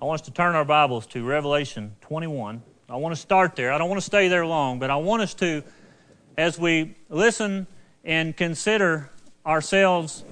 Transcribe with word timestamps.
I 0.00 0.06
want 0.06 0.22
us 0.22 0.26
to 0.28 0.30
turn 0.30 0.54
our 0.54 0.64
Bibles 0.64 1.06
to 1.08 1.22
Revelation 1.22 1.94
21. 2.00 2.62
I 2.88 2.96
want 2.96 3.14
to 3.14 3.20
start 3.20 3.54
there. 3.54 3.70
I 3.70 3.76
don't 3.76 3.90
want 3.90 4.00
to 4.00 4.06
stay 4.06 4.28
there 4.28 4.46
long, 4.46 4.78
but 4.78 4.88
I 4.88 4.96
want 4.96 5.20
us 5.20 5.34
to, 5.34 5.62
as 6.38 6.58
we 6.58 6.94
listen 7.10 7.66
and 8.02 8.34
consider 8.34 9.10
ourselves 9.44 10.24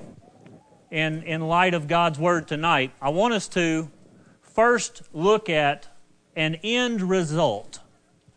in, 0.91 1.23
in 1.25 1.49
light 1.49 1.75
of 1.75 1.87
God's 1.87 2.19
Word 2.19 2.49
tonight, 2.49 2.93
I 3.03 3.11
want 3.11 3.35
us 3.35 3.47
to 3.49 3.91
first 4.41 5.03
look 5.13 5.51
at 5.51 5.87
an 6.35 6.55
end 6.63 7.03
result, 7.03 7.81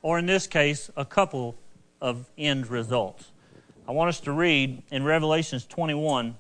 or 0.02 0.20
in 0.20 0.26
this 0.26 0.48
case, 0.48 0.92
a 0.98 1.06
couple 1.06 1.56
of 2.02 2.30
end 2.38 2.68
results. 2.68 3.32
I 3.88 3.94
want 3.94 4.10
us 4.10 4.20
to 4.22 4.34
read 4.34 4.84
in 4.92 5.06
Revelations 5.06 5.66
21, 5.66 6.36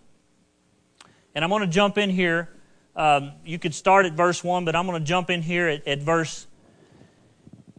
and 1.34 1.46
I'm 1.46 1.50
going 1.50 1.62
to 1.62 1.68
jump 1.68 1.98
in 1.98 2.10
here 2.10 2.50
um, 2.96 3.34
you 3.46 3.58
could 3.58 3.74
start 3.74 4.06
at 4.06 4.14
verse 4.14 4.44
1, 4.44 4.66
but 4.66 4.76
I'm 4.76 4.86
going 4.86 5.00
to 5.00 5.06
jump 5.06 5.30
in 5.30 5.42
here 5.42 5.68
at, 5.68 5.88
at, 5.88 6.02
verse, 6.02 6.48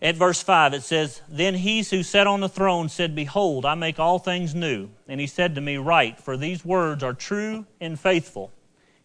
at 0.00 0.16
verse 0.16 0.42
5. 0.42 0.74
It 0.74 0.82
says, 0.82 1.20
Then 1.28 1.55
he 1.55 1.82
who 1.82 2.02
sat 2.02 2.27
on 2.27 2.41
the 2.41 2.48
throne 2.48 2.88
said, 2.88 3.14
Behold, 3.14 3.64
I 3.66 3.74
make 3.74 3.98
all 3.98 4.19
things 4.19 4.55
new. 4.55 4.88
And 5.09 5.20
he 5.20 5.27
said 5.27 5.55
to 5.55 5.60
me, 5.60 5.77
Write, 5.77 6.20
for 6.20 6.36
these 6.36 6.64
words 6.64 7.02
are 7.02 7.12
true 7.12 7.66
and 7.80 7.98
faithful. 8.00 8.52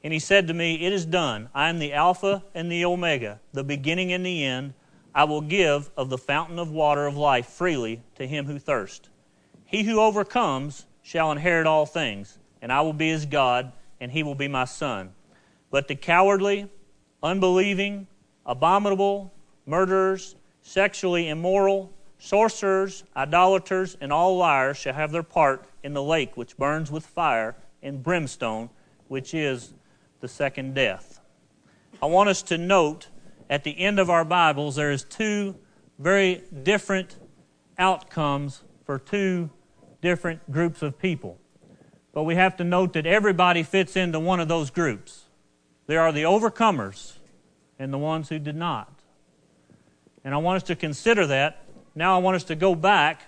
And 0.04 0.14
he 0.14 0.20
said 0.20 0.48
to 0.48 0.54
me, 0.54 0.86
It 0.86 0.94
is 0.94 1.06
done. 1.06 1.50
I 1.54 1.70
am 1.70 1.80
the 1.80 1.94
Alpha 1.94 2.44
and 2.56 2.72
the 2.72 2.86
Omega, 2.86 3.40
the 3.52 3.64
beginning 3.64 4.14
and 4.14 4.26
the 4.26 4.46
end. 4.46 4.74
I 5.14 5.26
will 5.26 5.42
give 5.42 5.90
of 5.98 6.10
the 6.10 6.18
fountain 6.18 6.60
of 6.60 6.72
water 6.72 7.08
of 7.08 7.18
life 7.18 7.48
freely 7.48 8.02
to 8.16 8.28
him 8.28 8.46
who 8.46 8.60
thirsts. 8.60 9.10
He 9.66 9.84
who 9.84 10.00
overcomes 10.00 10.86
shall 11.02 11.32
inherit 11.32 11.68
all 11.68 11.86
things, 11.86 12.38
and 12.62 12.72
I 12.72 12.82
will 12.82 12.94
be 12.94 13.10
his 13.10 13.26
God, 13.26 13.74
and 14.00 14.12
he 14.12 14.24
will 14.24 14.36
be 14.36 14.48
my 14.48 14.66
son. 14.66 15.12
But 15.70 15.88
the 15.88 15.96
cowardly, 15.96 16.70
unbelieving, 17.22 18.08
abominable, 18.46 19.34
murderers, 19.66 20.36
sexually 20.62 21.30
immoral, 21.30 21.92
sorcerers, 22.20 23.04
idolaters, 23.16 23.98
and 24.02 24.12
all 24.12 24.38
liars 24.38 24.78
shall 24.78 24.94
have 24.94 25.12
their 25.12 25.24
part 25.24 25.66
in 25.84 25.94
the 25.94 26.04
lake 26.04 26.36
which 26.36 26.58
burns 26.58 26.92
with 26.92 27.06
fire 27.06 27.56
and 27.84 28.02
brimstone, 28.02 28.70
which 29.08 29.34
is 29.34 29.74
the 30.20 30.28
second 30.28 30.74
death. 30.74 31.20
I 32.02 32.06
want 32.08 32.30
us 32.30 32.42
to 32.44 32.58
note 32.58 33.08
at 33.50 33.64
the 33.64 33.78
end 33.80 34.00
of 34.00 34.10
our 34.10 34.26
Bibles 34.26 34.76
there 34.76 34.92
is 34.92 35.04
two 35.04 35.56
very 36.00 36.44
different 36.64 37.18
outcomes 37.78 38.64
for 38.86 39.00
two 39.00 39.50
different 40.02 40.52
groups 40.52 40.82
of 40.82 41.00
people. 41.00 41.38
But 42.14 42.24
we 42.24 42.36
have 42.36 42.58
to 42.58 42.64
note 42.64 42.94
that 42.94 43.06
everybody 43.06 43.64
fits 43.64 43.96
into 43.96 44.20
one 44.20 44.40
of 44.40 44.48
those 44.48 44.70
groups. 44.70 45.27
There 45.88 46.02
are 46.02 46.12
the 46.12 46.24
overcomers 46.24 47.14
and 47.80 47.92
the 47.92 47.98
ones 47.98 48.30
who 48.30 48.40
did 48.40 48.56
not. 48.56 48.94
And 50.24 50.34
I 50.34 50.38
want 50.38 50.58
us 50.58 50.64
to 50.64 50.76
consider 50.76 51.26
that. 51.28 51.64
Now 51.96 52.16
I 52.16 52.20
want 52.20 52.36
us 52.36 52.44
to 52.46 52.56
go 52.56 52.76
back 52.76 53.22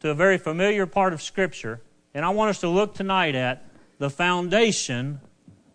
to 0.00 0.08
a 0.08 0.14
very 0.14 0.38
familiar 0.38 0.86
part 0.86 1.12
of 1.12 1.20
Scripture, 1.20 1.82
and 2.14 2.24
I 2.24 2.30
want 2.30 2.48
us 2.48 2.60
to 2.60 2.68
look 2.68 2.94
tonight 2.94 3.34
at 3.34 3.64
the 3.98 4.08
foundation 4.08 5.20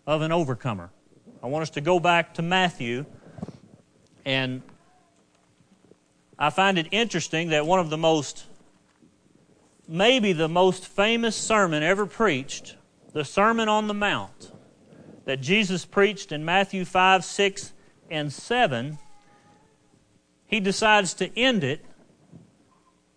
of 0.04 0.20
an 0.22 0.32
overcomer. 0.32 0.90
I 1.42 1.46
want 1.46 1.62
us 1.62 1.70
to 1.70 1.80
go 1.80 2.00
back 2.00 2.34
to 2.34 2.42
Matthew, 2.42 3.06
and 4.24 4.62
I 6.36 6.50
find 6.50 6.76
it 6.76 6.88
interesting 6.90 7.50
that 7.50 7.66
one 7.66 7.78
of 7.78 7.88
the 7.88 7.96
most, 7.96 8.46
maybe 9.86 10.32
the 10.32 10.48
most 10.48 10.86
famous 10.86 11.36
sermon 11.36 11.84
ever 11.84 12.04
preached, 12.04 12.74
the 13.12 13.24
Sermon 13.24 13.68
on 13.68 13.86
the 13.86 13.94
Mount, 13.94 14.50
that 15.26 15.40
Jesus 15.40 15.84
preached 15.84 16.32
in 16.32 16.44
Matthew 16.44 16.84
5, 16.84 17.24
6, 17.24 17.72
and 18.10 18.32
7, 18.32 18.98
he 20.46 20.60
decides 20.60 21.12
to 21.14 21.38
end 21.38 21.64
it 21.64 21.84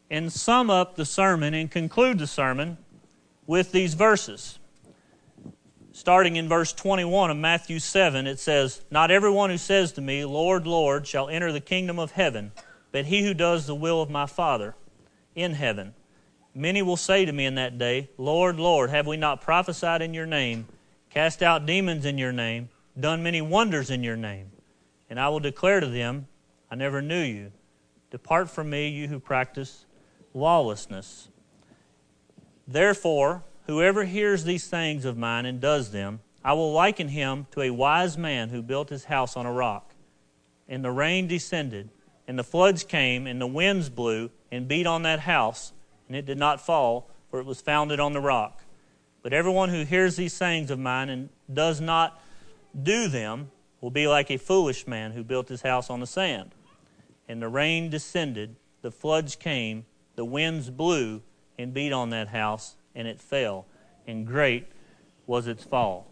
and 0.09 0.33
sum 0.33 0.71
up 0.71 0.95
the 0.95 1.05
sermon 1.05 1.53
and 1.53 1.69
conclude 1.69 2.17
the 2.17 2.27
sermon 2.27 2.77
with 3.45 3.71
these 3.71 3.93
verses. 3.93 4.57
Starting 5.91 6.35
in 6.35 6.49
verse 6.49 6.73
21 6.73 7.29
of 7.29 7.37
Matthew 7.37 7.77
7, 7.77 8.25
it 8.25 8.39
says, 8.39 8.83
Not 8.89 9.11
everyone 9.11 9.51
who 9.51 9.57
says 9.57 9.91
to 9.93 10.01
me, 10.01 10.25
Lord, 10.25 10.65
Lord, 10.65 11.05
shall 11.05 11.29
enter 11.29 11.51
the 11.51 11.61
kingdom 11.61 11.99
of 11.99 12.11
heaven, 12.11 12.51
but 12.91 13.05
he 13.05 13.23
who 13.23 13.35
does 13.35 13.67
the 13.67 13.75
will 13.75 14.01
of 14.01 14.09
my 14.09 14.25
Father 14.25 14.75
in 15.35 15.53
heaven. 15.53 15.93
Many 16.55 16.81
will 16.81 16.97
say 16.97 17.25
to 17.25 17.31
me 17.31 17.45
in 17.45 17.55
that 17.55 17.77
day, 17.77 18.09
Lord, 18.17 18.59
Lord, 18.59 18.89
have 18.89 19.05
we 19.05 19.17
not 19.17 19.41
prophesied 19.41 20.01
in 20.01 20.15
your 20.15 20.25
name? 20.25 20.67
Cast 21.09 21.41
out 21.41 21.65
demons 21.65 22.05
in 22.05 22.17
your 22.17 22.31
name, 22.31 22.69
done 22.99 23.23
many 23.23 23.41
wonders 23.41 23.89
in 23.89 24.03
your 24.03 24.15
name. 24.17 24.51
And 25.09 25.19
I 25.19 25.29
will 25.29 25.39
declare 25.39 25.79
to 25.79 25.87
them, 25.87 26.27
I 26.69 26.75
never 26.75 27.01
knew 27.01 27.21
you. 27.21 27.51
Depart 28.11 28.49
from 28.49 28.69
me, 28.69 28.89
you 28.89 29.07
who 29.07 29.19
practice 29.19 29.85
lawlessness. 30.33 31.29
Therefore, 32.67 33.43
whoever 33.67 34.03
hears 34.05 34.43
these 34.43 34.67
things 34.67 35.05
of 35.05 35.17
mine 35.17 35.45
and 35.45 35.59
does 35.59 35.91
them, 35.91 36.21
I 36.43 36.53
will 36.53 36.71
liken 36.71 37.09
him 37.09 37.47
to 37.51 37.61
a 37.61 37.71
wise 37.71 38.17
man 38.17 38.49
who 38.49 38.61
built 38.61 38.89
his 38.89 39.05
house 39.05 39.35
on 39.35 39.45
a 39.45 39.51
rock. 39.51 39.93
And 40.67 40.83
the 40.83 40.91
rain 40.91 41.27
descended, 41.27 41.89
and 42.27 42.37
the 42.37 42.43
floods 42.43 42.83
came, 42.83 43.25
and 43.25 43.41
the 43.41 43.47
winds 43.47 43.89
blew 43.89 44.29
and 44.51 44.67
beat 44.67 44.85
on 44.85 45.03
that 45.03 45.21
house, 45.21 45.73
and 46.07 46.15
it 46.15 46.25
did 46.25 46.37
not 46.37 46.61
fall, 46.61 47.09
for 47.29 47.39
it 47.39 47.45
was 47.45 47.61
founded 47.61 47.99
on 47.99 48.13
the 48.13 48.21
rock. 48.21 48.63
But 49.21 49.33
everyone 49.33 49.69
who 49.69 49.83
hears 49.83 50.15
these 50.15 50.33
sayings 50.33 50.71
of 50.71 50.79
mine 50.79 51.09
and 51.09 51.29
does 51.51 51.81
not 51.81 52.21
do 52.81 53.07
them 53.07 53.51
will 53.81 53.91
be 53.91 54.07
like 54.07 54.29
a 54.29 54.37
foolish 54.37 54.87
man 54.87 55.11
who 55.11 55.23
built 55.23 55.49
his 55.49 55.61
house 55.61 55.89
on 55.89 55.99
the 55.99 56.07
sand. 56.07 56.51
And 57.27 57.41
the 57.41 57.47
rain 57.47 57.89
descended, 57.89 58.55
the 58.81 58.91
floods 58.91 59.35
came, 59.35 59.85
the 60.15 60.25
winds 60.25 60.69
blew 60.69 61.21
and 61.57 61.73
beat 61.73 61.91
on 61.91 62.09
that 62.09 62.29
house, 62.29 62.75
and 62.95 63.07
it 63.07 63.19
fell, 63.19 63.65
and 64.07 64.25
great 64.25 64.67
was 65.27 65.47
its 65.47 65.63
fall. 65.63 66.07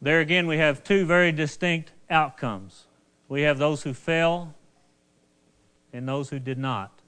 There 0.00 0.20
again, 0.20 0.46
we 0.46 0.58
have 0.58 0.82
two 0.82 1.06
very 1.06 1.30
distinct 1.30 1.92
outcomes. 2.10 2.86
We 3.28 3.42
have 3.42 3.58
those 3.58 3.84
who 3.84 3.94
fell 3.94 4.54
and 5.92 6.08
those 6.08 6.30
who 6.30 6.38
did 6.38 6.58
not. 6.58 7.00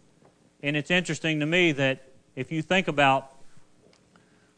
And 0.63 0.77
it's 0.77 0.91
interesting 0.91 1.41
to 1.41 1.47
me 1.47 1.73
that 1.73 2.09
if 2.37 2.53
you 2.53 2.63
think 2.63 2.87
about 2.87 3.34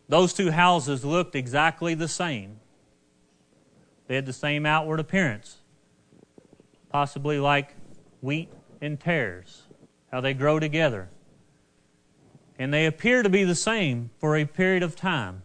those 0.08 0.32
two 0.32 0.50
houses 0.50 1.04
looked 1.04 1.34
exactly 1.34 1.94
the 1.94 2.08
same. 2.08 2.60
They 4.06 4.14
had 4.14 4.26
the 4.26 4.32
same 4.32 4.64
outward 4.64 5.00
appearance, 5.00 5.56
possibly 6.90 7.38
like 7.38 7.74
wheat 8.20 8.48
and 8.80 9.00
tares, 9.00 9.62
how 10.12 10.20
they 10.20 10.32
grow 10.32 10.60
together. 10.60 11.08
And 12.58 12.72
they 12.72 12.86
appear 12.86 13.22
to 13.22 13.28
be 13.28 13.44
the 13.44 13.54
same 13.54 14.10
for 14.18 14.36
a 14.36 14.44
period 14.44 14.82
of 14.82 14.96
time. 14.96 15.42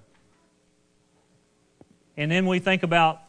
And 2.16 2.32
then 2.32 2.46
we 2.46 2.60
think 2.60 2.84
about 2.84 3.22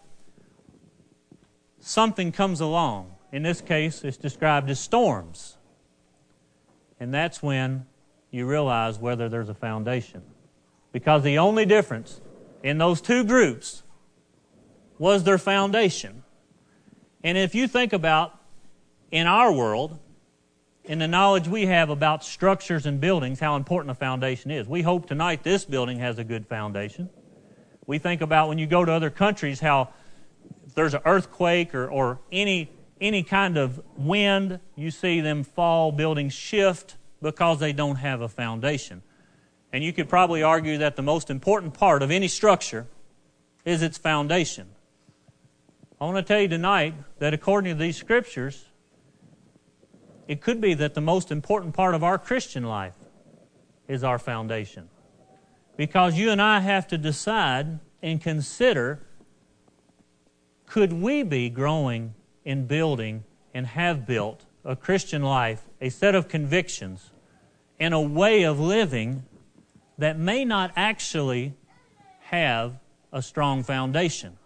something 1.81 2.31
comes 2.31 2.61
along. 2.61 3.15
In 3.33 3.43
this 3.43 3.61
case, 3.61 4.05
it's 4.05 4.19
described 4.19 4.69
as 4.69 4.79
storms. 4.79 5.57
And 7.01 7.13
that's 7.13 7.43
when 7.43 7.87
you 8.31 8.47
realize 8.47 8.99
whether 8.99 9.29
there's 9.29 9.49
a 9.49 9.55
foundation. 9.55 10.23
Because 10.93 11.23
the 11.23 11.39
only 11.39 11.65
difference 11.65 12.21
in 12.63 12.79
those 12.79 13.01
two 13.01 13.25
groups 13.25 13.83
was 14.99 15.25
their 15.25 15.39
foundation. 15.39 16.23
And 17.25 17.37
if 17.39 17.55
you 17.55 17.67
think 17.67 17.93
about 17.93 18.39
in 19.11 19.27
our 19.27 19.53
world, 19.53 19.99
in 20.85 20.99
the 20.99 21.09
knowledge 21.09 21.49
we 21.49 21.67
have 21.67 21.91
about 21.91 22.25
structures 22.25 22.87
and 22.87 23.01
buildings, 23.01 23.41
how 23.41 23.57
important 23.57 23.91
a 23.91 23.95
foundation 23.95 24.51
is. 24.51 24.67
We 24.67 24.83
hope 24.83 25.07
tonight 25.07 25.43
this 25.43 25.65
building 25.65 25.99
has 25.99 26.19
a 26.19 26.25
good 26.25 26.47
foundation. 26.47 27.09
We 27.87 27.99
think 27.99 28.21
about 28.21 28.49
when 28.49 28.59
you 28.59 28.67
go 28.67 28.85
to 28.85 28.93
other 28.93 29.11
countries 29.11 29.61
how 29.61 29.91
if 30.67 30.75
there's 30.75 30.95
an 30.95 31.03
earthquake 31.05 31.75
or, 31.75 31.89
or 31.89 32.21
any, 32.31 32.71
any 33.01 33.23
kind 33.23 33.57
of 33.57 33.81
wind, 33.97 34.61
you 34.77 34.91
see 34.91 35.21
them 35.21 35.45
fall, 35.45 35.93
buildings 35.93 36.33
shift 36.33 36.97
because 37.21 37.61
they 37.61 37.73
don't 37.73 37.97
have 37.97 38.21
a 38.21 38.29
foundation. 38.29 39.03
And 39.73 39.83
you 39.83 39.93
could 39.93 40.09
probably 40.09 40.43
argue 40.43 40.79
that 40.79 40.97
the 40.97 41.03
most 41.03 41.31
important 41.31 41.75
part 41.75 42.03
of 42.03 42.11
any 42.11 42.29
structure 42.29 42.87
is 43.65 43.83
its 43.83 43.97
foundation. 43.97 44.69
I 46.01 46.05
want 46.05 46.17
to 46.17 46.23
tell 46.23 46.41
you 46.41 46.49
tonight 46.49 46.95
that 47.21 47.33
according 47.33 47.77
to 47.77 47.81
these 47.81 47.97
scriptures, 47.97 48.67
it 50.29 50.41
could 50.41 50.61
be 50.61 50.75
that 50.75 50.95
the 50.95 51.01
most 51.01 51.31
important 51.31 51.75
part 51.75 51.95
of 51.95 52.05
our 52.05 52.19
Christian 52.19 52.65
life 52.65 52.97
is 53.89 54.05
our 54.05 54.19
foundation. 54.19 54.89
Because 55.77 56.19
you 56.19 56.31
and 56.31 56.43
I 56.43 56.61
have 56.61 56.87
to 56.89 56.99
decide 56.99 57.79
and 58.03 58.21
consider 58.21 59.01
could 60.67 60.93
we 60.93 61.23
be 61.23 61.51
growing 61.51 62.15
in 62.45 62.67
building 62.67 63.25
and 63.55 63.67
have 63.67 64.07
built 64.07 64.45
a 64.65 64.75
Christian 64.75 65.23
life, 65.23 65.63
a 65.81 65.89
set 65.89 66.15
of 66.15 66.29
convictions, 66.29 67.11
and 67.79 67.93
a 67.93 68.01
way 68.01 68.43
of 68.43 68.59
living 68.59 69.25
that 69.99 70.19
may 70.19 70.45
not 70.45 70.73
actually 70.77 71.55
have 72.21 72.79
a 73.13 73.23
strong 73.23 73.63
foundation. 73.63 74.39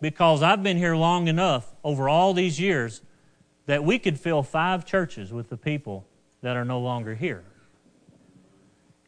because 0.00 0.42
I've 0.42 0.62
been 0.62 0.76
here 0.76 0.94
long 0.94 1.26
enough 1.26 1.74
over 1.82 2.08
all 2.08 2.34
these 2.34 2.60
years 2.60 3.00
that 3.64 3.82
we 3.82 3.98
could 3.98 4.20
fill 4.20 4.42
five 4.42 4.84
churches 4.84 5.32
with 5.32 5.48
the 5.48 5.56
people 5.56 6.06
that 6.42 6.56
are 6.56 6.64
no 6.64 6.78
longer 6.78 7.14
here. 7.14 7.44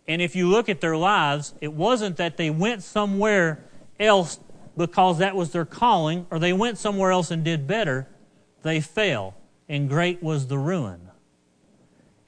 And 0.06 0.22
if 0.22 0.34
you 0.34 0.48
look 0.48 0.68
at 0.68 0.80
their 0.80 0.96
lives, 0.96 1.54
it 1.60 1.72
wasn't 1.74 2.16
that 2.16 2.38
they 2.38 2.48
went 2.48 2.82
somewhere 2.82 3.62
else 4.00 4.40
because 4.76 5.18
that 5.18 5.36
was 5.36 5.52
their 5.52 5.66
calling, 5.66 6.26
or 6.30 6.38
they 6.38 6.52
went 6.52 6.78
somewhere 6.78 7.10
else 7.10 7.30
and 7.30 7.44
did 7.44 7.66
better. 7.66 8.08
They 8.62 8.80
fell, 8.80 9.34
and 9.68 9.88
great 9.88 10.22
was 10.22 10.46
the 10.46 10.58
ruin. 10.58 11.10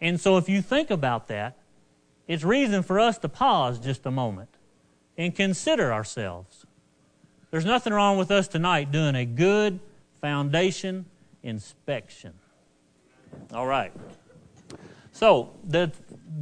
And 0.01 0.21
so, 0.21 0.37
if 0.37 0.49
you 0.49 0.61
think 0.61 0.91
about 0.91 1.29
that, 1.29 1.57
it's 2.31 2.45
reason 2.45 2.85
for 2.85 3.01
us 3.01 3.19
to 3.19 3.29
pause 3.29 3.81
just 3.81 4.07
a 4.07 4.11
moment 4.13 4.51
and 5.19 5.35
consider 5.35 5.93
ourselves. 5.93 6.65
There's 7.51 7.65
nothing 7.65 7.93
wrong 7.93 8.19
with 8.19 8.31
us 8.31 8.47
tonight 8.47 8.93
doing 8.93 9.17
a 9.17 9.25
good 9.25 9.81
foundation 10.21 11.07
inspection. 11.43 12.35
All 13.53 13.67
right. 13.67 13.93
So, 15.11 15.51
the, 15.65 15.91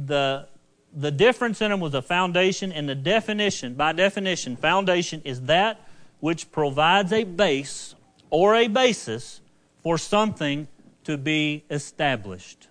the, 0.05 0.47
the 0.93 1.09
difference 1.09 1.59
in 1.59 1.71
them 1.71 1.79
was 1.79 1.95
a 1.95 2.03
foundation, 2.03 2.71
and 2.71 2.87
the 2.87 2.93
definition, 2.93 3.73
by 3.73 3.93
definition, 3.93 4.57
foundation 4.57 5.23
is 5.25 5.41
that 5.41 5.89
which 6.19 6.51
provides 6.51 7.11
a 7.11 7.23
base 7.23 7.95
or 8.29 8.53
a 8.53 8.67
basis 8.67 9.41
for 9.81 9.97
something 9.97 10.67
to 11.05 11.17
be 11.17 11.63
established. 11.71 12.68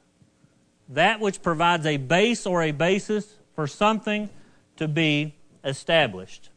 That 0.88 1.20
which 1.20 1.43
provides 1.43 1.85
a 1.85 1.96
base 1.99 2.46
or 2.46 2.62
a 2.62 2.73
basis 2.73 3.35
for 3.55 3.67
something 3.67 4.31
to 4.76 4.88
be 4.88 5.35
established. 5.64 6.50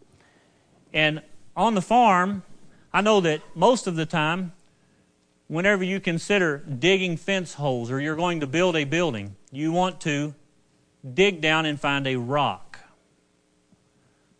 And 0.93 1.21
on 1.55 1.75
the 1.75 1.81
farm, 1.81 2.43
I 2.93 3.01
know 3.01 3.21
that 3.21 3.41
most 3.55 3.87
of 3.87 3.95
the 3.95 4.05
time, 4.05 4.53
whenever 5.47 5.83
you 5.83 5.99
consider 5.99 6.57
digging 6.57 7.17
fence 7.17 7.55
holes 7.55 7.91
or 7.91 7.99
you're 7.99 8.15
going 8.15 8.39
to 8.39 8.47
build 8.47 8.75
a 8.75 8.83
building, 8.83 9.35
you 9.51 9.71
want 9.71 9.99
to 10.01 10.33
dig 11.13 11.41
down 11.41 11.65
and 11.65 11.79
find 11.79 12.07
a 12.07 12.15
rock. 12.15 12.79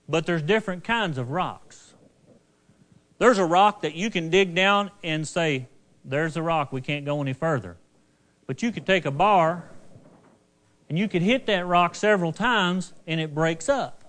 But 0.08 0.26
there's 0.26 0.42
different 0.42 0.84
kinds 0.84 1.18
of 1.18 1.32
rocks. 1.32 1.94
There's 3.18 3.38
a 3.38 3.46
rock 3.46 3.82
that 3.82 3.94
you 3.94 4.10
can 4.10 4.30
dig 4.30 4.56
down 4.56 4.92
and 5.04 5.28
say, 5.28 5.68
There's 6.04 6.36
a 6.38 6.42
rock, 6.42 6.72
we 6.72 6.82
can't 6.82 7.06
go 7.06 7.22
any 7.22 7.34
further. 7.34 7.78
But 8.48 8.62
you 8.62 8.72
could 8.72 8.86
take 8.86 9.06
a 9.06 9.12
bar 9.12 9.70
and 10.92 11.00
you 11.00 11.08
could 11.08 11.22
hit 11.22 11.46
that 11.46 11.66
rock 11.66 11.96
several 11.96 12.34
times 12.34 12.92
and 13.08 13.22
it 13.22 13.34
breaks 13.34 13.70
up. 13.70 14.04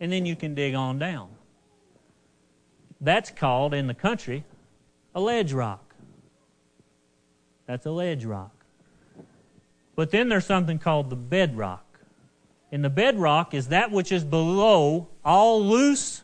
And 0.00 0.10
then 0.10 0.24
you 0.24 0.34
can 0.34 0.54
dig 0.54 0.74
on 0.74 0.98
down. 0.98 1.28
That's 2.98 3.30
called 3.30 3.74
in 3.74 3.86
the 3.86 3.92
country 3.92 4.44
a 5.14 5.20
ledge 5.20 5.52
rock. 5.52 5.94
That's 7.66 7.84
a 7.84 7.90
ledge 7.90 8.24
rock. 8.24 8.64
But 9.94 10.12
then 10.12 10.30
there's 10.30 10.46
something 10.46 10.78
called 10.78 11.10
the 11.10 11.16
bedrock. 11.16 12.00
And 12.72 12.82
the 12.82 12.88
bedrock 12.88 13.52
is 13.52 13.68
that 13.68 13.90
which 13.90 14.12
is 14.12 14.24
below 14.24 15.08
all 15.22 15.62
loose, 15.62 16.22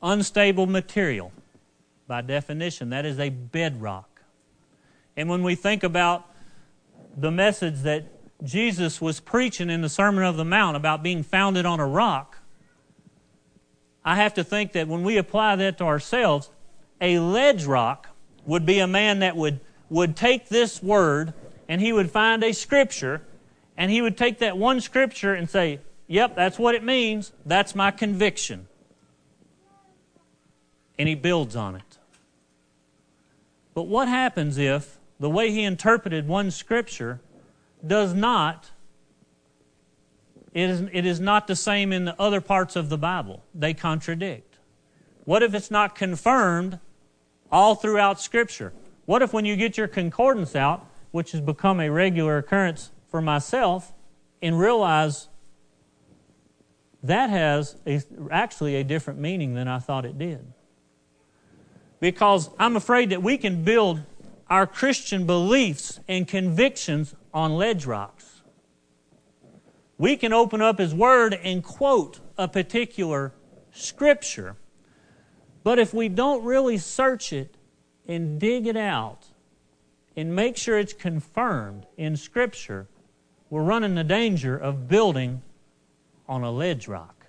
unstable 0.00 0.68
material. 0.68 1.32
By 2.06 2.20
definition, 2.20 2.90
that 2.90 3.06
is 3.06 3.18
a 3.18 3.30
bedrock. 3.30 4.22
And 5.16 5.28
when 5.28 5.42
we 5.42 5.56
think 5.56 5.82
about 5.82 6.30
the 7.16 7.30
message 7.30 7.82
that 7.82 8.06
Jesus 8.42 9.00
was 9.00 9.20
preaching 9.20 9.70
in 9.70 9.80
the 9.80 9.88
Sermon 9.88 10.24
of 10.24 10.36
the 10.36 10.44
Mount 10.44 10.76
about 10.76 11.02
being 11.02 11.22
founded 11.22 11.66
on 11.66 11.80
a 11.80 11.86
rock, 11.86 12.38
I 14.04 14.16
have 14.16 14.34
to 14.34 14.44
think 14.44 14.72
that 14.72 14.88
when 14.88 15.02
we 15.02 15.16
apply 15.16 15.56
that 15.56 15.78
to 15.78 15.84
ourselves, 15.84 16.50
a 17.00 17.18
ledge 17.18 17.64
rock 17.64 18.08
would 18.44 18.66
be 18.66 18.78
a 18.78 18.86
man 18.86 19.20
that 19.20 19.36
would, 19.36 19.60
would 19.88 20.16
take 20.16 20.48
this 20.48 20.82
word 20.82 21.32
and 21.68 21.80
he 21.80 21.92
would 21.92 22.10
find 22.10 22.44
a 22.44 22.52
scripture 22.52 23.22
and 23.76 23.90
he 23.90 24.02
would 24.02 24.16
take 24.16 24.38
that 24.38 24.58
one 24.58 24.80
scripture 24.80 25.34
and 25.34 25.48
say, 25.48 25.80
Yep, 26.06 26.36
that's 26.36 26.58
what 26.58 26.74
it 26.74 26.84
means. 26.84 27.32
That's 27.46 27.74
my 27.74 27.90
conviction. 27.90 28.68
And 30.98 31.08
he 31.08 31.14
builds 31.14 31.56
on 31.56 31.76
it. 31.76 31.98
But 33.72 33.84
what 33.84 34.06
happens 34.06 34.58
if 34.58 34.93
the 35.18 35.30
way 35.30 35.50
he 35.50 35.62
interpreted 35.62 36.28
one 36.28 36.50
scripture 36.50 37.20
does 37.86 38.14
not 38.14 38.70
it 40.54 40.70
is, 40.70 40.82
it 40.92 41.04
is 41.04 41.18
not 41.18 41.48
the 41.48 41.56
same 41.56 41.92
in 41.92 42.04
the 42.04 42.18
other 42.18 42.40
parts 42.40 42.76
of 42.76 42.88
the 42.88 42.96
Bible. 42.96 43.42
They 43.54 43.74
contradict. 43.74 44.58
What 45.24 45.42
if 45.42 45.52
it's 45.52 45.70
not 45.70 45.96
confirmed 45.96 46.78
all 47.50 47.74
throughout 47.74 48.20
Scripture? 48.20 48.72
What 49.04 49.20
if 49.20 49.32
when 49.32 49.44
you 49.44 49.56
get 49.56 49.76
your 49.76 49.88
concordance 49.88 50.54
out, 50.54 50.86
which 51.10 51.32
has 51.32 51.40
become 51.40 51.80
a 51.80 51.90
regular 51.90 52.38
occurrence 52.38 52.92
for 53.08 53.20
myself, 53.20 53.92
and 54.40 54.58
realize 54.58 55.28
that 57.02 57.30
has 57.30 57.76
a, 57.86 58.00
actually 58.30 58.76
a 58.76 58.84
different 58.84 59.18
meaning 59.18 59.54
than 59.54 59.66
I 59.66 59.80
thought 59.80 60.04
it 60.04 60.18
did? 60.18 60.46
Because 61.98 62.48
I'm 62.60 62.76
afraid 62.76 63.10
that 63.10 63.22
we 63.22 63.38
can 63.38 63.64
build 63.64 64.02
our 64.48 64.66
Christian 64.66 65.26
beliefs 65.26 66.00
and 66.08 66.28
convictions 66.28 67.14
on 67.32 67.54
ledge 67.56 67.86
rocks 67.86 68.34
we 69.98 70.16
can 70.16 70.32
open 70.32 70.60
up 70.60 70.78
His 70.78 70.94
Word 70.94 71.34
and 71.34 71.62
quote 71.62 72.20
a 72.36 72.48
particular 72.48 73.32
scripture. 73.72 74.56
But 75.62 75.78
if 75.78 75.94
we 75.94 76.08
don't 76.08 76.44
really 76.44 76.78
search 76.78 77.32
it 77.32 77.56
and 78.06 78.38
dig 78.38 78.66
it 78.66 78.76
out 78.76 79.26
and 80.16 80.34
make 80.34 80.56
sure 80.56 80.78
it's 80.78 80.92
confirmed 80.92 81.86
in 81.96 82.16
Scripture, 82.16 82.86
we're 83.50 83.62
running 83.62 83.94
the 83.94 84.04
danger 84.04 84.56
of 84.56 84.88
building 84.88 85.42
on 86.28 86.42
a 86.42 86.50
ledge 86.50 86.86
rock. 86.86 87.26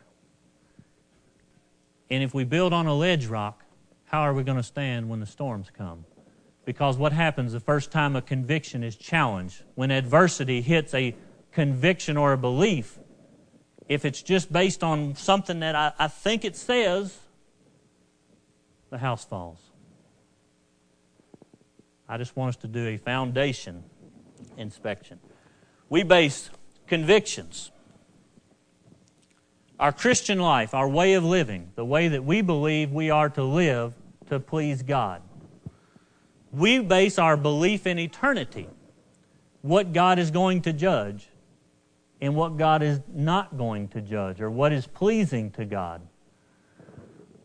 And 2.09 2.23
if 2.23 2.33
we 2.33 2.43
build 2.43 2.73
on 2.73 2.87
a 2.87 2.93
ledge 2.93 3.27
rock, 3.27 3.63
how 4.05 4.21
are 4.21 4.33
we 4.33 4.43
going 4.43 4.57
to 4.57 4.63
stand 4.63 5.09
when 5.09 5.19
the 5.19 5.25
storms 5.25 5.69
come? 5.75 6.05
Because 6.65 6.97
what 6.97 7.13
happens 7.13 7.53
the 7.53 7.59
first 7.59 7.91
time 7.91 8.15
a 8.15 8.21
conviction 8.21 8.83
is 8.83 8.95
challenged, 8.95 9.63
when 9.75 9.91
adversity 9.91 10.61
hits 10.61 10.93
a 10.93 11.15
conviction 11.51 12.17
or 12.17 12.33
a 12.33 12.37
belief, 12.37 12.99
if 13.87 14.03
it's 14.03 14.21
just 14.21 14.51
based 14.51 14.83
on 14.83 15.15
something 15.15 15.59
that 15.59 15.75
I, 15.75 15.93
I 15.99 16.07
think 16.07 16.43
it 16.43 16.55
says, 16.55 17.19
the 18.89 18.97
house 18.97 19.23
falls. 19.23 19.59
I 22.09 22.17
just 22.17 22.35
want 22.35 22.49
us 22.49 22.55
to 22.57 22.67
do 22.67 22.87
a 22.87 22.97
foundation 22.97 23.83
inspection. 24.57 25.19
We 25.89 26.03
base 26.03 26.49
convictions, 26.87 27.71
our 29.79 29.91
Christian 29.91 30.39
life, 30.39 30.73
our 30.73 30.87
way 30.87 31.13
of 31.13 31.23
living, 31.23 31.71
the 31.75 31.85
way 31.85 32.07
that 32.07 32.23
we 32.23 32.41
believe 32.41 32.91
we 32.91 33.09
are 33.09 33.29
to 33.29 33.43
live 33.43 33.93
to 34.29 34.39
please 34.39 34.81
God. 34.81 35.21
We 36.55 36.79
base 36.79 37.19
our 37.19 37.35
belief 37.35 37.85
in 37.85 37.99
eternity, 37.99 38.69
what 39.61 39.91
God 39.91 40.19
is 40.19 40.31
going 40.31 40.61
to 40.61 40.71
judge, 40.71 41.27
and 42.21 42.33
what 42.33 42.55
God 42.55 42.81
is 42.81 43.01
not 43.13 43.57
going 43.57 43.89
to 43.89 44.01
judge 44.01 44.39
or 44.39 44.49
what 44.49 44.71
is 44.71 44.87
pleasing 44.87 45.51
to 45.51 45.65
God. 45.65 46.01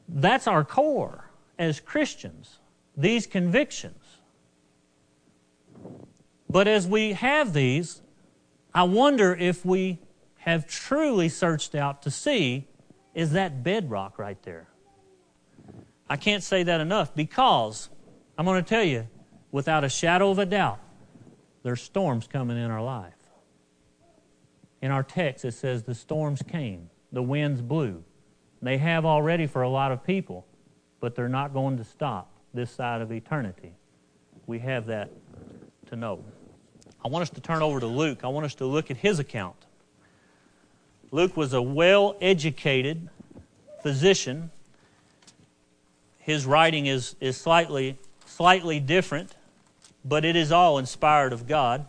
That's 0.09 0.47
our 0.47 0.65
core 0.65 1.29
as 1.59 1.81
Christians, 1.81 2.61
these 2.97 3.27
convictions. 3.27 4.19
But 6.49 6.69
as 6.69 6.87
we 6.87 7.15
have 7.15 7.53
these, 7.53 8.03
I 8.73 8.85
wonder 8.85 9.35
if 9.35 9.65
we 9.65 9.99
have 10.39 10.69
truly 10.69 11.29
searched 11.29 11.75
out 11.75 12.03
to 12.03 12.13
see 12.13 12.69
is 13.13 13.33
that 13.33 13.65
bedrock 13.65 14.21
right 14.21 14.41
there. 14.45 14.69
I 16.09 16.17
can't 16.17 16.45
say 16.45 16.63
that 16.63 16.81
enough 16.81 17.13
because 17.15 17.89
I'm 18.41 18.47
going 18.47 18.65
to 18.65 18.67
tell 18.67 18.85
you, 18.85 19.07
without 19.53 19.85
a 19.85 19.91
shadow 19.91 20.31
of 20.31 20.39
a 20.39 20.47
doubt, 20.47 20.81
there's 21.63 21.83
storms 21.83 22.27
coming 22.27 22.57
in 22.57 22.71
our 22.71 22.83
life. 22.83 23.13
In 24.81 24.91
our 24.91 25.03
text, 25.03 25.45
it 25.45 25.53
says 25.53 25.83
the 25.83 25.95
storms 25.95 26.41
came, 26.41 26.89
the 27.13 27.23
winds 27.23 27.61
blew. 27.61 28.03
They 28.63 28.79
have 28.79 29.05
already 29.05 29.47
for 29.47 29.61
a 29.61 29.69
lot 29.69 29.93
of 29.93 30.03
people, 30.03 30.47
but 31.01 31.15
they're 31.15 31.29
not 31.29 31.53
going 31.53 31.77
to 31.77 31.85
stop 31.85 32.33
this 32.55 32.71
side 32.71 33.03
of 33.03 33.13
eternity. 33.13 33.75
We 34.47 34.59
have 34.61 34.87
that 34.87 35.11
to 35.89 35.97
know. 35.97 36.25
I 37.05 37.09
want 37.09 37.21
us 37.21 37.31
to 37.35 37.43
turn 37.43 37.61
over 37.61 37.79
to 37.79 37.87
Luke. 37.87 38.21
I 38.25 38.29
want 38.29 38.47
us 38.47 38.55
to 38.55 38.65
look 38.65 38.91
at 38.91 38.97
his 38.97 39.19
account. 39.19 39.67
Luke 41.11 41.37
was 41.37 41.53
a 41.53 41.61
well 41.61 42.17
educated 42.23 43.07
physician. 43.83 44.51
His 46.21 46.47
writing 46.47 46.87
is, 46.87 47.17
is 47.21 47.37
slightly, 47.37 47.99
slightly 48.41 48.81
different, 48.81 49.35
but 50.03 50.25
it 50.25 50.35
is 50.35 50.51
all 50.51 50.79
inspired 50.79 51.33
of 51.33 51.47
God 51.47 51.87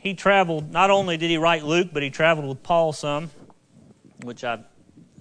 he 0.00 0.14
traveled, 0.14 0.72
not 0.72 0.90
only 0.90 1.18
did 1.18 1.28
he 1.28 1.36
write 1.36 1.62
Luke, 1.62 1.88
but 1.92 2.02
he 2.02 2.08
traveled 2.08 2.48
with 2.48 2.62
Paul 2.62 2.94
some, 2.94 3.30
which 4.22 4.42
I 4.42 4.60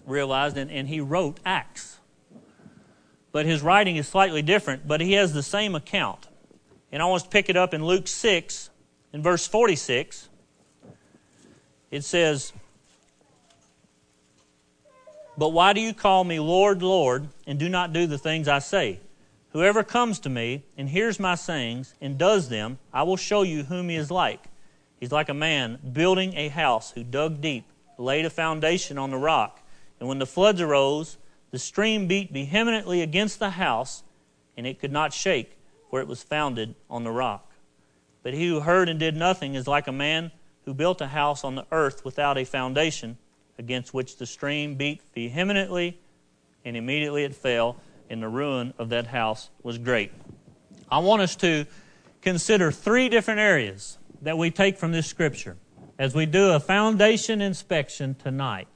realized, 0.05 0.55
and, 0.57 0.71
and 0.71 0.87
he 0.87 1.01
wrote 1.01 1.39
Acts. 1.45 1.97
but 3.33 3.45
his 3.45 3.61
writing 3.61 3.97
is 3.97 4.07
slightly 4.07 4.41
different, 4.41 4.87
but 4.87 5.01
he 5.01 5.13
has 5.13 5.33
the 5.33 5.43
same 5.43 5.75
account. 5.75 6.29
And 6.93 7.01
I 7.01 7.05
want 7.05 7.23
to 7.23 7.29
pick 7.29 7.49
it 7.49 7.57
up 7.57 7.73
in 7.73 7.85
Luke 7.85 8.07
6, 8.07 8.69
in 9.11 9.21
verse 9.21 9.45
46. 9.45 10.29
It 11.91 12.05
says, 12.05 12.53
But 15.37 15.49
why 15.49 15.73
do 15.73 15.81
you 15.81 15.93
call 15.93 16.23
me 16.23 16.39
Lord, 16.39 16.81
Lord, 16.81 17.27
and 17.45 17.59
do 17.59 17.67
not 17.67 17.91
do 17.91 18.07
the 18.07 18.17
things 18.17 18.47
I 18.47 18.59
say? 18.59 19.01
Whoever 19.51 19.83
comes 19.83 20.19
to 20.19 20.29
me 20.29 20.63
and 20.77 20.89
hears 20.89 21.19
my 21.19 21.35
sayings 21.35 21.95
and 21.99 22.17
does 22.17 22.49
them, 22.49 22.77
I 22.93 23.03
will 23.03 23.17
show 23.17 23.41
you 23.41 23.63
whom 23.63 23.89
he 23.89 23.95
is 23.95 24.11
like. 24.11 24.45
He's 24.99 25.11
like 25.11 25.29
a 25.29 25.33
man 25.33 25.79
building 25.91 26.35
a 26.35 26.49
house 26.49 26.91
who 26.91 27.03
dug 27.03 27.41
deep, 27.41 27.65
laid 27.97 28.25
a 28.25 28.29
foundation 28.29 28.97
on 28.97 29.09
the 29.09 29.17
rock. 29.17 29.61
And 29.99 30.07
when 30.07 30.19
the 30.19 30.27
floods 30.27 30.61
arose, 30.61 31.17
the 31.51 31.57
stream 31.57 32.07
beat 32.07 32.31
vehemently 32.31 33.01
against 33.01 33.39
the 33.39 33.51
house, 33.51 34.03
and 34.55 34.67
it 34.67 34.79
could 34.79 34.91
not 34.91 35.13
shake, 35.13 35.57
for 35.89 35.99
it 35.99 36.07
was 36.07 36.21
founded 36.21 36.75
on 36.89 37.03
the 37.03 37.11
rock. 37.11 37.51
But 38.21 38.35
he 38.35 38.47
who 38.47 38.59
heard 38.59 38.87
and 38.87 38.99
did 38.99 39.15
nothing 39.15 39.55
is 39.55 39.67
like 39.67 39.87
a 39.87 39.91
man 39.91 40.31
who 40.65 40.75
built 40.75 41.01
a 41.01 41.07
house 41.07 41.43
on 41.43 41.55
the 41.55 41.65
earth 41.71 42.05
without 42.05 42.37
a 42.37 42.45
foundation, 42.45 43.17
against 43.57 43.95
which 43.95 44.17
the 44.17 44.27
stream 44.27 44.75
beat 44.75 45.01
vehemently, 45.15 45.99
and 46.63 46.77
immediately 46.77 47.23
it 47.23 47.35
fell 47.35 47.77
and 48.09 48.21
the 48.21 48.27
ruin 48.27 48.73
of 48.77 48.89
that 48.89 49.07
house 49.07 49.49
was 49.63 49.77
great. 49.77 50.11
I 50.91 50.99
want 50.99 51.21
us 51.21 51.35
to 51.37 51.65
consider 52.21 52.71
three 52.71 53.09
different 53.09 53.39
areas 53.39 53.97
that 54.21 54.37
we 54.37 54.51
take 54.51 54.77
from 54.77 54.91
this 54.91 55.07
scripture 55.07 55.57
as 55.97 56.15
we 56.15 56.25
do 56.25 56.51
a 56.51 56.59
foundation 56.59 57.41
inspection 57.41 58.15
tonight. 58.15 58.67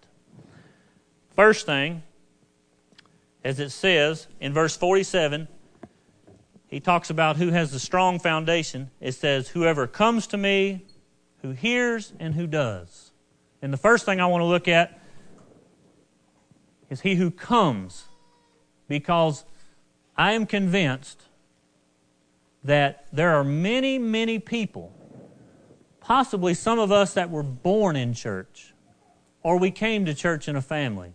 First 1.36 1.66
thing, 1.66 2.04
as 3.44 3.60
it 3.60 3.72
says 3.72 4.28
in 4.40 4.54
verse 4.54 4.78
47, 4.78 5.48
he 6.68 6.80
talks 6.80 7.10
about 7.10 7.38
who 7.38 7.50
has 7.50 7.72
the 7.72 7.80
strong 7.80 8.20
foundation. 8.20 8.90
It 9.00 9.14
says, 9.14 9.50
Whoever 9.50 9.88
comes 9.88 10.28
to 10.28 10.38
me, 10.38 10.86
who 11.42 11.52
hears, 11.52 12.14
and 12.20 12.34
who 12.36 12.48
does. 12.48 13.12
And 13.62 13.72
the 13.72 13.78
first 13.78 14.06
thing 14.06 14.20
I 14.20 14.26
want 14.26 14.42
to 14.42 14.46
look 14.46 14.68
at 14.68 15.00
is 16.90 17.02
he 17.02 17.16
who 17.16 17.32
comes 17.32 18.06
because 18.88 19.46
I 20.16 20.34
am 20.34 20.46
convinced 20.46 21.24
that 22.64 23.08
there 23.12 23.36
are 23.36 23.44
many, 23.44 23.98
many 23.98 24.40
people, 24.40 24.94
possibly 26.00 26.54
some 26.54 26.80
of 26.80 26.92
us 26.92 27.14
that 27.14 27.30
were 27.30 27.44
born 27.44 27.96
in 27.96 28.14
church, 28.14 28.74
or 29.42 29.58
we 29.58 29.72
came 29.72 30.06
to 30.06 30.14
church 30.14 30.48
in 30.48 30.56
a 30.56 30.62
family, 30.62 31.14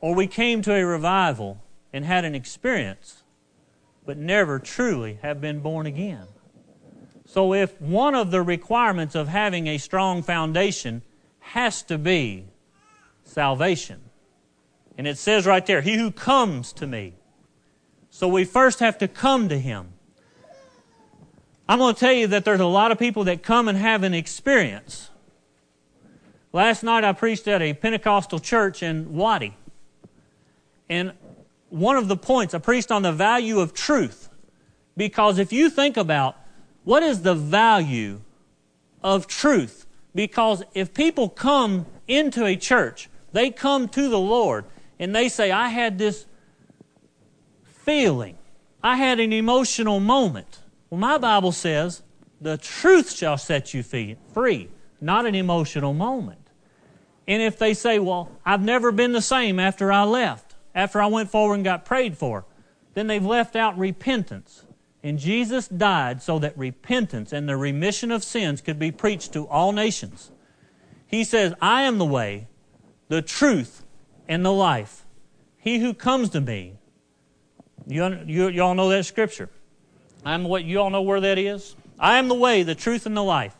or 0.00 0.14
we 0.14 0.26
came 0.26 0.62
to 0.62 0.72
a 0.72 0.84
revival 0.84 1.62
and 1.92 2.04
had 2.04 2.24
an 2.24 2.34
experience, 2.34 3.22
but 4.04 4.16
never 4.16 4.58
truly 4.58 5.18
have 5.22 5.40
been 5.40 5.60
born 5.60 5.86
again. 5.86 6.26
So, 7.26 7.52
if 7.54 7.80
one 7.80 8.14
of 8.14 8.30
the 8.30 8.40
requirements 8.40 9.14
of 9.14 9.28
having 9.28 9.66
a 9.66 9.78
strong 9.78 10.22
foundation 10.22 11.02
has 11.40 11.82
to 11.84 11.98
be 11.98 12.44
salvation, 13.24 14.00
and 14.96 15.06
it 15.06 15.18
says 15.18 15.46
right 15.46 15.64
there, 15.64 15.80
He 15.80 15.96
who 15.96 16.10
comes 16.10 16.72
to 16.74 16.86
me. 16.86 17.14
So 18.10 18.28
we 18.28 18.44
first 18.44 18.80
have 18.80 18.98
to 18.98 19.08
come 19.08 19.48
to 19.48 19.58
Him. 19.58 19.92
I'm 21.68 21.78
going 21.78 21.94
to 21.94 22.00
tell 22.00 22.12
you 22.12 22.28
that 22.28 22.44
there's 22.44 22.60
a 22.60 22.66
lot 22.66 22.92
of 22.92 22.98
people 22.98 23.24
that 23.24 23.42
come 23.42 23.68
and 23.68 23.76
have 23.76 24.02
an 24.04 24.14
experience. 24.14 25.10
Last 26.52 26.82
night 26.82 27.04
I 27.04 27.12
preached 27.12 27.48
at 27.48 27.60
a 27.60 27.74
Pentecostal 27.74 28.38
church 28.38 28.82
in 28.82 29.14
Wadi. 29.14 29.56
And 30.88 31.12
one 31.68 31.96
of 31.96 32.08
the 32.08 32.16
points, 32.16 32.54
I 32.54 32.58
preached 32.58 32.92
on 32.92 33.02
the 33.02 33.12
value 33.12 33.58
of 33.58 33.74
truth. 33.74 34.28
Because 34.96 35.38
if 35.38 35.52
you 35.52 35.68
think 35.68 35.96
about 35.96 36.36
what 36.84 37.02
is 37.02 37.22
the 37.22 37.34
value 37.34 38.20
of 39.02 39.26
truth, 39.26 39.86
because 40.14 40.62
if 40.72 40.94
people 40.94 41.28
come 41.28 41.84
into 42.08 42.46
a 42.46 42.56
church, 42.56 43.10
they 43.32 43.50
come 43.50 43.88
to 43.88 44.08
the 44.08 44.18
Lord, 44.18 44.64
and 44.98 45.14
they 45.14 45.28
say, 45.28 45.50
I 45.50 45.68
had 45.68 45.98
this 45.98 46.26
feeling, 47.64 48.36
I 48.82 48.96
had 48.96 49.20
an 49.20 49.32
emotional 49.32 50.00
moment. 50.00 50.60
Well, 50.90 51.00
my 51.00 51.18
Bible 51.18 51.52
says, 51.52 52.02
the 52.40 52.56
truth 52.56 53.12
shall 53.12 53.38
set 53.38 53.72
you 53.74 53.82
free, 53.82 54.68
not 55.00 55.26
an 55.26 55.34
emotional 55.34 55.94
moment. 55.94 56.46
And 57.26 57.42
if 57.42 57.58
they 57.58 57.74
say, 57.74 57.98
Well, 57.98 58.30
I've 58.44 58.62
never 58.62 58.92
been 58.92 59.12
the 59.12 59.22
same 59.22 59.58
after 59.58 59.90
I 59.90 60.04
left, 60.04 60.54
after 60.74 61.00
I 61.00 61.06
went 61.06 61.30
forward 61.30 61.54
and 61.56 61.64
got 61.64 61.84
prayed 61.84 62.16
for, 62.16 62.44
then 62.94 63.06
they've 63.06 63.24
left 63.24 63.56
out 63.56 63.78
repentance. 63.78 64.64
And 65.02 65.18
Jesus 65.18 65.68
died 65.68 66.22
so 66.22 66.38
that 66.38 66.56
repentance 66.58 67.32
and 67.32 67.48
the 67.48 67.56
remission 67.56 68.10
of 68.10 68.24
sins 68.24 68.60
could 68.60 68.78
be 68.78 68.90
preached 68.90 69.32
to 69.32 69.46
all 69.46 69.72
nations. 69.72 70.30
He 71.06 71.22
says, 71.22 71.54
I 71.60 71.82
am 71.82 71.98
the 71.98 72.04
way, 72.04 72.48
the 73.08 73.22
truth, 73.22 73.84
and 74.28 74.44
the 74.44 74.52
life. 74.52 75.04
He 75.56 75.78
who 75.78 75.94
comes 75.94 76.30
to 76.30 76.40
me. 76.40 76.74
You, 77.86 78.20
you, 78.26 78.48
you 78.48 78.62
all 78.62 78.74
know 78.74 78.88
that 78.88 79.04
scripture. 79.04 79.48
I'm 80.24 80.44
what 80.44 80.64
you 80.64 80.80
all 80.80 80.90
know 80.90 81.02
where 81.02 81.20
that 81.20 81.38
is? 81.38 81.76
I 81.98 82.18
am 82.18 82.28
the 82.28 82.34
way, 82.34 82.62
the 82.62 82.74
truth, 82.74 83.06
and 83.06 83.16
the 83.16 83.22
life. 83.22 83.56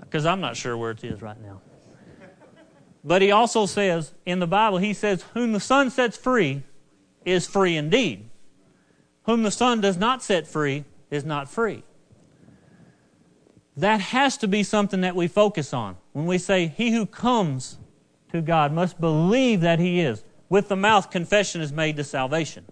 Because 0.00 0.26
I'm 0.26 0.40
not 0.40 0.56
sure 0.56 0.76
where 0.76 0.90
it 0.90 1.04
is 1.04 1.22
right 1.22 1.40
now. 1.40 1.60
But 3.04 3.22
he 3.22 3.30
also 3.30 3.66
says 3.66 4.12
in 4.26 4.40
the 4.40 4.46
Bible, 4.46 4.78
he 4.78 4.92
says, 4.92 5.24
Whom 5.34 5.52
the 5.52 5.60
Son 5.60 5.90
sets 5.90 6.16
free 6.16 6.62
is 7.24 7.46
free 7.46 7.76
indeed. 7.76 8.28
Whom 9.24 9.42
the 9.42 9.50
Son 9.50 9.80
does 9.80 9.96
not 9.96 10.22
set 10.22 10.46
free 10.46 10.84
is 11.10 11.24
not 11.24 11.48
free. 11.48 11.84
That 13.76 14.00
has 14.00 14.36
to 14.38 14.48
be 14.48 14.62
something 14.62 15.02
that 15.02 15.14
we 15.14 15.28
focus 15.28 15.72
on. 15.72 15.96
When 16.12 16.26
we 16.26 16.38
say, 16.38 16.66
He 16.66 16.90
who 16.90 17.06
comes 17.06 17.78
to 18.32 18.40
God 18.42 18.72
must 18.72 19.00
believe 19.00 19.60
that 19.62 19.78
He 19.78 20.00
is. 20.00 20.24
With 20.48 20.68
the 20.68 20.76
mouth, 20.76 21.10
confession 21.10 21.60
is 21.60 21.72
made 21.72 21.96
to 21.96 22.04
salvation. 22.04 22.64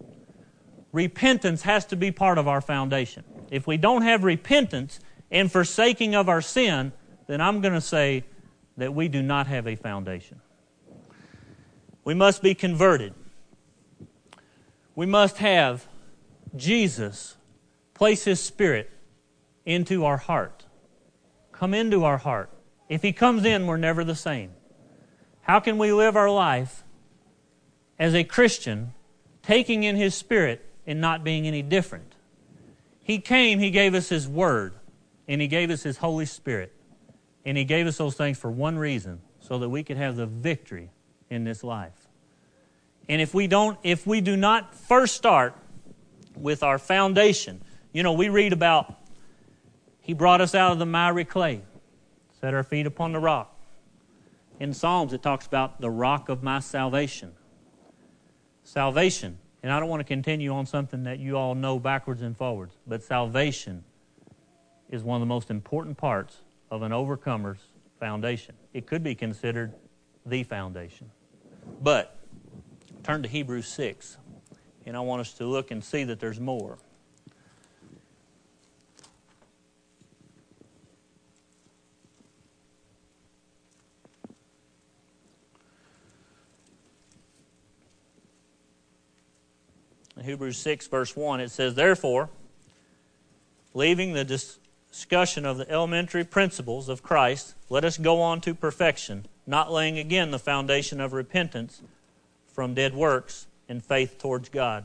Repentance 0.92 1.62
has 1.62 1.84
to 1.86 1.96
be 1.96 2.10
part 2.10 2.38
of 2.38 2.48
our 2.48 2.60
foundation. 2.60 3.25
If 3.50 3.66
we 3.66 3.76
don't 3.76 4.02
have 4.02 4.25
repentance 4.25 5.00
and 5.30 5.50
forsaking 5.50 6.14
of 6.14 6.28
our 6.28 6.40
sin, 6.40 6.92
then 7.26 7.40
I'm 7.40 7.60
going 7.60 7.75
to 7.75 7.80
say 7.80 8.25
that 8.76 8.94
we 8.94 9.08
do 9.08 9.22
not 9.22 9.46
have 9.46 9.66
a 9.66 9.76
foundation. 9.76 10.40
We 12.04 12.14
must 12.14 12.42
be 12.42 12.54
converted. 12.54 13.14
We 14.94 15.06
must 15.06 15.38
have 15.38 15.86
Jesus 16.54 17.36
place 17.94 18.25
His 18.25 18.40
Spirit 18.40 18.90
into 19.64 20.04
our 20.04 20.16
heart, 20.16 20.64
come 21.52 21.75
into 21.75 22.04
our 22.04 22.18
heart. 22.18 22.50
If 22.88 23.02
He 23.02 23.12
comes 23.12 23.44
in, 23.44 23.66
we're 23.66 23.76
never 23.76 24.04
the 24.04 24.14
same. 24.14 24.52
How 25.47 25.61
can 25.61 25.79
we 25.79 25.93
live 25.93 26.17
our 26.17 26.29
life 26.29 26.83
as 28.00 28.17
a 28.17 28.25
Christian, 28.25 28.95
taking 29.43 29.85
in 29.85 29.95
His 29.95 30.12
Spirit 30.12 30.69
and 30.88 31.00
not 31.00 31.23
being 31.23 31.47
any 31.47 31.62
different? 31.62 32.17
He 33.00 33.21
came, 33.21 33.61
He 33.61 33.71
gave 33.71 33.95
us 33.95 34.09
His 34.09 34.26
Word, 34.26 34.75
and 35.29 35.41
He 35.41 35.47
gave 35.47 35.71
us 35.71 35.85
His 35.85 35.99
Holy 35.99 36.26
Spirit. 36.26 36.75
And 37.45 37.57
He 37.57 37.62
gave 37.62 37.87
us 37.87 37.97
those 37.97 38.17
things 38.17 38.37
for 38.37 38.50
one 38.50 38.76
reason 38.76 39.21
so 39.38 39.61
that 39.61 39.69
we 39.69 39.85
could 39.85 39.97
have 39.97 40.17
the 40.17 40.26
victory 40.26 40.91
in 41.31 41.45
this 41.45 41.62
life. 41.62 42.09
And 43.09 43.23
if 43.23 43.33
we 43.33 43.47
don't, 43.47 43.79
if 43.85 44.05
we 44.05 44.21
do 44.21 44.37
not 44.37 44.75
first 44.75 45.15
start 45.15 45.55
with 46.35 46.65
our 46.65 46.76
foundation, 46.76 47.62
you 47.93 48.03
know, 48.03 48.15
we 48.15 48.31
read 48.31 48.53
about 48.53 48.93
He 50.00 50.12
brought 50.12 50.41
us 50.41 50.57
out 50.57 50.73
of 50.73 50.81
the 50.81 50.87
miry 50.87 51.25
clay, 51.25 51.62
set 52.41 52.53
our 52.53 52.65
feet 52.65 52.87
upon 52.87 53.12
the 53.12 53.21
rock. 53.21 53.55
In 54.58 54.72
Psalms, 54.72 55.12
it 55.12 55.22
talks 55.22 55.46
about 55.46 55.80
the 55.80 55.90
rock 55.90 56.28
of 56.28 56.42
my 56.42 56.60
salvation. 56.60 57.32
Salvation. 58.64 59.38
And 59.62 59.72
I 59.72 59.80
don't 59.80 59.88
want 59.88 60.00
to 60.00 60.04
continue 60.04 60.52
on 60.52 60.64
something 60.64 61.02
that 61.04 61.18
you 61.18 61.36
all 61.36 61.54
know 61.54 61.78
backwards 61.78 62.22
and 62.22 62.36
forwards, 62.36 62.75
but 62.86 63.02
salvation 63.02 63.84
is 64.88 65.02
one 65.02 65.16
of 65.16 65.20
the 65.20 65.26
most 65.26 65.50
important 65.50 65.96
parts 65.96 66.38
of 66.70 66.82
an 66.82 66.92
overcomer's 66.92 67.58
foundation. 67.98 68.54
It 68.72 68.86
could 68.86 69.02
be 69.02 69.14
considered 69.14 69.75
the 70.25 70.42
foundation. 70.42 71.10
But 71.82 72.18
turn 73.02 73.22
to 73.22 73.28
Hebrews 73.28 73.66
6, 73.68 74.16
and 74.86 74.96
I 74.96 75.00
want 75.00 75.20
us 75.20 75.32
to 75.34 75.46
look 75.46 75.70
and 75.70 75.82
see 75.82 76.04
that 76.04 76.20
there's 76.20 76.40
more. 76.40 76.78
In 90.16 90.25
Hebrews 90.25 90.56
6, 90.58 90.87
verse 90.88 91.14
1, 91.14 91.40
it 91.40 91.50
says, 91.50 91.75
Therefore, 91.75 92.30
leaving 93.75 94.14
the 94.14 94.25
discussion 94.25 95.44
of 95.44 95.58
the 95.58 95.70
elementary 95.70 96.25
principles 96.25 96.88
of 96.88 97.02
Christ, 97.02 97.54
let 97.68 97.85
us 97.85 97.99
go 97.99 98.20
on 98.23 98.40
to 98.42 98.54
perfection, 98.54 99.26
not 99.46 99.70
laying 99.70 99.99
again 99.99 100.30
the 100.30 100.38
foundation 100.38 101.00
of 101.00 101.12
repentance 101.12 101.82
from 102.46 102.73
dead 102.73 102.94
works 102.94 103.46
and 103.68 103.85
faith 103.85 104.18
towards 104.18 104.49
God. 104.49 104.85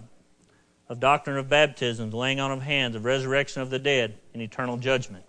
of 0.90 1.00
doctrine 1.00 1.38
of 1.38 1.48
baptisms, 1.48 2.14
laying 2.14 2.42
on 2.42 2.52
of 2.52 2.64
hands, 2.64 2.98
of 2.98 3.06
resurrection 3.06 3.62
of 3.62 3.70
the 3.70 3.80
dead, 3.80 4.18
and 4.34 4.42
eternal 4.42 4.76
judgment. 4.76 5.24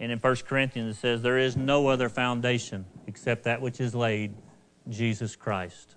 And 0.00 0.10
in 0.10 0.18
1 0.18 0.36
Corinthians 0.48 0.96
it 0.96 0.98
says, 0.98 1.20
There 1.20 1.36
is 1.36 1.54
no 1.54 1.88
other 1.88 2.08
foundation 2.08 2.86
except 3.06 3.44
that 3.44 3.60
which 3.60 3.78
is 3.78 3.94
laid, 3.94 4.34
Jesus 4.88 5.36
Christ. 5.36 5.96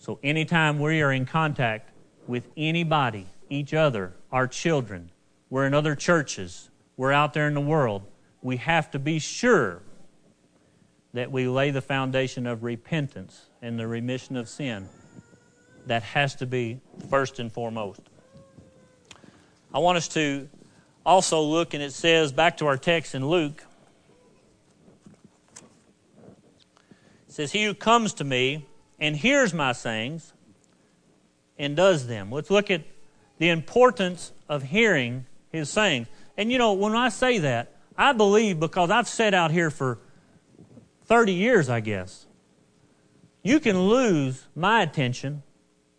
So 0.00 0.18
anytime 0.22 0.78
we 0.78 1.02
are 1.02 1.12
in 1.12 1.26
contact 1.26 1.90
with 2.26 2.48
anybody, 2.56 3.26
each 3.50 3.74
other, 3.74 4.14
our 4.32 4.46
children, 4.46 5.10
we're 5.50 5.66
in 5.66 5.74
other 5.74 5.94
churches, 5.94 6.70
we're 6.96 7.12
out 7.12 7.34
there 7.34 7.46
in 7.46 7.52
the 7.52 7.60
world, 7.60 8.02
we 8.40 8.56
have 8.56 8.90
to 8.92 8.98
be 8.98 9.18
sure 9.18 9.82
that 11.12 11.30
we 11.30 11.46
lay 11.48 11.70
the 11.70 11.82
foundation 11.82 12.46
of 12.46 12.64
repentance 12.64 13.50
and 13.60 13.78
the 13.78 13.86
remission 13.86 14.38
of 14.38 14.48
sin. 14.48 14.88
That 15.84 16.02
has 16.02 16.34
to 16.36 16.46
be 16.46 16.80
first 17.10 17.38
and 17.38 17.52
foremost. 17.52 18.00
I 19.74 19.80
want 19.80 19.98
us 19.98 20.08
to 20.08 20.48
also 21.04 21.42
look, 21.42 21.74
and 21.74 21.82
it 21.82 21.92
says 21.92 22.32
back 22.32 22.56
to 22.58 22.66
our 22.66 22.78
text 22.78 23.14
in 23.14 23.28
Luke. 23.28 23.62
It 27.28 27.34
says, 27.34 27.52
He 27.52 27.64
who 27.64 27.74
comes 27.74 28.14
to 28.14 28.24
me 28.24 28.66
and 29.00 29.16
hears 29.16 29.54
my 29.54 29.72
sayings 29.72 30.32
and 31.58 31.74
does 31.74 32.06
them. 32.06 32.30
Let's 32.30 32.50
look 32.50 32.70
at 32.70 32.82
the 33.38 33.48
importance 33.48 34.32
of 34.48 34.62
hearing 34.62 35.26
his 35.50 35.70
sayings. 35.70 36.06
And 36.36 36.52
you 36.52 36.58
know, 36.58 36.74
when 36.74 36.94
I 36.94 37.08
say 37.08 37.38
that, 37.38 37.74
I 37.96 38.12
believe 38.12 38.60
because 38.60 38.90
I've 38.90 39.08
sat 39.08 39.34
out 39.34 39.50
here 39.50 39.70
for 39.70 39.98
30 41.06 41.32
years, 41.32 41.68
I 41.68 41.80
guess. 41.80 42.26
You 43.42 43.58
can 43.58 43.80
lose 43.80 44.46
my 44.54 44.82
attention 44.82 45.42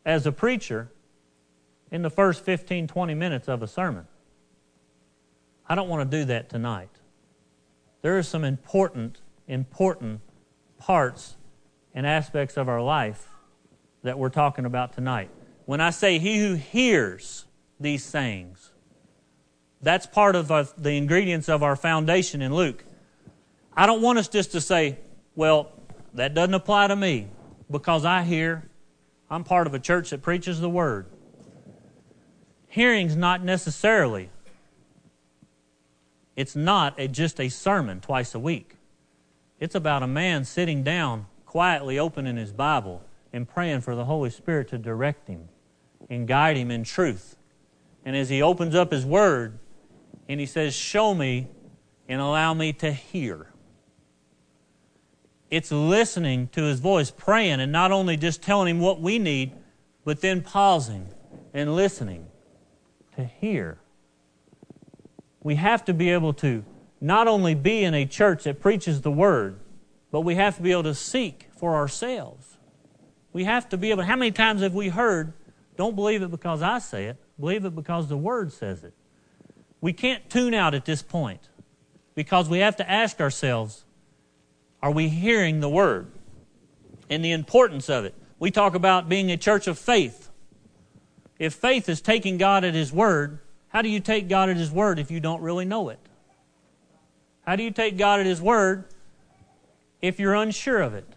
as 0.05 0.25
a 0.25 0.31
preacher 0.31 0.91
in 1.91 2.01
the 2.01 2.09
first 2.09 2.43
15, 2.45 2.87
20 2.87 3.13
minutes 3.13 3.47
of 3.47 3.61
a 3.61 3.67
sermon. 3.67 4.07
I 5.67 5.75
don't 5.75 5.89
want 5.89 6.09
to 6.09 6.17
do 6.17 6.25
that 6.25 6.49
tonight. 6.49 6.89
There 8.01 8.17
are 8.17 8.23
some 8.23 8.43
important, 8.43 9.19
important 9.47 10.21
parts 10.77 11.35
and 11.93 12.07
aspects 12.07 12.57
of 12.57 12.69
our 12.69 12.81
life 12.81 13.29
that 14.03 14.17
we're 14.17 14.29
talking 14.29 14.65
about 14.65 14.93
tonight. 14.93 15.29
When 15.65 15.81
I 15.81 15.89
say 15.89 16.19
he 16.19 16.39
who 16.39 16.55
hears 16.55 17.45
these 17.79 18.03
sayings, 18.03 18.71
that's 19.81 20.05
part 20.05 20.35
of 20.35 20.51
uh, 20.51 20.65
the 20.77 20.91
ingredients 20.91 21.49
of 21.49 21.63
our 21.63 21.75
foundation 21.75 22.41
in 22.41 22.53
Luke. 22.53 22.83
I 23.75 23.85
don't 23.85 24.01
want 24.01 24.19
us 24.19 24.27
just 24.27 24.51
to 24.51 24.61
say, 24.61 24.99
well, 25.35 25.71
that 26.13 26.33
doesn't 26.33 26.53
apply 26.53 26.87
to 26.87 26.95
me 26.95 27.27
because 27.69 28.05
I 28.05 28.23
hear 28.23 28.69
I'm 29.29 29.45
part 29.45 29.65
of 29.65 29.73
a 29.73 29.79
church 29.79 30.09
that 30.09 30.21
preaches 30.21 30.59
the 30.59 30.69
Word. 30.69 31.05
Hearing's 32.67 33.15
not 33.15 33.43
necessarily, 33.43 34.29
it's 36.35 36.55
not 36.55 36.99
a, 36.99 37.07
just 37.07 37.39
a 37.39 37.47
sermon 37.47 38.01
twice 38.01 38.35
a 38.35 38.39
week. 38.39 38.75
It's 39.59 39.75
about 39.75 40.03
a 40.03 40.07
man 40.07 40.43
sitting 40.43 40.83
down, 40.83 41.27
quietly 41.51 41.99
opening 41.99 42.37
his 42.37 42.53
Bible 42.53 43.03
and 43.33 43.47
praying 43.47 43.81
for 43.81 43.93
the 43.93 44.05
Holy 44.05 44.29
Spirit 44.29 44.69
to 44.69 44.77
direct 44.77 45.27
him 45.27 45.49
and 46.09 46.27
guide 46.27 46.55
him 46.55 46.71
in 46.71 46.83
truth. 46.83 47.35
And 48.05 48.15
as 48.15 48.29
he 48.29 48.41
opens 48.41 48.73
up 48.73 48.91
his 48.91 49.05
Word 49.05 49.59
and 50.29 50.39
he 50.39 50.45
says, 50.45 50.73
Show 50.73 51.13
me 51.13 51.49
and 52.07 52.21
allow 52.21 52.53
me 52.53 52.71
to 52.73 52.91
hear 52.91 53.51
it's 55.51 55.69
listening 55.69 56.47
to 56.53 56.63
his 56.63 56.79
voice, 56.79 57.11
praying, 57.11 57.59
and 57.59 57.73
not 57.73 57.91
only 57.91 58.15
just 58.15 58.41
telling 58.41 58.69
him 58.69 58.79
what 58.79 59.01
we 59.01 59.19
need, 59.19 59.51
but 60.05 60.21
then 60.21 60.41
pausing 60.41 61.09
and 61.53 61.75
listening 61.75 62.27
to 63.17 63.25
hear. 63.25 63.77
We 65.43 65.55
have 65.55 65.83
to 65.85 65.93
be 65.93 66.09
able 66.11 66.33
to 66.35 66.63
not 67.01 67.27
only 67.27 67.53
be 67.53 67.83
in 67.83 67.93
a 67.93 68.05
church 68.05 68.45
that 68.45 68.61
preaches 68.61 69.01
the 69.01 69.11
word, 69.11 69.59
but 70.11 70.21
we 70.21 70.35
have 70.35 70.57
to 70.57 70.61
be 70.61 70.71
able 70.71 70.83
to 70.83 70.95
seek 70.95 71.47
for 71.57 71.75
ourselves. 71.75 72.57
We 73.33 73.45
have 73.45 73.69
to 73.69 73.77
be 73.77 73.91
able, 73.91 74.03
how 74.03 74.17
many 74.17 74.31
times 74.31 74.61
have 74.61 74.73
we 74.73 74.89
heard, 74.89 75.33
don't 75.77 75.95
believe 75.95 76.21
it 76.21 76.29
because 76.29 76.61
I 76.61 76.79
say 76.79 77.05
it, 77.05 77.17
believe 77.39 77.63
it 77.63 77.73
because 77.73 78.07
the 78.07 78.17
word 78.17 78.51
says 78.51 78.83
it? 78.83 78.93
We 79.79 79.93
can't 79.93 80.29
tune 80.29 80.53
out 80.53 80.73
at 80.73 80.85
this 80.85 81.01
point 81.01 81.49
because 82.13 82.49
we 82.49 82.59
have 82.59 82.75
to 82.75 82.89
ask 82.89 83.21
ourselves, 83.21 83.85
are 84.83 84.91
we 84.91 85.07
hearing 85.07 85.59
the 85.59 85.69
word 85.69 86.11
and 87.09 87.23
the 87.23 87.31
importance 87.31 87.89
of 87.89 88.03
it? 88.03 88.13
We 88.37 88.51
talk 88.51 88.75
about 88.75 89.07
being 89.07 89.31
a 89.31 89.37
church 89.37 89.67
of 89.67 89.79
faith. 89.79 90.29
If 91.39 91.53
faith 91.53 91.87
is 91.87 92.01
taking 92.01 92.37
God 92.37 92.63
at 92.63 92.73
His 92.73 92.91
word, 92.91 93.39
how 93.69 93.81
do 93.81 93.89
you 93.89 93.99
take 93.99 94.27
God 94.27 94.49
at 94.49 94.57
His 94.57 94.71
word 94.71 94.99
if 94.99 95.09
you 95.09 95.19
don't 95.19 95.41
really 95.41 95.65
know 95.65 95.89
it? 95.89 95.99
How 97.45 97.55
do 97.55 97.63
you 97.63 97.71
take 97.71 97.97
God 97.97 98.19
at 98.19 98.25
His 98.25 98.41
word 98.41 98.85
if 100.01 100.19
you're 100.19 100.35
unsure 100.35 100.81
of 100.81 100.93
it? 100.93 101.07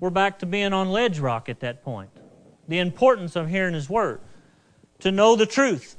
We're 0.00 0.10
back 0.10 0.38
to 0.40 0.46
being 0.46 0.72
on 0.72 0.90
ledge 0.90 1.18
rock 1.18 1.48
at 1.48 1.60
that 1.60 1.82
point. 1.82 2.10
The 2.68 2.78
importance 2.78 3.36
of 3.36 3.48
hearing 3.48 3.74
His 3.74 3.90
word. 3.90 4.20
To 5.00 5.12
know 5.12 5.36
the 5.36 5.46
truth, 5.46 5.96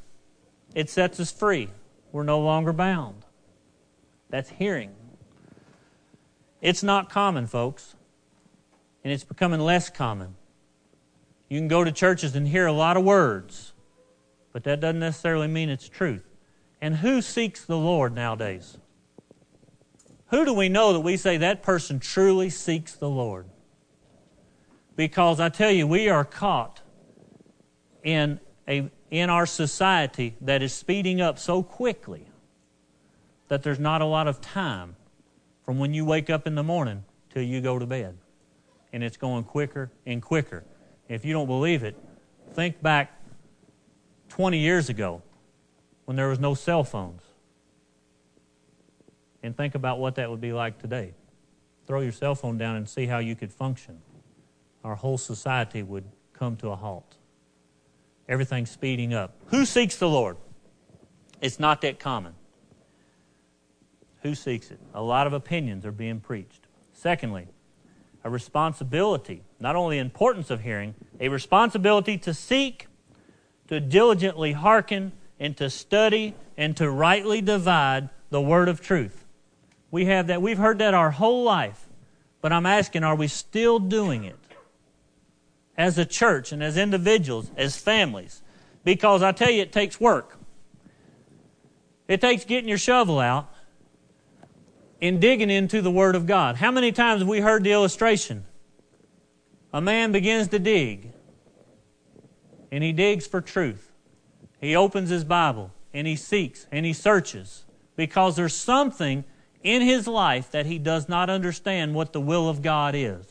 it 0.76 0.90
sets 0.90 1.20
us 1.20 1.32
free. 1.32 1.70
We're 2.12 2.24
no 2.24 2.40
longer 2.40 2.74
bound. 2.74 3.26
That's 4.30 4.50
hearing. 4.50 4.92
It's 6.62 6.84
not 6.84 7.10
common, 7.10 7.48
folks, 7.48 7.96
and 9.04 9.14
it's 9.14 9.24
becoming 9.24 9.60
less 9.60 9.90
common. 9.90 10.36
You 11.50 11.60
can 11.60 11.68
go 11.68 11.84
to 11.84 11.92
churches 11.92 12.36
and 12.36 12.48
hear 12.48 12.68
a 12.68 12.74
lot 12.74 12.98
of 12.98 13.04
words, 13.04 13.74
but 14.52 14.64
that 14.66 14.80
doesn't 14.80 15.00
necessarily 15.00 15.48
mean 15.48 15.70
it's 15.70 15.88
truth. 15.88 16.26
And 16.82 16.98
who 16.98 17.22
seeks 17.22 17.66
the 17.66 17.78
Lord 17.78 18.14
nowadays? 18.14 18.78
Who 20.30 20.46
do 20.46 20.54
we 20.54 20.70
know 20.70 20.94
that 20.94 21.00
we 21.00 21.18
say 21.18 21.38
that 21.38 21.64
person 21.64 22.00
truly 22.00 22.50
seeks 22.50 22.94
the 22.94 23.10
Lord? 23.10 23.48
Because 24.96 25.40
I 25.40 25.50
tell 25.50 25.72
you, 25.72 25.88
we 25.88 26.10
are 26.10 26.26
caught 26.26 26.82
in, 28.04 28.40
a, 28.68 28.90
in 29.10 29.30
our 29.30 29.46
society 29.46 30.36
that 30.42 30.62
is 30.62 30.74
speeding 30.74 31.20
up 31.20 31.40
so 31.40 31.64
quickly 31.64 32.26
that 33.48 33.64
there's 33.64 33.80
not 33.80 34.02
a 34.02 34.06
lot 34.06 34.28
of 34.28 34.40
time 34.40 34.96
from 35.66 35.80
when 35.80 35.94
you 35.94 36.06
wake 36.06 36.30
up 36.30 36.46
in 36.46 36.56
the 36.56 36.64
morning 36.64 37.04
till 37.32 37.42
you 37.42 37.62
go 37.62 37.80
to 37.80 37.86
bed. 37.86 38.18
And 38.94 39.04
it's 39.04 39.18
going 39.18 39.44
quicker 39.44 39.92
and 40.06 40.22
quicker. 40.22 40.64
If 41.08 41.26
you 41.26 41.34
don't 41.34 41.48
believe 41.48 41.84
it, 41.84 41.96
think 42.54 42.82
back 42.82 43.20
20 44.30 44.60
years 44.60 44.90
ago 44.90 45.22
when 46.06 46.18
there 46.18 46.28
was 46.28 46.40
no 46.40 46.54
cell 46.54 46.84
phones. 46.84 47.22
And 49.42 49.56
think 49.56 49.76
about 49.76 50.00
what 50.00 50.16
that 50.16 50.30
would 50.30 50.42
be 50.42 50.54
like 50.54 50.80
today. 50.80 51.14
Throw 51.88 52.02
your 52.02 52.12
cell 52.12 52.36
phone 52.36 52.58
down 52.58 52.76
and 52.76 52.88
see 52.88 53.06
how 53.06 53.20
you 53.20 53.36
could 53.36 53.52
function. 53.52 54.00
Our 54.84 54.96
whole 54.96 55.18
society 55.18 55.82
would 55.84 56.06
come 56.34 56.56
to 56.58 56.70
a 56.70 56.76
halt. 56.76 57.18
Everything's 58.28 58.70
speeding 58.70 59.14
up. 59.14 59.34
Who 59.48 59.66
seeks 59.66 59.98
the 59.98 60.08
Lord? 60.08 60.38
It's 61.42 61.60
not 61.60 61.82
that 61.82 62.00
common. 62.00 62.34
Who 64.22 64.36
seeks 64.36 64.72
it? 64.72 64.80
A 64.94 65.02
lot 65.02 65.26
of 65.26 65.34
opinions 65.34 65.86
are 65.86 65.92
being 65.92 66.20
preached. 66.20 66.68
Secondly, 66.94 67.48
a 68.24 68.30
responsibility, 68.30 69.44
not 69.60 69.76
only 69.76 69.98
the 69.98 70.02
importance 70.02 70.50
of 70.50 70.62
hearing, 70.62 70.94
a 71.20 71.30
responsibility 71.30 72.18
to 72.20 72.34
seek, 72.34 72.88
to 73.68 73.80
diligently 73.80 74.52
hearken, 74.52 75.14
and 75.40 75.56
to 75.58 75.70
study, 75.70 76.36
and 76.58 76.76
to 76.76 76.90
rightly 76.90 77.42
divide 77.42 78.10
the 78.30 78.42
word 78.42 78.68
of 78.68 78.82
truth. 78.82 79.19
We 79.92 80.06
have 80.06 80.28
that. 80.28 80.42
We've 80.42 80.58
heard 80.58 80.80
that 80.80 80.94
our 80.94 81.12
whole 81.12 81.44
life. 81.44 81.86
But 82.42 82.54
I'm 82.54 82.66
asking, 82.66 83.04
are 83.04 83.16
we 83.16 83.28
still 83.28 83.80
doing 83.80 84.24
it? 84.24 84.38
As 85.78 85.98
a 85.98 86.06
church 86.06 86.52
and 86.52 86.64
as 86.64 86.78
individuals, 86.78 87.52
as 87.58 87.78
families. 87.78 88.42
Because 88.84 89.24
I 89.24 89.32
tell 89.32 89.50
you, 89.50 89.62
it 89.62 89.72
takes 89.72 90.00
work. 90.00 90.38
It 92.08 92.22
takes 92.22 92.46
getting 92.46 92.70
your 92.70 92.78
shovel 92.78 93.20
out 93.20 93.54
and 95.02 95.22
digging 95.22 95.50
into 95.50 95.82
the 95.82 95.92
Word 95.92 96.16
of 96.16 96.26
God. 96.26 96.56
How 96.58 96.72
many 96.72 96.92
times 96.92 97.22
have 97.22 97.28
we 97.28 97.40
heard 97.40 97.64
the 97.64 97.72
illustration? 97.72 98.46
A 99.72 99.80
man 99.80 100.12
begins 100.12 100.48
to 100.50 100.60
dig, 100.60 101.12
and 102.72 102.84
he 102.84 102.92
digs 102.92 103.28
for 103.28 103.40
truth. 103.40 103.92
He 104.60 104.76
opens 104.76 105.10
his 105.10 105.24
Bible, 105.24 105.72
and 105.94 106.08
he 106.08 106.16
seeks, 106.16 106.66
and 106.72 106.86
he 106.86 106.94
searches, 106.94 107.64
because 107.96 108.36
there's 108.36 108.56
something 108.56 109.24
in 109.64 109.82
his 109.82 110.08
life 110.08 110.52
that 110.52 110.66
he 110.66 110.80
does 110.80 111.10
not 111.10 111.30
understand 111.30 111.94
what 111.94 112.14
the 112.14 112.22
will 112.22 112.48
of 112.50 112.62
God 112.62 112.96
is. 112.96 113.26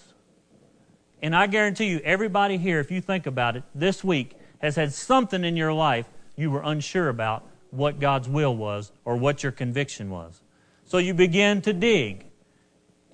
And 1.22 1.34
I 1.34 1.46
guarantee 1.46 1.86
you, 1.86 2.00
everybody 2.04 2.58
here, 2.58 2.80
if 2.80 2.90
you 2.90 3.00
think 3.00 3.26
about 3.26 3.56
it, 3.56 3.64
this 3.74 4.04
week 4.04 4.36
has 4.60 4.76
had 4.76 4.92
something 4.92 5.44
in 5.44 5.56
your 5.56 5.72
life 5.72 6.06
you 6.36 6.50
were 6.50 6.62
unsure 6.62 7.08
about 7.08 7.44
what 7.70 7.98
God's 7.98 8.28
will 8.28 8.54
was 8.54 8.92
or 9.04 9.16
what 9.16 9.42
your 9.42 9.52
conviction 9.52 10.10
was. 10.10 10.40
So 10.84 10.98
you 10.98 11.14
begin 11.14 11.60
to 11.62 11.72
dig. 11.72 12.24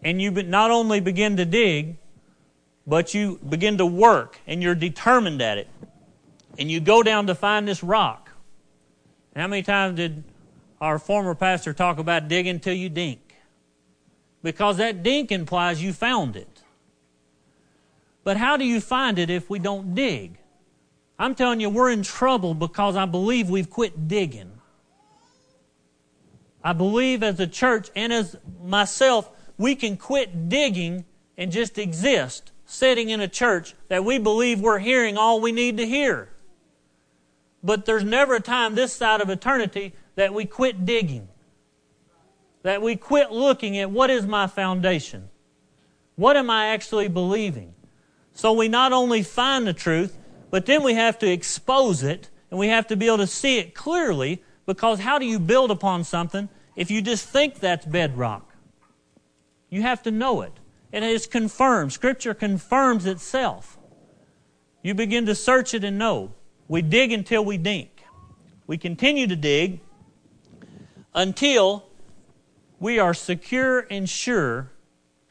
And 0.03 0.21
you 0.21 0.31
not 0.31 0.71
only 0.71 1.01
begin 1.01 1.39
to 1.39 1.47
dig, 1.47 1.97
but 2.87 3.15
you 3.15 3.41
begin 3.49 3.79
to 3.79 3.87
work 3.87 4.39
and 4.47 4.63
you're 4.63 4.75
determined 4.75 5.41
at 5.41 5.57
it. 5.57 5.69
And 6.59 6.71
you 6.71 6.81
go 6.81 7.03
down 7.03 7.27
to 7.29 7.35
find 7.35 7.67
this 7.67 7.83
rock. 7.83 8.31
How 9.35 9.49
many 9.49 9.63
times 9.63 9.97
did 9.97 10.23
our 10.85 10.99
former 10.99 11.35
pastor 11.35 11.73
talk 11.73 11.99
about 11.99 12.29
digging 12.29 12.61
till 12.61 12.75
you 12.75 12.91
dink? 12.91 13.35
Because 14.43 14.77
that 14.77 15.03
dink 15.03 15.33
implies 15.33 15.83
you 15.83 15.95
found 15.95 16.37
it. 16.37 16.63
But 18.23 18.37
how 18.37 18.59
do 18.59 18.67
you 18.67 18.81
find 18.81 19.19
it 19.19 19.31
if 19.31 19.49
we 19.49 19.59
don't 19.59 19.95
dig? 19.95 20.39
I'm 21.19 21.35
telling 21.35 21.61
you, 21.61 21.71
we're 21.71 21.91
in 21.91 22.03
trouble 22.03 22.53
because 22.53 22.97
I 22.97 23.07
believe 23.07 23.49
we've 23.49 23.71
quit 23.71 24.09
digging. 24.09 24.53
I 26.63 26.75
believe 26.75 27.23
as 27.23 27.41
a 27.41 27.47
church 27.47 27.89
and 27.97 28.13
as 28.13 28.37
myself, 28.63 29.31
we 29.57 29.75
can 29.75 29.97
quit 29.97 30.51
digging 30.51 31.07
and 31.39 31.51
just 31.51 31.79
exist 31.79 32.53
sitting 32.67 33.09
in 33.09 33.21
a 33.21 33.29
church 33.29 33.75
that 33.89 34.05
we 34.05 34.19
believe 34.19 34.61
we're 34.61 34.79
hearing 34.79 35.17
all 35.17 35.41
we 35.41 35.53
need 35.53 35.79
to 35.79 35.87
hear. 35.87 36.29
But 37.63 37.87
there's 37.87 38.05
never 38.05 38.35
a 38.35 38.41
time 38.41 38.75
this 38.75 38.93
side 38.93 39.23
of 39.23 39.31
eternity 39.31 39.95
that 40.17 40.33
we 40.33 40.45
quit 40.45 40.85
digging, 40.85 41.29
that 42.63 42.83
we 42.83 42.97
quit 42.97 43.31
looking 43.31 43.79
at 43.79 43.91
what 43.91 44.11
is 44.11 44.27
my 44.27 44.47
foundation? 44.47 45.29
What 46.17 46.37
am 46.37 46.51
I 46.51 46.69
actually 46.69 47.09
believing? 47.09 47.75
So 48.33 48.53
we 48.53 48.69
not 48.69 48.93
only 48.93 49.23
find 49.23 49.67
the 49.67 49.73
truth, 49.73 50.19
but 50.51 50.67
then 50.67 50.83
we 50.83 50.95
have 50.95 51.19
to 51.21 51.31
expose 51.31 52.03
it 52.03 52.31
and 52.51 52.59
we 52.59 52.69
have 52.69 52.87
to 52.89 52.97
be 52.97 53.07
able 53.07 53.19
to 53.19 53.27
see 53.27 53.59
it 53.59 53.75
clearly 53.75 54.43
because 54.67 55.01
how 55.01 55.19
do 55.19 55.27
you 55.27 55.39
build 55.39 55.71
upon 55.71 56.05
something 56.05 56.49
if 56.77 56.91
you 56.91 57.03
just 57.03 57.29
think 57.29 57.61
that's 57.61 57.85
bedrock? 57.85 58.55
You 59.69 59.83
have 59.83 60.03
to 60.05 60.11
know 60.11 60.43
it. 60.43 60.53
And 60.93 61.05
it's 61.05 61.27
confirmed. 61.27 61.93
Scripture 61.93 62.35
confirms 62.35 63.07
itself. 63.07 63.77
You 64.83 64.95
begin 64.95 65.27
to 65.27 65.35
search 65.35 65.75
it 65.75 65.83
and 65.83 65.99
know. 65.99 66.35
We 66.69 66.83
dig 66.83 67.11
until 67.11 67.45
we 67.45 67.59
dink. 67.59 68.05
We 68.69 68.79
continue 68.79 69.27
to 69.27 69.35
dig 69.35 69.81
until 71.15 71.85
we 72.81 72.99
are 72.99 73.15
secure 73.15 73.87
and 73.91 74.09
sure 74.09 74.71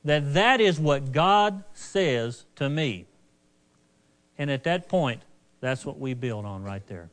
that 0.04 0.34
that 0.34 0.60
is 0.60 0.80
what 0.80 1.12
God 1.12 1.64
says 1.74 2.46
to 2.56 2.70
me. 2.70 3.06
And 4.38 4.50
at 4.50 4.64
that 4.64 4.90
point, 4.90 5.22
that's 5.60 5.86
what 5.86 6.00
we 6.00 6.14
build 6.14 6.46
on 6.46 6.64
right 6.64 6.86
there. 6.88 7.10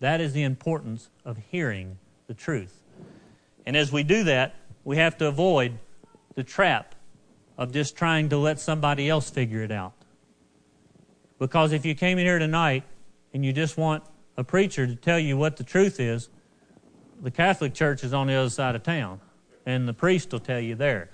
That 0.00 0.20
is 0.20 0.32
the 0.32 0.42
importance 0.42 1.10
of 1.24 1.36
hearing 1.50 1.98
the 2.26 2.34
truth. 2.34 2.80
And 3.66 3.76
as 3.76 3.92
we 3.92 4.02
do 4.02 4.24
that, 4.24 4.54
we 4.84 4.96
have 4.96 5.18
to 5.18 5.26
avoid 5.26 5.78
the 6.34 6.44
trap 6.44 6.94
of 7.58 7.72
just 7.72 7.96
trying 7.96 8.28
to 8.30 8.38
let 8.38 8.58
somebody 8.58 9.08
else 9.08 9.28
figure 9.28 9.62
it 9.62 9.70
out. 9.70 9.92
Because 11.38 11.72
if 11.72 11.84
you 11.84 11.94
came 11.94 12.18
in 12.18 12.26
here 12.26 12.38
tonight 12.38 12.84
and 13.34 13.44
you 13.44 13.52
just 13.52 13.76
want 13.76 14.04
a 14.36 14.44
preacher 14.44 14.86
to 14.86 14.94
tell 14.94 15.18
you 15.18 15.36
what 15.36 15.56
the 15.56 15.64
truth 15.64 16.00
is, 16.00 16.28
the 17.20 17.30
Catholic 17.30 17.74
Church 17.74 18.02
is 18.02 18.12
on 18.12 18.26
the 18.26 18.34
other 18.34 18.50
side 18.50 18.74
of 18.74 18.82
town, 18.82 19.20
and 19.66 19.86
the 19.86 19.92
priest 19.92 20.32
will 20.32 20.40
tell 20.40 20.60
you 20.60 20.74
there. 20.74 21.10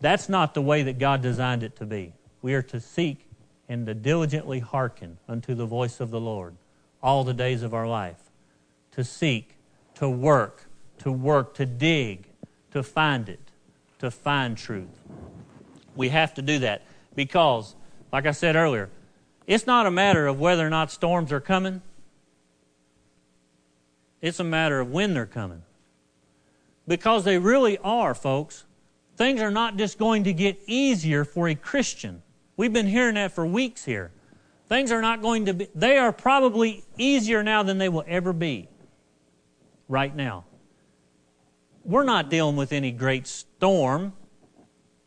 That's 0.00 0.28
not 0.28 0.54
the 0.54 0.62
way 0.62 0.82
that 0.84 0.98
God 0.98 1.22
designed 1.22 1.62
it 1.62 1.76
to 1.76 1.86
be. 1.86 2.14
We 2.40 2.54
are 2.54 2.62
to 2.62 2.80
seek 2.80 3.26
and 3.68 3.86
to 3.86 3.94
diligently 3.94 4.58
hearken 4.58 5.18
unto 5.28 5.54
the 5.54 5.66
voice 5.66 6.00
of 6.00 6.10
the 6.10 6.20
Lord 6.20 6.56
all 7.02 7.24
the 7.24 7.34
days 7.34 7.62
of 7.62 7.74
our 7.74 7.86
life. 7.86 8.18
To 8.92 9.04
seek, 9.04 9.56
to 9.94 10.08
work, 10.08 10.66
to 10.98 11.12
work, 11.12 11.54
to 11.54 11.66
dig, 11.66 12.26
to 12.72 12.82
find 12.82 13.28
it, 13.28 13.40
to 13.98 14.10
find 14.10 14.56
truth. 14.56 14.88
We 15.94 16.08
have 16.08 16.34
to 16.34 16.42
do 16.42 16.58
that 16.60 16.82
because, 17.14 17.74
like 18.12 18.26
I 18.26 18.32
said 18.32 18.56
earlier, 18.56 18.90
it's 19.46 19.66
not 19.66 19.86
a 19.86 19.90
matter 19.90 20.26
of 20.26 20.40
whether 20.40 20.66
or 20.66 20.70
not 20.70 20.90
storms 20.90 21.32
are 21.32 21.40
coming. 21.40 21.82
It's 24.22 24.40
a 24.40 24.44
matter 24.44 24.80
of 24.80 24.90
when 24.90 25.12
they're 25.12 25.26
coming. 25.26 25.62
Because 26.88 27.24
they 27.24 27.38
really 27.38 27.76
are, 27.78 28.14
folks. 28.14 28.64
Things 29.16 29.40
are 29.42 29.50
not 29.50 29.76
just 29.76 29.98
going 29.98 30.24
to 30.24 30.32
get 30.32 30.58
easier 30.66 31.24
for 31.24 31.48
a 31.48 31.54
Christian. 31.54 32.22
We've 32.56 32.72
been 32.72 32.86
hearing 32.86 33.16
that 33.16 33.32
for 33.32 33.44
weeks 33.44 33.84
here. 33.84 34.12
Things 34.68 34.90
are 34.90 35.02
not 35.02 35.20
going 35.20 35.46
to 35.46 35.54
be, 35.54 35.68
they 35.74 35.98
are 35.98 36.12
probably 36.12 36.84
easier 36.96 37.42
now 37.42 37.62
than 37.62 37.78
they 37.78 37.88
will 37.88 38.04
ever 38.06 38.32
be 38.32 38.68
right 39.88 40.14
now. 40.14 40.44
We're 41.84 42.04
not 42.04 42.30
dealing 42.30 42.56
with 42.56 42.72
any 42.72 42.92
great 42.92 43.26
storm 43.26 44.12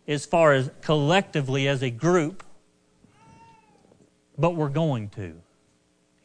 as 0.08 0.26
far 0.26 0.54
as 0.54 0.70
collectively 0.82 1.68
as 1.68 1.82
a 1.82 1.90
group, 1.90 2.44
but 4.38 4.56
we're 4.56 4.70
going 4.70 5.10
to. 5.10 5.34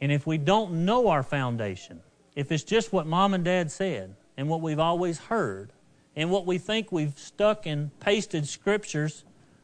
And 0.01 0.11
if 0.11 0.27
we 0.27 0.37
don't 0.37 0.85
know 0.85 1.07
our 1.07 1.23
foundation, 1.23 2.01
if 2.35 2.51
it's 2.51 2.63
just 2.63 2.93
what 2.93 3.05
mom 3.05 3.33
and 3.33 3.43
dad 3.43 3.71
said 3.71 4.15
and 4.37 4.47
what 4.47 4.61
we've 4.61 4.79
always 4.79 5.19
heard, 5.19 5.71
and 6.15 6.29
what 6.29 6.45
we 6.45 6.57
think 6.57 6.91
we've 6.91 7.17
stuck 7.17 7.65
and 7.65 7.97
pasted 7.99 8.47
scriptures 8.47 9.23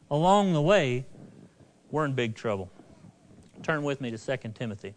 along 0.09 0.53
the 0.53 0.61
way, 0.61 1.05
we're 1.91 2.05
in 2.05 2.13
big 2.13 2.35
trouble. 2.35 2.69
Turn 3.63 3.83
with 3.83 3.99
me 3.99 4.11
to 4.11 4.17
2 4.17 4.49
Timothy. 4.53 4.93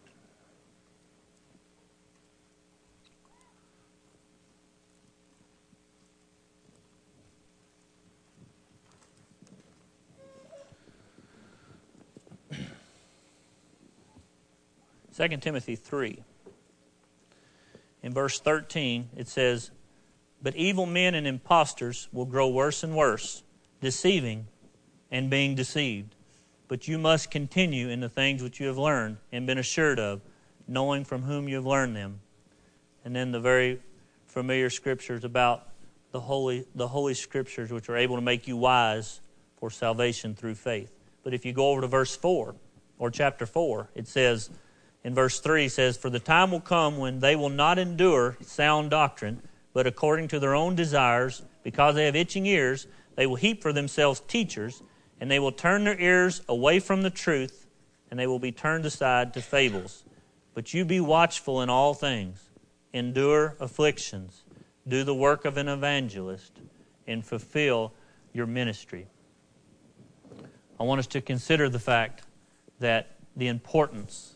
2 15.15 15.27
Timothy 15.37 15.75
3. 15.75 16.23
In 18.03 18.13
verse 18.13 18.39
13, 18.39 19.09
it 19.15 19.27
says, 19.27 19.71
But 20.41 20.55
evil 20.55 20.85
men 20.85 21.15
and 21.15 21.27
impostors 21.27 22.07
will 22.11 22.25
grow 22.25 22.49
worse 22.49 22.83
and 22.83 22.95
worse, 22.95 23.43
deceiving 23.79 24.47
and 25.11 25.29
being 25.29 25.55
deceived. 25.55 26.15
But 26.67 26.87
you 26.87 26.97
must 26.97 27.29
continue 27.29 27.89
in 27.89 27.99
the 27.99 28.09
things 28.09 28.41
which 28.41 28.59
you 28.59 28.67
have 28.67 28.77
learned 28.77 29.17
and 29.31 29.45
been 29.45 29.57
assured 29.57 29.99
of, 29.99 30.21
knowing 30.67 31.03
from 31.03 31.23
whom 31.23 31.47
you 31.47 31.55
have 31.55 31.65
learned 31.65 31.95
them. 31.95 32.21
And 33.03 33.15
then 33.15 33.31
the 33.31 33.39
very 33.39 33.79
familiar 34.25 34.69
scriptures 34.69 35.23
about 35.23 35.67
the 36.11 36.19
holy, 36.19 36.65
the 36.75 36.87
holy 36.87 37.13
scriptures 37.13 37.71
which 37.71 37.89
are 37.89 37.97
able 37.97 38.15
to 38.15 38.21
make 38.21 38.47
you 38.47 38.57
wise 38.57 39.21
for 39.57 39.69
salvation 39.69 40.33
through 40.33 40.55
faith. 40.55 40.91
But 41.23 41.33
if 41.33 41.45
you 41.45 41.53
go 41.53 41.69
over 41.69 41.81
to 41.81 41.87
verse 41.87 42.15
4 42.15 42.55
or 42.97 43.11
chapter 43.11 43.45
4, 43.45 43.89
it 43.95 44.07
says, 44.07 44.49
in 45.03 45.15
verse 45.15 45.39
3 45.39 45.67
says, 45.67 45.97
For 45.97 46.09
the 46.09 46.19
time 46.19 46.51
will 46.51 46.61
come 46.61 46.97
when 46.97 47.19
they 47.19 47.35
will 47.35 47.49
not 47.49 47.79
endure 47.79 48.37
sound 48.41 48.91
doctrine, 48.91 49.41
but 49.73 49.87
according 49.87 50.27
to 50.29 50.39
their 50.39 50.55
own 50.55 50.75
desires, 50.75 51.41
because 51.63 51.95
they 51.95 52.05
have 52.05 52.15
itching 52.15 52.45
ears, 52.45 52.87
they 53.15 53.25
will 53.25 53.35
heap 53.35 53.61
for 53.61 53.73
themselves 53.73 54.21
teachers, 54.27 54.83
and 55.19 55.29
they 55.29 55.39
will 55.39 55.51
turn 55.51 55.83
their 55.83 55.99
ears 55.99 56.41
away 56.47 56.79
from 56.79 57.01
the 57.01 57.09
truth, 57.09 57.67
and 58.09 58.19
they 58.19 58.27
will 58.27 58.39
be 58.39 58.51
turned 58.51 58.85
aside 58.85 59.33
to 59.33 59.41
fables. 59.41 60.03
But 60.53 60.73
you 60.73 60.85
be 60.85 60.99
watchful 60.99 61.61
in 61.61 61.69
all 61.69 61.93
things, 61.93 62.49
endure 62.93 63.55
afflictions, 63.59 64.43
do 64.87 65.03
the 65.03 65.15
work 65.15 65.45
of 65.45 65.57
an 65.57 65.67
evangelist, 65.67 66.51
and 67.07 67.25
fulfill 67.25 67.93
your 68.33 68.45
ministry. 68.45 69.07
I 70.79 70.83
want 70.83 70.99
us 70.99 71.07
to 71.07 71.21
consider 71.21 71.69
the 71.69 71.79
fact 71.79 72.23
that 72.79 73.15
the 73.35 73.47
importance 73.47 74.30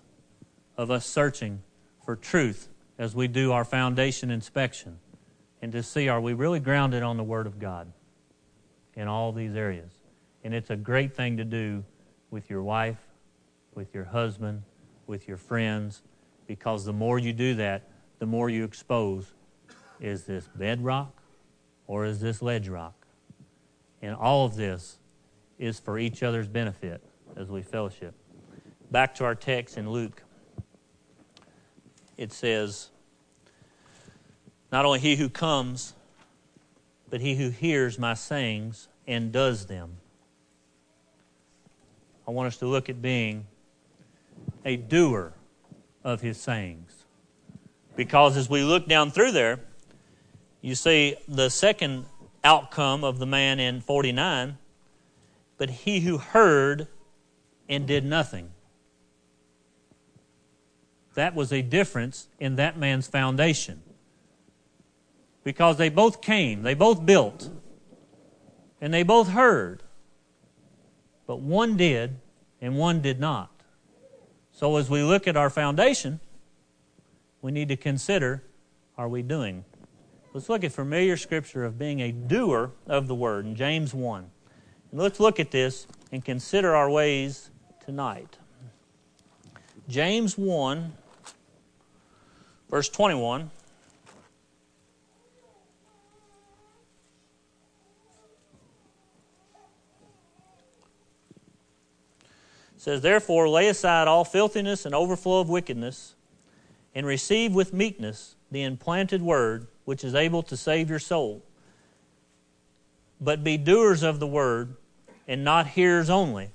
of 0.78 0.92
us 0.92 1.06
searching 1.06 1.62
for 2.04 2.16
truth 2.16 2.70
as 2.98 3.16
we 3.16 3.28
do 3.28 3.52
our 3.52 3.66
foundation 3.66 4.30
inspection 4.30 5.00
and 5.62 5.72
to 5.72 5.82
see 5.82 6.08
are 6.08 6.22
we 6.22 6.34
really 6.34 6.60
grounded 6.60 7.04
on 7.04 7.18
the 7.18 7.24
Word 7.24 7.48
of 7.48 7.60
God 7.60 7.92
in 8.96 9.08
all 9.08 9.32
these 9.32 9.56
areas. 9.56 9.92
And 10.44 10.54
it's 10.54 10.70
a 10.70 10.76
great 10.76 11.16
thing 11.16 11.38
to 11.38 11.44
do 11.44 11.84
with 12.30 12.50
your 12.50 12.62
wife, 12.62 13.00
with 13.74 13.94
your 13.94 14.06
husband, 14.06 14.64
with 15.08 15.28
your 15.28 15.38
friends, 15.38 16.04
because 16.48 16.86
the 16.86 16.94
more 16.94 17.18
you 17.18 17.34
do 17.34 17.56
that, 17.56 17.90
the 18.20 18.26
more 18.26 18.50
you 18.50 18.64
expose 18.64 19.34
is 20.00 20.26
this 20.26 20.48
bedrock 20.56 21.22
or 21.88 22.06
is 22.06 22.20
this 22.20 22.42
ledge 22.42 22.68
rock? 22.68 23.08
And 24.02 24.16
all 24.16 24.46
of 24.46 24.56
this 24.56 25.00
is 25.58 25.80
for 25.80 25.98
each 25.98 26.22
other's 26.22 26.48
benefit 26.48 27.04
as 27.36 27.50
we 27.50 27.62
fellowship. 27.62 28.14
Back 28.92 29.16
to 29.16 29.26
our 29.26 29.36
text 29.36 29.78
in 29.78 29.90
Luke 29.90 30.22
it 32.18 32.32
says, 32.32 32.90
Not 34.72 34.86
only 34.86 35.00
he 35.00 35.16
who 35.16 35.30
comes, 35.30 35.94
but 37.10 37.22
he 37.22 37.36
who 37.36 37.50
hears 37.50 38.00
my 38.00 38.14
sayings 38.14 38.88
and 39.08 39.32
does 39.32 39.68
them. 39.68 39.98
I 42.28 42.32
want 42.32 42.48
us 42.48 42.58
to 42.58 42.66
look 42.66 42.90
at 42.90 43.02
being 43.02 43.46
a 44.64 44.76
doer 44.76 45.34
of 46.04 46.22
his 46.22 46.38
sayings. 46.40 47.06
Because 47.96 48.36
as 48.36 48.50
we 48.50 48.64
look 48.64 48.88
down 48.88 49.12
through 49.12 49.32
there, 49.32 49.60
you 50.62 50.76
see 50.76 51.16
the 51.28 51.50
second 51.50 52.06
outcome 52.44 53.04
of 53.04 53.20
the 53.20 53.26
man 53.26 53.60
in 53.60 53.82
49 53.82 54.58
but 55.58 55.70
he 55.70 56.02
who 56.02 56.18
heard 56.18 56.88
and 57.70 57.88
did 57.88 58.06
nothing. 58.06 58.52
That 61.16 61.34
was 61.36 61.52
a 61.52 61.62
difference 61.62 62.28
in 62.40 62.56
that 62.58 62.78
man's 62.78 63.08
foundation. 63.08 63.82
Because 65.44 65.78
they 65.78 65.90
both 65.90 66.22
came, 66.22 66.62
they 66.64 66.74
both 66.74 67.06
built, 67.06 67.50
and 68.80 68.94
they 68.94 69.04
both 69.04 69.30
heard. 69.30 69.84
But 71.28 71.40
one 71.40 71.78
did, 71.78 72.20
and 72.62 72.78
one 72.78 73.02
did 73.02 73.20
not. 73.20 73.52
So 74.52 74.78
as 74.78 74.90
we 74.90 75.04
look 75.04 75.28
at 75.28 75.36
our 75.36 75.50
foundation, 75.50 76.20
we 77.42 77.52
need 77.52 77.70
to 77.70 77.78
consider 77.78 78.44
are 78.98 79.10
we 79.10 79.22
doing? 79.22 79.66
Let's 80.34 80.48
look 80.48 80.64
at 80.64 80.72
familiar 80.72 81.18
scripture 81.18 81.66
of 81.66 81.78
being 81.78 82.00
a 82.02 82.12
doer 82.12 82.72
of 82.88 83.08
the 83.08 83.16
word 83.16 83.46
in 83.46 83.56
James 83.56 83.94
1. 83.94 84.30
And 84.92 85.00
let's 85.00 85.20
look 85.20 85.40
at 85.40 85.52
this 85.52 85.86
and 86.12 86.24
consider 86.24 86.76
our 86.76 86.90
ways 86.90 87.50
tonight. 87.86 88.38
James 89.88 90.38
1, 90.38 90.94
verse 92.76 92.90
21. 92.90 93.50
says, 102.76 103.00
Therefore, 103.00 103.48
lay 103.48 103.70
aside 103.70 104.10
all 104.10 104.26
filthiness 104.26 104.86
and 104.86 104.94
overflow 104.94 105.40
of 105.40 105.48
wickedness, 105.48 106.16
and 106.94 107.08
receive 107.08 107.56
with 107.56 107.72
meekness 107.72 108.36
the 108.52 108.64
implanted 108.64 109.22
word, 109.22 109.68
which 109.86 110.04
is 110.04 110.14
able 110.14 110.44
to 110.44 110.58
save 110.58 110.90
your 110.90 111.00
soul. 111.00 111.42
But 113.22 113.42
be 113.42 113.56
doers 113.56 114.04
of 114.04 114.20
the 114.20 114.28
word, 114.28 114.76
and 115.30 115.46
not 115.46 115.68
hearers 115.68 116.10
only, 116.10 116.50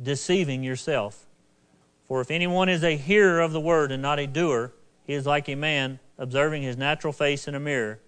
deceiving 0.00 0.62
yourself. 0.62 1.24
For 2.06 2.20
if 2.20 2.30
anyone 2.30 2.68
is 2.68 2.84
a 2.84 2.98
hearer 2.98 3.40
of 3.40 3.52
the 3.52 3.60
word 3.60 3.90
and 3.90 4.02
not 4.02 4.18
a 4.18 4.26
doer, 4.26 4.74
he 5.08 5.14
is 5.14 5.26
like 5.26 5.48
a 5.48 5.54
man 5.54 5.98
observing 6.18 6.62
his 6.62 6.76
natural 6.76 7.14
face 7.14 7.48
in 7.48 7.54
a 7.54 7.60
mirror. 7.60 7.98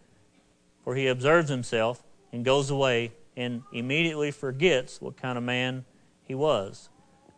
For 0.84 0.94
he 0.94 1.06
observes 1.06 1.48
himself 1.48 2.04
and 2.30 2.44
goes 2.44 2.70
away 2.70 3.12
and 3.34 3.62
immediately 3.72 4.30
forgets 4.30 5.00
what 5.00 5.16
kind 5.16 5.38
of 5.38 5.42
man 5.42 5.86
he 6.22 6.34
was. 6.34 6.90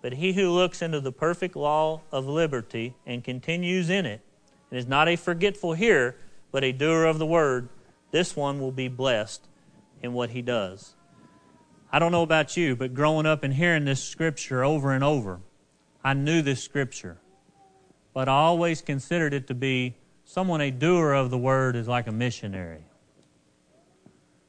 But 0.03 0.15
he 0.15 0.33
who 0.33 0.51
looks 0.51 0.83
into 0.83 0.99
the 0.99 1.13
perfect 1.13 1.55
law 1.55 2.01
of 2.11 2.27
liberty 2.27 2.97
and 3.07 3.23
continues 3.23 3.89
in 3.89 4.05
it, 4.05 4.21
and 4.69 4.81
is 4.81 4.89
not 4.89 5.07
a 5.07 5.15
forgetful 5.15 5.75
hearer, 5.75 6.17
but 6.51 6.65
a 6.65 6.73
doer 6.73 7.05
of 7.05 7.21
the 7.21 7.27
word, 7.27 7.69
this 8.11 8.35
one 8.35 8.59
will 8.59 8.73
be 8.73 8.89
blessed 8.89 9.47
in 10.03 10.13
what 10.13 10.31
he 10.31 10.43
does. 10.43 10.97
I 11.93 12.01
don't 12.01 12.11
know 12.11 12.23
about 12.23 12.57
you, 12.57 12.75
but 12.75 12.95
growing 12.95 13.27
up 13.27 13.45
and 13.45 13.55
hearing 13.55 13.85
this 13.85 14.03
scripture 14.03 14.65
over 14.65 14.91
and 14.91 15.05
over, 15.05 15.39
I 16.03 16.15
knew 16.15 16.43
this 16.43 16.65
scripture. 16.65 17.19
But 18.15 18.29
I 18.29 18.33
always 18.33 18.83
considered 18.83 19.33
it 19.33 19.47
to 19.49 19.55
be 19.55 19.95
someone 20.25 20.61
a 20.61 20.71
doer 20.71 21.13
of 21.13 21.31
the 21.31 21.39
word 21.39 21.77
is 21.77 21.89
like 21.89 22.07
a 22.07 22.13
missionary. 22.13 22.85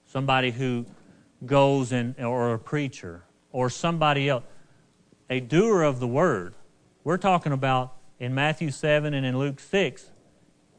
Somebody 0.05 0.51
who 0.51 0.85
goes 1.45 1.91
and 1.91 2.17
or 2.19 2.53
a 2.53 2.59
preacher 2.59 3.23
or 3.51 3.69
somebody 3.69 4.29
else 4.29 4.43
a 5.29 5.39
doer 5.39 5.81
of 5.81 5.99
the 5.99 6.07
word. 6.07 6.53
We're 7.03 7.17
talking 7.17 7.51
about 7.51 7.95
in 8.19 8.33
Matthew 8.35 8.71
7 8.71 9.13
and 9.13 9.25
in 9.25 9.37
Luke 9.37 9.59
6 9.59 10.09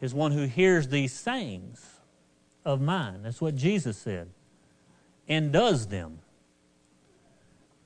is 0.00 0.14
one 0.14 0.32
who 0.32 0.44
hears 0.44 0.88
these 0.88 1.12
sayings 1.12 2.00
of 2.64 2.80
mine. 2.80 3.22
That's 3.22 3.40
what 3.40 3.56
Jesus 3.56 3.98
said. 3.98 4.30
And 5.28 5.52
does 5.52 5.88
them. 5.88 6.20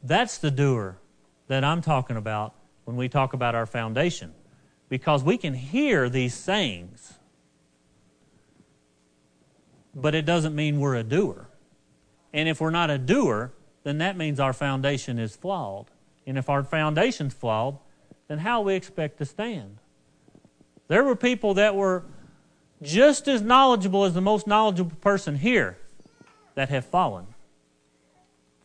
That's 0.03 0.39
the 0.39 0.51
doer 0.51 0.99
that 1.47 1.65
I'm 1.65 1.81
talking 1.81 2.17
about 2.17 2.55
when 2.85 2.97
we 2.97 3.09
talk 3.09 3.33
about 3.33 3.55
our 3.55 3.67
foundation. 3.67 4.33
Because 4.89 5.23
we 5.23 5.37
can 5.37 5.55
hear 5.55 6.09
these 6.09 6.35
sayings, 6.35 7.15
but 9.95 10.15
it 10.15 10.25
doesn't 10.25 10.55
mean 10.55 10.81
we're 10.81 10.95
a 10.95 11.03
doer. 11.03 11.49
And 12.33 12.49
if 12.49 12.61
we're 12.61 12.71
not 12.71 12.91
a 12.91 12.99
doer, 12.99 13.53
then 13.85 13.99
that 13.99 14.17
means 14.17 14.41
our 14.41 14.53
foundation 14.53 15.19
is 15.19 15.37
flawed. 15.37 15.87
And 16.27 16.39
if 16.39 16.49
our 16.49 16.63
foundation's 16.63 17.35
flawed, 17.35 17.79
then 18.29 18.39
how 18.39 18.63
we 18.63 18.75
expect 18.75 19.19
to 19.19 19.25
stand? 19.25 19.79
There 20.89 21.05
were 21.05 21.17
people 21.17 21.55
that 21.55 21.75
were 21.75 22.05
just 22.83 23.29
as 23.29 23.43
knowledgeable 23.43 24.05
as 24.05 24.15
the 24.15 24.21
most 24.21 24.47
knowledgeable 24.47 24.97
person 24.97 25.37
here 25.37 25.79
that 26.55 26.69
have 26.69 26.85
fallen. 26.85 27.27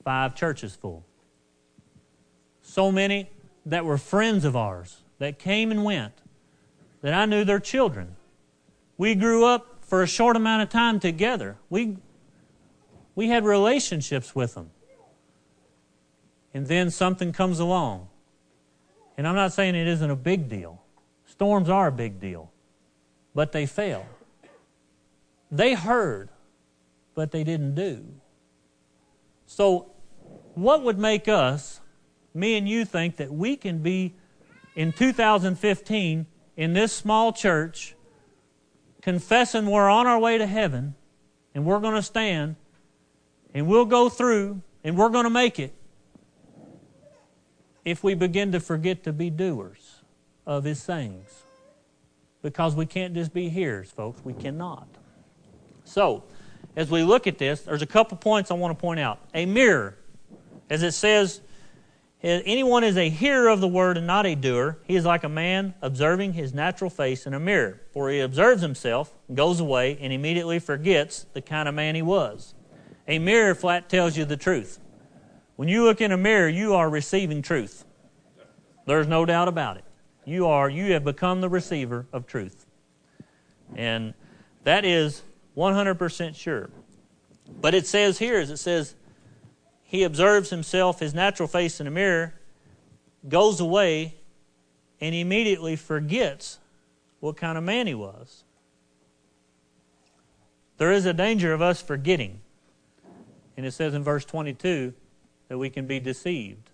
Five 0.04 0.36
churches 0.36 0.76
full. 0.76 1.04
So 2.62 2.92
many 2.92 3.30
that 3.66 3.86
were 3.86 3.98
friends 3.98 4.46
of 4.46 4.56
ours 4.56 5.03
that 5.19 5.39
came 5.39 5.71
and 5.71 5.84
went 5.84 6.13
that 7.02 7.13
I 7.13 7.26
knew 7.26 7.43
their 7.43 7.60
children. 7.60 8.15
We 8.97 9.15
grew 9.15 9.45
up 9.45 9.80
for 9.82 10.04
a 10.04 10.08
short 10.08 10.36
amount 10.36 10.63
of 10.63 10.69
time 10.69 10.99
together. 10.99 11.58
We, 11.69 11.97
we 13.15 13.30
had 13.30 13.45
relationships 13.45 14.36
with 14.36 14.54
them 14.54 14.71
and 16.54 16.67
then 16.67 16.89
something 16.89 17.34
comes 17.34 17.60
along. 17.60 18.08
And 19.17 19.28
I'm 19.28 19.36
not 19.36 19.54
saying 19.54 19.76
it 19.76 19.88
isn't 19.88 20.10
a 20.10 20.15
big 20.15 20.49
deal. 20.49 20.82
Storms 21.26 21.69
are 21.69 21.88
a 21.88 21.91
big 21.91 22.19
deal, 22.19 22.52
but 23.34 23.52
they 23.52 23.65
fail. 23.65 24.06
They 25.52 25.73
heard, 25.73 26.30
but 27.15 27.32
they 27.32 27.43
didn't 27.43 27.76
do. 27.76 28.06
So, 29.45 29.91
what 30.56 30.84
would 30.84 30.99
make 30.99 31.28
us, 31.28 31.80
me 32.34 32.58
and 32.58 32.67
you, 32.67 32.86
think 32.86 33.17
that 33.17 33.32
we 33.32 33.56
can 33.56 33.80
be 33.80 34.13
in 34.76 34.92
2015 34.92 36.26
in 36.56 36.74
this 36.74 36.94
small 36.94 37.34
church 37.34 37.96
confessing 39.02 39.66
we're 39.66 39.90
on 39.90 40.08
our 40.08 40.20
way 40.20 40.38
to 40.38 40.46
heaven 40.46 40.96
and 41.54 41.66
we're 41.66 41.80
going 41.80 41.96
to 41.96 42.04
stand 42.04 42.56
and 43.54 43.68
we'll 43.68 43.86
go 43.86 44.10
through 44.10 44.62
and 44.84 44.98
we're 44.98 45.10
going 45.10 45.26
to 45.26 45.30
make 45.30 45.60
it? 45.60 45.74
if 47.86 48.04
we 48.04 48.14
begin 48.14 48.52
to 48.52 48.60
forget 48.60 49.04
to 49.04 49.14
be 49.14 49.30
doers 49.30 50.02
of 50.46 50.64
His 50.64 50.82
sayings. 50.82 51.44
Because 52.42 52.76
we 52.76 52.86
can't 52.86 53.14
just 53.14 53.34
be 53.34 53.50
hearers, 53.50 53.90
folks. 53.90 54.24
We 54.24 54.34
cannot. 54.34 54.88
So, 55.86 56.24
as 56.76 56.90
we 56.90 57.04
look 57.04 57.28
at 57.28 57.38
this, 57.38 57.62
there's 57.62 57.82
a 57.82 57.88
couple 57.88 58.18
points 58.18 58.52
I 58.52 58.56
want 58.56 58.78
to 58.78 58.82
point 58.82 59.00
out. 59.00 59.20
A 59.34 59.46
mirror, 59.46 59.98
as 60.70 60.84
it 60.84 60.92
says, 60.92 61.42
anyone 62.24 62.84
is 62.84 62.98
a 62.98 63.10
hearer 63.10 63.50
of 63.50 63.60
the 63.60 63.68
word 63.68 63.98
and 63.98 64.08
not 64.08 64.26
a 64.26 64.36
doer. 64.36 64.80
He 64.86 64.96
is 64.96 65.06
like 65.06 65.24
a 65.24 65.30
man 65.30 65.74
observing 65.82 66.34
his 66.34 66.54
natural 66.54 66.90
face 66.90 67.28
in 67.28 67.34
a 67.34 67.40
mirror. 67.40 67.82
For 67.92 68.10
he 68.10 68.22
observes 68.22 68.62
himself, 68.62 69.14
goes 69.34 69.60
away, 69.60 69.98
and 70.00 70.14
immediately 70.14 70.60
forgets 70.60 71.26
the 71.34 71.42
kind 71.42 71.68
of 71.68 71.76
man 71.76 71.96
he 71.96 72.02
was. 72.02 72.54
A 73.08 73.20
mirror 73.20 73.54
flat 73.54 73.90
tells 73.90 74.16
you 74.16 74.24
the 74.24 74.38
truth. 74.38 74.80
When 75.58 75.68
you 75.68 75.84
look 75.84 76.02
in 76.02 76.12
a 76.12 76.18
mirror, 76.18 76.48
you 76.48 76.74
are 76.74 76.90
receiving 76.90 77.42
truth. 77.42 77.86
There's 78.86 79.08
no 79.08 79.26
doubt 79.26 79.48
about 79.48 79.78
it. 79.78 79.84
You 80.26 80.48
are, 80.48 80.70
you 80.70 80.94
have 80.94 81.04
become 81.04 81.42
the 81.42 81.50
receiver 81.50 82.06
of 82.14 82.26
truth. 82.26 82.66
And 83.76 84.14
that 84.64 84.86
is 84.86 85.22
100% 85.58 86.36
sure. 86.36 86.70
But 87.62 87.74
it 87.74 87.86
says 87.86 88.20
here, 88.20 88.40
as 88.40 88.50
it 88.50 88.58
says, 88.58 88.96
he 89.94 90.02
observes 90.02 90.50
himself, 90.50 91.00
his 91.00 91.14
natural 91.14 91.48
face 91.48 91.80
in 91.80 91.86
a 91.86 91.92
mirror, 91.92 92.34
goes 93.30 93.60
away, 93.60 94.16
and 95.00 95.14
immediately 95.14 95.76
forgets 95.76 96.58
what 97.20 97.38
kind 97.38 97.60
of 97.60 97.64
man 97.64 97.86
he 97.86 97.94
was. 97.94 98.44
There 100.78 100.92
is 100.92 101.06
a 101.06 101.14
danger 101.14 101.54
of 101.54 101.62
us 101.62 101.80
forgetting. 101.80 102.42
And 103.56 103.68
it 103.68 103.72
says 103.74 103.94
in 103.94 104.04
verse 104.04 104.26
22 104.26 104.96
that 105.50 105.60
we 105.60 105.70
can 105.70 105.86
be 105.86 106.00
deceived. 106.00 106.72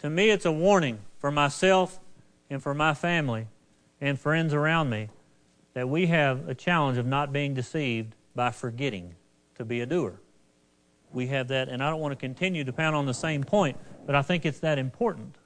To 0.00 0.10
me, 0.10 0.30
it's 0.30 0.46
a 0.46 0.52
warning 0.52 0.98
for 1.20 1.30
myself 1.30 2.00
and 2.50 2.60
for 2.60 2.74
my 2.74 2.92
family 2.92 3.46
and 4.00 4.18
friends 4.18 4.52
around 4.52 4.90
me 4.90 5.10
that 5.74 5.88
we 5.88 6.06
have 6.06 6.48
a 6.48 6.56
challenge 6.56 6.98
of 6.98 7.06
not 7.06 7.32
being 7.32 7.54
deceived 7.54 8.16
by 8.34 8.50
forgetting 8.50 9.14
to 9.54 9.64
be 9.64 9.80
a 9.80 9.86
doer. 9.86 10.18
We 11.12 11.28
have 11.28 11.48
that, 11.48 11.68
and 11.68 11.82
I 11.82 11.90
don't 11.90 12.00
want 12.00 12.12
to 12.12 12.16
continue 12.16 12.64
to 12.64 12.72
pound 12.72 12.94
on 12.94 13.06
the 13.06 13.14
same 13.14 13.42
point, 13.42 13.76
but 14.06 14.14
I 14.14 14.22
think 14.22 14.44
it's 14.44 14.60
that 14.60 14.78
important. 14.78 15.36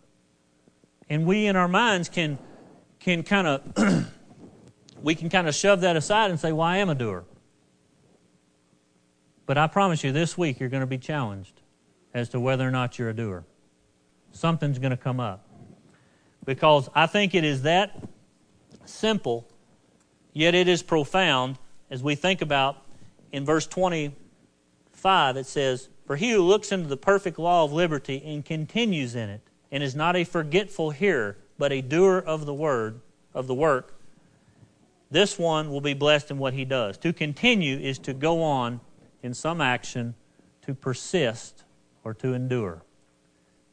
And 1.09 1.27
we 1.27 1.46
in 1.46 1.57
our 1.57 1.68
minds 1.68 2.09
can 2.09 2.38
can 3.01 3.22
kind 3.22 3.46
of 3.46 4.07
we 5.03 5.14
can 5.14 5.29
kind 5.29 5.48
of 5.48 5.55
shove 5.55 5.81
that 5.83 5.96
aside 5.96 6.31
and 6.31 6.38
say, 6.38 6.53
Well, 6.53 6.66
I 6.66 6.79
am 6.79 6.88
a 6.88 6.94
doer. 6.94 7.25
But 9.46 9.59
I 9.59 9.66
promise 9.66 10.05
you, 10.05 10.12
this 10.12 10.38
week 10.38 10.61
you're 10.61 10.68
going 10.68 10.83
to 10.83 10.87
be 10.87 10.98
challenged 10.98 11.61
as 12.14 12.29
to 12.31 12.40
whether 12.40 12.66
or 12.66 12.70
not 12.70 12.98
you're 12.98 13.11
a 13.11 13.14
doer. 13.14 13.44
Something's 14.31 14.79
going 14.79 14.90
to 14.92 14.96
come 14.96 15.20
up. 15.20 15.46
Because 16.44 16.88
I 16.94 17.07
think 17.07 17.35
it 17.35 17.44
is 17.44 17.62
that 17.62 18.03
simple, 18.85 19.46
yet 20.33 20.55
it 20.55 20.68
is 20.68 20.83
profound 20.83 21.59
as 21.90 22.03
we 22.03 22.14
think 22.14 22.40
about 22.42 22.79
in 23.31 23.44
verse 23.44 23.66
25, 25.03 25.37
it 25.37 25.47
says, 25.47 25.88
For 26.07 26.15
he 26.15 26.31
who 26.31 26.43
looks 26.43 26.71
into 26.71 26.88
the 26.88 26.97
perfect 26.97 27.37
law 27.37 27.65
of 27.65 27.73
liberty 27.73 28.23
and 28.25 28.45
continues 28.45 29.17
in 29.17 29.29
it, 29.29 29.41
and 29.73 29.83
is 29.83 29.97
not 29.97 30.15
a 30.15 30.23
forgetful 30.23 30.91
hearer, 30.91 31.37
but 31.59 31.73
a 31.73 31.81
doer 31.81 32.19
of 32.19 32.47
the 32.47 32.55
word, 32.55 33.01
of 33.35 33.49
the 33.49 33.55
work, 33.55 33.99
this 35.11 35.38
one 35.38 35.71
will 35.71 35.81
be 35.81 35.93
blessed 35.93 36.31
in 36.31 36.38
what 36.38 36.55
he 36.55 36.65
does. 36.65 36.97
To 36.99 37.12
continue 37.12 37.79
is 37.79 37.99
to 38.01 38.15
go 38.15 38.43
on 38.43 38.81
in 39.25 39.35
some 39.35 39.61
action, 39.61 40.15
to 40.62 40.75
persist, 40.75 41.65
or 42.05 42.15
to 42.15 42.33
endure. 42.33 42.83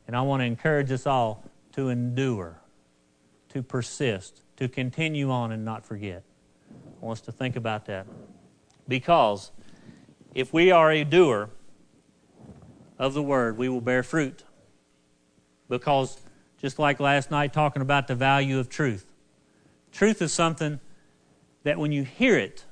And 0.08 0.16
I 0.16 0.22
want 0.22 0.42
to 0.42 0.46
encourage 0.46 0.92
us 0.92 1.06
all 1.06 1.44
to 1.74 1.90
endure, 1.90 2.60
to 3.50 3.62
persist, 3.62 4.42
to 4.58 4.68
continue 4.68 5.30
on 5.30 5.52
and 5.52 5.64
not 5.64 5.86
forget. 5.86 6.24
I 6.72 7.06
want 7.06 7.20
us 7.20 7.22
to 7.26 7.32
think 7.32 7.56
about 7.56 7.86
that. 7.86 8.08
Because 8.88 9.52
if 10.34 10.54
we 10.54 10.72
are 10.72 10.92
a 10.92 11.04
doer 11.04 11.50
of 12.98 13.14
the 13.14 13.24
word, 13.24 13.58
we 13.58 13.70
will 13.70 13.82
bear 13.82 14.04
fruit. 14.04 14.44
Because 15.68 16.20
just 16.60 16.80
like 16.80 17.00
last 17.00 17.32
night, 17.32 17.54
talking 17.54 17.82
about 17.82 18.08
the 18.08 18.16
value 18.16 18.60
of 18.60 18.70
truth, 18.70 19.06
truth 19.92 20.22
is 20.22 20.32
something 20.32 20.80
that 21.64 21.78
when 21.78 21.92
you 21.92 22.04
hear 22.04 22.38
it, 22.38 22.66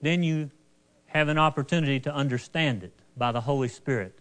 then 0.00 0.22
you 0.22 0.50
have 1.06 1.28
an 1.28 1.38
opportunity 1.38 1.98
to 2.00 2.14
understand 2.14 2.82
it 2.82 2.92
by 3.16 3.32
the 3.32 3.40
Holy 3.40 3.68
Spirit. 3.68 4.18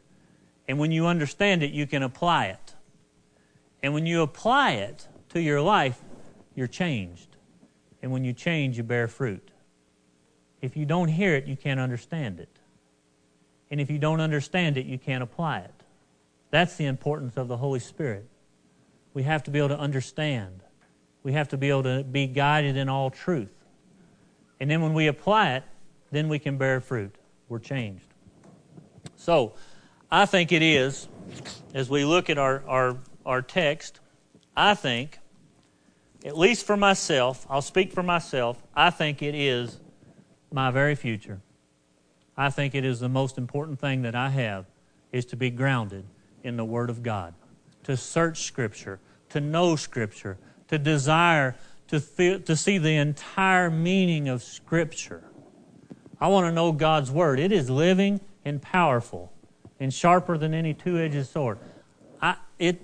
And 0.68 0.80
when 0.80 0.92
you 0.92 1.06
understand 1.06 1.64
it, 1.64 1.72
you 1.72 1.86
can 1.86 2.02
apply 2.02 2.48
it. 2.48 2.76
And 3.84 3.94
when 3.94 4.06
you 4.06 4.22
apply 4.22 4.72
it 4.72 5.08
to 5.30 5.42
your 5.42 5.62
life, 5.62 6.02
you're 6.56 6.68
changed. 6.68 7.36
And 8.02 8.12
when 8.12 8.24
you 8.24 8.34
change, 8.34 8.78
you 8.78 8.84
bear 8.84 9.08
fruit. 9.08 9.52
If 10.66 10.76
you 10.76 10.86
don't 10.86 11.08
hear 11.08 11.36
it, 11.36 11.46
you 11.46 11.56
can't 11.56 11.80
understand 11.80 12.40
it. 12.40 12.50
And 13.72 13.80
if 13.80 13.90
you 13.90 13.98
don't 14.00 14.20
understand 14.20 14.78
it, 14.78 14.86
you 14.86 14.98
can't 14.98 15.24
apply 15.24 15.60
it. 15.60 15.84
That's 16.52 16.76
the 16.76 16.86
importance 16.86 17.38
of 17.38 17.48
the 17.48 17.58
Holy 17.58 17.80
Spirit. 17.80 18.28
We 19.14 19.24
have 19.24 19.44
to 19.44 19.52
be 19.52 19.60
able 19.60 19.70
to 19.70 19.80
understand 19.80 20.62
we 21.26 21.34
have 21.34 21.48
to 21.50 21.58
be 21.58 21.70
able 21.70 21.82
to 21.82 22.04
be 22.04 22.28
guided 22.28 22.78
in 22.78 22.88
all 22.88 23.10
truth. 23.10 23.52
And 24.60 24.70
then 24.70 24.80
when 24.80 24.94
we 24.94 25.08
apply 25.08 25.56
it, 25.56 25.64
then 26.12 26.30
we 26.30 26.38
can 26.38 26.60
bear 26.60 26.80
fruit. 26.80 27.16
We're 27.50 27.58
changed. 27.58 28.06
So, 29.16 29.56
I 30.12 30.28
think 30.28 30.52
it 30.52 30.62
is, 30.62 31.08
as 31.74 31.90
we 31.90 32.06
look 32.06 32.30
at 32.30 32.38
our, 32.38 32.64
our, 32.68 32.98
our 33.26 33.42
text, 33.42 34.02
I 34.56 34.76
think, 34.76 35.18
at 36.24 36.38
least 36.38 36.64
for 36.68 36.78
myself, 36.78 37.48
I'll 37.50 37.64
speak 37.64 37.92
for 37.92 38.04
myself, 38.04 38.62
I 38.76 38.92
think 38.92 39.24
it 39.24 39.34
is 39.34 39.80
my 40.56 40.72
very 40.72 40.96
future. 40.96 41.42
I 42.38 42.50
think 42.50 42.74
it 42.74 42.86
is 42.86 43.02
the 43.02 43.10
most 43.10 43.38
important 43.38 43.80
thing 43.80 44.04
that 44.04 44.16
I 44.16 44.30
have 44.30 44.66
is 45.12 45.26
to 45.26 45.36
be 45.36 45.50
grounded 45.50 46.06
in 46.44 46.56
the 46.56 46.64
Word 46.64 46.90
of 46.90 47.04
God, 47.04 47.34
to 47.84 47.98
search 47.98 48.44
Scripture, 48.44 49.00
to 49.30 49.42
know 49.42 49.76
Scripture, 49.76 50.38
to 50.70 50.78
desire 50.78 51.56
to, 51.90 52.00
feel, 52.00 52.40
to 52.40 52.56
see 52.56 52.78
the 52.78 52.96
entire 52.96 53.70
meaning 53.70 54.30
of 54.30 54.42
Scripture. 54.42 55.24
I 56.22 56.30
want 56.30 56.48
to 56.48 56.54
know 56.54 56.72
God's 56.72 57.12
Word. 57.12 57.38
It 57.38 57.52
is 57.52 57.70
living 57.70 58.22
and 58.46 58.62
powerful 58.62 59.34
and 59.80 59.94
sharper 59.94 60.38
than 60.38 60.54
any 60.54 60.74
two 60.74 60.98
edged 60.98 61.28
sword. 61.28 61.60
I, 62.22 62.38
it, 62.58 62.82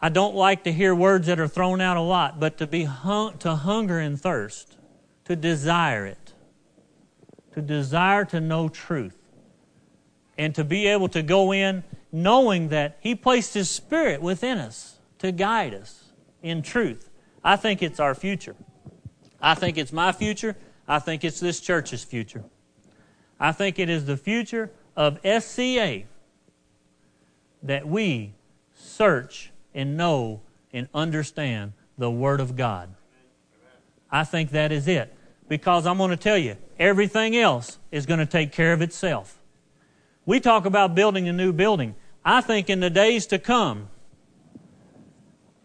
I 0.00 0.10
don't 0.10 0.36
like 0.36 0.62
to 0.64 0.72
hear 0.72 0.94
words 0.94 1.26
that 1.26 1.40
are 1.40 1.48
thrown 1.48 1.80
out 1.80 1.96
a 1.96 2.02
lot, 2.02 2.38
but 2.38 2.56
to, 2.58 2.68
be 2.68 2.84
hung, 2.84 3.36
to 3.38 3.56
hunger 3.56 3.98
and 3.98 4.20
thirst, 4.20 4.76
to 5.24 5.34
desire 5.34 6.06
it, 6.06 6.23
to 7.54 7.62
desire 7.62 8.24
to 8.26 8.40
know 8.40 8.68
truth, 8.68 9.16
and 10.36 10.54
to 10.54 10.64
be 10.64 10.86
able 10.86 11.08
to 11.08 11.22
go 11.22 11.52
in 11.52 11.84
knowing 12.12 12.68
that 12.68 12.98
He 13.00 13.14
placed 13.14 13.54
His 13.54 13.70
Spirit 13.70 14.20
within 14.20 14.58
us 14.58 14.98
to 15.18 15.32
guide 15.32 15.74
us 15.74 16.12
in 16.42 16.62
truth. 16.62 17.10
I 17.42 17.56
think 17.56 17.82
it's 17.82 18.00
our 18.00 18.14
future. 18.14 18.56
I 19.40 19.54
think 19.54 19.78
it's 19.78 19.92
my 19.92 20.12
future. 20.12 20.56
I 20.88 20.98
think 20.98 21.24
it's 21.24 21.40
this 21.40 21.60
church's 21.60 22.04
future. 22.04 22.44
I 23.38 23.52
think 23.52 23.78
it 23.78 23.88
is 23.88 24.06
the 24.06 24.16
future 24.16 24.70
of 24.96 25.18
SCA 25.24 26.04
that 27.62 27.86
we 27.86 28.34
search 28.74 29.50
and 29.74 29.96
know 29.96 30.40
and 30.72 30.88
understand 30.94 31.72
the 31.98 32.10
Word 32.10 32.40
of 32.40 32.56
God. 32.56 32.94
I 34.10 34.24
think 34.24 34.50
that 34.50 34.72
is 34.72 34.86
it. 34.88 35.14
Because 35.48 35.86
I'm 35.86 35.98
going 35.98 36.10
to 36.10 36.16
tell 36.16 36.38
you, 36.38 36.56
everything 36.78 37.36
else 37.36 37.78
is 37.90 38.06
going 38.06 38.20
to 38.20 38.26
take 38.26 38.52
care 38.52 38.72
of 38.72 38.82
itself. 38.82 39.38
We 40.26 40.40
talk 40.40 40.64
about 40.64 40.94
building 40.94 41.28
a 41.28 41.32
new 41.32 41.52
building. 41.52 41.94
I 42.24 42.40
think 42.40 42.70
in 42.70 42.80
the 42.80 42.90
days 42.90 43.26
to 43.26 43.38
come, 43.38 43.88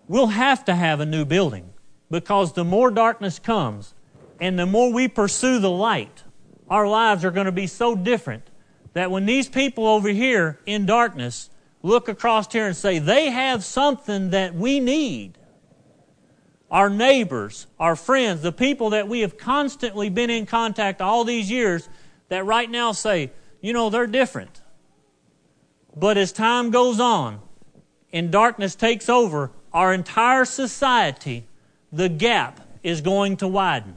we'll 0.08 0.28
have 0.28 0.66
to 0.66 0.76
have 0.76 1.00
a 1.00 1.06
new 1.06 1.24
building 1.24 1.70
because 2.12 2.54
the 2.54 2.66
more 2.66 2.92
darkness 2.92 3.40
comes 3.40 3.94
and 4.42 4.60
the 4.60 4.66
more 4.66 4.92
we 4.92 5.08
pursue 5.08 5.60
the 5.60 5.70
light, 5.70 6.24
our 6.70 6.88
lives 6.88 7.24
are 7.24 7.32
going 7.32 7.46
to 7.46 7.52
be 7.52 7.68
so 7.68 7.96
different 7.96 8.50
that 8.94 9.12
when 9.12 9.26
these 9.26 9.48
people 9.48 9.88
over 9.88 10.10
here 10.10 10.60
in 10.66 10.86
darkness 10.86 11.50
look 11.82 12.10
across 12.10 12.52
here 12.52 12.68
and 12.68 12.76
say, 12.76 13.00
they 13.00 13.30
have 13.30 13.64
something 13.64 14.32
that 14.32 14.54
we 14.54 14.80
need, 14.80 15.38
our 16.72 16.90
neighbors, 16.90 17.68
our 17.80 17.96
friends, 17.96 18.42
the 18.42 18.52
people 18.52 18.92
that 18.92 19.08
we 19.08 19.22
have 19.22 19.38
constantly 19.38 20.10
been 20.10 20.30
in 20.30 20.46
contact 20.46 21.02
all 21.02 21.24
these 21.24 21.50
years 21.50 21.90
that 22.30 22.46
right 22.46 22.70
now 22.70 22.92
say, 22.92 23.32
you 23.62 23.74
know, 23.74 23.90
they're 23.90 24.08
different. 24.08 24.62
But 25.96 26.18
as 26.18 26.32
time 26.32 26.70
goes 26.72 27.00
on 27.00 27.42
and 28.14 28.32
darkness 28.32 28.76
takes 28.76 29.10
over, 29.10 29.52
our 29.74 29.94
entire 29.94 30.46
society, 30.46 31.46
the 31.92 32.10
gap 32.10 32.60
is 32.84 33.02
going 33.02 33.38
to 33.38 33.48
widen. 33.48 33.96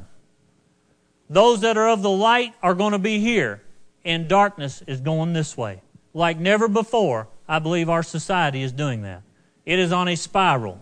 Those 1.28 1.60
that 1.60 1.78
are 1.78 1.88
of 1.88 2.02
the 2.02 2.10
light 2.10 2.54
are 2.62 2.74
going 2.74 2.92
to 2.92 2.98
be 2.98 3.18
here, 3.18 3.62
and 4.04 4.28
darkness 4.28 4.82
is 4.86 5.00
going 5.00 5.32
this 5.32 5.56
way. 5.56 5.80
Like 6.12 6.38
never 6.38 6.68
before, 6.68 7.28
I 7.48 7.58
believe 7.58 7.88
our 7.88 8.02
society 8.02 8.62
is 8.62 8.72
doing 8.72 9.02
that. 9.02 9.22
It 9.64 9.78
is 9.78 9.92
on 9.92 10.08
a 10.08 10.16
spiral. 10.16 10.78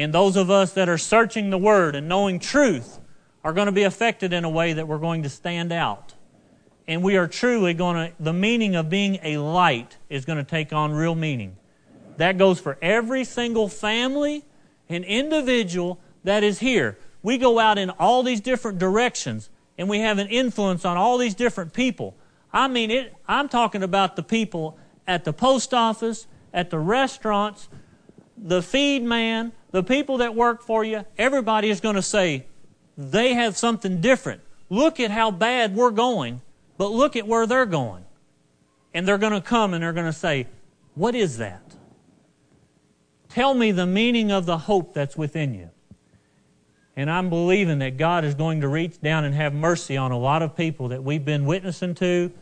And 0.00 0.14
those 0.14 0.34
of 0.36 0.50
us 0.50 0.72
that 0.72 0.88
are 0.88 0.96
searching 0.96 1.50
the 1.50 1.58
Word 1.58 1.94
and 1.94 2.08
knowing 2.08 2.38
truth 2.38 3.00
are 3.44 3.52
going 3.52 3.66
to 3.66 3.72
be 3.72 3.82
affected 3.82 4.32
in 4.32 4.44
a 4.44 4.48
way 4.48 4.72
that 4.72 4.88
we're 4.88 4.96
going 4.96 5.24
to 5.24 5.28
stand 5.28 5.72
out. 5.72 6.14
And 6.88 7.02
we 7.02 7.18
are 7.18 7.28
truly 7.28 7.74
going 7.74 7.96
to, 7.96 8.12
the 8.18 8.32
meaning 8.32 8.76
of 8.76 8.88
being 8.88 9.18
a 9.22 9.36
light 9.36 9.98
is 10.08 10.24
going 10.24 10.38
to 10.38 10.50
take 10.50 10.72
on 10.72 10.92
real 10.92 11.14
meaning. 11.14 11.58
That 12.16 12.38
goes 12.38 12.58
for 12.58 12.78
every 12.80 13.24
single 13.24 13.68
family 13.68 14.42
and 14.88 15.04
individual 15.04 16.00
that 16.24 16.42
is 16.44 16.60
here. 16.60 16.96
We 17.22 17.36
go 17.36 17.58
out 17.58 17.76
in 17.76 17.90
all 17.90 18.22
these 18.22 18.40
different 18.40 18.78
directions 18.78 19.50
and 19.76 19.86
we 19.86 19.98
have 19.98 20.16
an 20.16 20.28
influence 20.28 20.86
on 20.86 20.96
all 20.96 21.18
these 21.18 21.34
different 21.34 21.74
people. 21.74 22.16
I 22.54 22.68
mean, 22.68 22.90
it, 22.90 23.14
I'm 23.28 23.50
talking 23.50 23.82
about 23.82 24.16
the 24.16 24.22
people 24.22 24.78
at 25.06 25.24
the 25.24 25.34
post 25.34 25.74
office, 25.74 26.26
at 26.54 26.70
the 26.70 26.78
restaurants, 26.78 27.68
the 28.38 28.62
feed 28.62 29.02
man, 29.02 29.52
the 29.70 29.82
people 29.82 30.18
that 30.18 30.34
work 30.34 30.62
for 30.62 30.84
you. 30.84 31.04
Everybody 31.16 31.70
is 31.70 31.80
going 31.80 31.96
to 31.96 32.02
say 32.02 32.46
they 32.96 33.34
have 33.34 33.56
something 33.56 34.00
different. 34.00 34.42
Look 34.68 35.00
at 35.00 35.10
how 35.10 35.30
bad 35.30 35.74
we're 35.74 35.90
going, 35.90 36.40
but 36.76 36.88
look 36.88 37.16
at 37.16 37.26
where 37.26 37.46
they're 37.46 37.66
going. 37.66 38.04
And 38.92 39.06
they're 39.06 39.18
going 39.18 39.32
to 39.32 39.40
come 39.40 39.74
and 39.74 39.82
they're 39.82 39.92
going 39.92 40.06
to 40.06 40.12
say, 40.12 40.46
What 40.94 41.14
is 41.14 41.38
that? 41.38 41.62
Tell 43.28 43.54
me 43.54 43.70
the 43.70 43.86
meaning 43.86 44.32
of 44.32 44.46
the 44.46 44.58
hope 44.58 44.92
that's 44.92 45.16
within 45.16 45.54
you. 45.54 45.70
And 46.96 47.08
I'm 47.08 47.30
believing 47.30 47.78
that 47.78 47.96
God 47.96 48.24
is 48.24 48.34
going 48.34 48.60
to 48.62 48.68
reach 48.68 49.00
down 49.00 49.24
and 49.24 49.34
have 49.34 49.54
mercy 49.54 49.96
on 49.96 50.10
a 50.10 50.18
lot 50.18 50.42
of 50.42 50.56
people 50.56 50.88
that 50.88 51.04
we've 51.04 51.24
been 51.24 51.46
witnessing 51.46 51.94
to, 51.96 52.32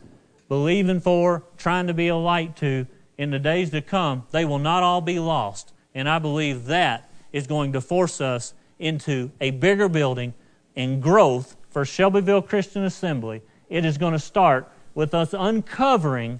believing 0.47 0.99
for, 0.99 1.43
trying 1.57 1.87
to 1.87 1.93
be 1.93 2.07
a 2.07 2.15
light 2.15 2.55
to. 2.57 2.87
In 3.17 3.29
the 3.31 3.39
days 3.39 3.69
to 3.71 3.81
come, 3.81 4.23
they 4.31 4.45
will 4.45 4.59
not 4.59 4.81
all 4.81 5.01
be 5.01 5.19
lost. 5.19 5.73
And 5.93 6.09
I 6.09 6.19
believe 6.19 6.65
that 6.65 7.08
is 7.31 7.47
going 7.47 7.73
to 7.73 7.81
force 7.81 8.21
us 8.21 8.53
into 8.79 9.31
a 9.41 9.51
bigger 9.51 9.89
building 9.89 10.33
and 10.75 11.01
growth 11.01 11.55
for 11.69 11.85
Shelbyville 11.85 12.41
Christian 12.41 12.83
Assembly. 12.83 13.41
It 13.69 13.85
is 13.85 13.97
going 13.97 14.13
to 14.13 14.19
start 14.19 14.71
with 14.95 15.13
us 15.13 15.33
uncovering 15.33 16.39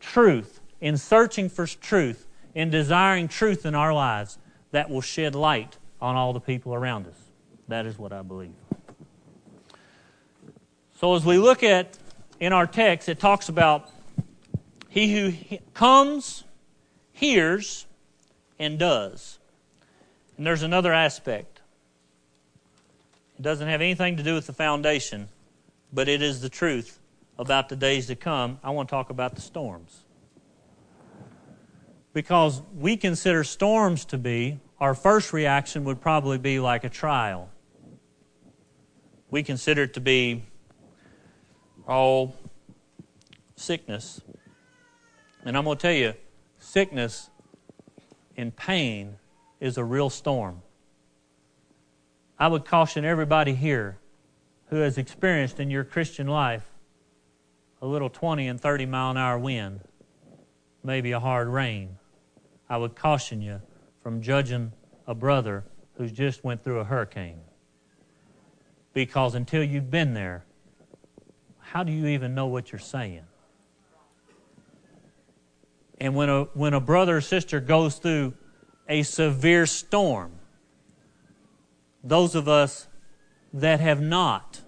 truth 0.00 0.60
and 0.80 1.00
searching 1.00 1.48
for 1.48 1.66
truth 1.66 2.26
in 2.54 2.70
desiring 2.70 3.28
truth 3.28 3.66
in 3.66 3.74
our 3.74 3.92
lives 3.92 4.38
that 4.70 4.90
will 4.90 5.00
shed 5.00 5.34
light 5.34 5.76
on 6.00 6.16
all 6.16 6.32
the 6.32 6.40
people 6.40 6.74
around 6.74 7.06
us. 7.06 7.18
That 7.68 7.86
is 7.86 7.98
what 7.98 8.12
I 8.12 8.22
believe. 8.22 8.54
So, 11.00 11.14
as 11.14 11.24
we 11.24 11.38
look 11.38 11.62
at 11.62 11.96
in 12.40 12.52
our 12.52 12.66
text, 12.66 13.08
it 13.08 13.20
talks 13.20 13.48
about 13.48 13.90
he 14.88 15.14
who 15.14 15.58
comes, 15.74 16.44
hears, 17.12 17.86
and 18.58 18.78
does. 18.78 19.37
And 20.38 20.46
there's 20.46 20.62
another 20.62 20.92
aspect. 20.92 21.60
It 23.36 23.42
doesn't 23.42 23.68
have 23.68 23.80
anything 23.80 24.16
to 24.16 24.22
do 24.22 24.34
with 24.34 24.46
the 24.46 24.52
foundation, 24.52 25.28
but 25.92 26.08
it 26.08 26.22
is 26.22 26.40
the 26.40 26.48
truth 26.48 27.00
about 27.38 27.68
the 27.68 27.76
days 27.76 28.06
to 28.06 28.16
come, 28.16 28.58
I 28.62 28.70
want 28.70 28.88
to 28.88 28.90
talk 28.90 29.10
about 29.10 29.34
the 29.34 29.40
storms. 29.40 30.04
Because 32.12 32.62
we 32.76 32.96
consider 32.96 33.44
storms 33.44 34.04
to 34.06 34.18
be, 34.18 34.60
our 34.80 34.94
first 34.94 35.32
reaction 35.32 35.84
would 35.84 36.00
probably 36.00 36.38
be 36.38 36.60
like 36.60 36.84
a 36.84 36.88
trial. 36.88 37.50
We 39.30 39.42
consider 39.42 39.82
it 39.84 39.94
to 39.94 40.00
be 40.00 40.44
all 41.86 42.36
sickness. 43.56 44.20
And 45.44 45.56
I'm 45.56 45.64
going 45.64 45.76
to 45.76 45.82
tell 45.82 45.92
you, 45.92 46.14
sickness 46.58 47.28
and 48.36 48.54
pain 48.54 49.16
is 49.60 49.78
a 49.78 49.84
real 49.84 50.10
storm. 50.10 50.62
I 52.38 52.48
would 52.48 52.64
caution 52.64 53.04
everybody 53.04 53.54
here 53.54 53.98
who 54.70 54.76
has 54.76 54.98
experienced 54.98 55.58
in 55.58 55.70
your 55.70 55.84
Christian 55.84 56.26
life 56.26 56.70
a 57.80 57.86
little 57.86 58.10
20 58.10 58.46
and 58.46 58.60
30 58.60 58.86
mile 58.86 59.10
an 59.12 59.16
hour 59.16 59.38
wind, 59.38 59.80
maybe 60.82 61.12
a 61.12 61.20
hard 61.20 61.48
rain. 61.48 61.96
I 62.68 62.76
would 62.76 62.94
caution 62.94 63.40
you 63.40 63.62
from 64.02 64.20
judging 64.20 64.72
a 65.06 65.14
brother 65.14 65.64
who's 65.94 66.12
just 66.12 66.44
went 66.44 66.62
through 66.62 66.80
a 66.80 66.84
hurricane. 66.84 67.40
Because 68.92 69.34
until 69.34 69.62
you've 69.62 69.90
been 69.90 70.14
there, 70.14 70.44
how 71.60 71.82
do 71.82 71.92
you 71.92 72.06
even 72.06 72.34
know 72.34 72.46
what 72.46 72.72
you're 72.72 72.78
saying? 72.78 73.24
And 76.00 76.14
when 76.14 76.28
a, 76.28 76.44
when 76.44 76.74
a 76.74 76.80
brother 76.80 77.16
or 77.16 77.20
sister 77.20 77.60
goes 77.60 77.96
through 77.96 78.34
a 78.88 79.02
severe 79.02 79.66
storm, 79.66 80.32
those 82.02 82.34
of 82.34 82.48
us 82.48 82.86
that 83.52 83.80
have 83.80 84.00
not, 84.00 84.62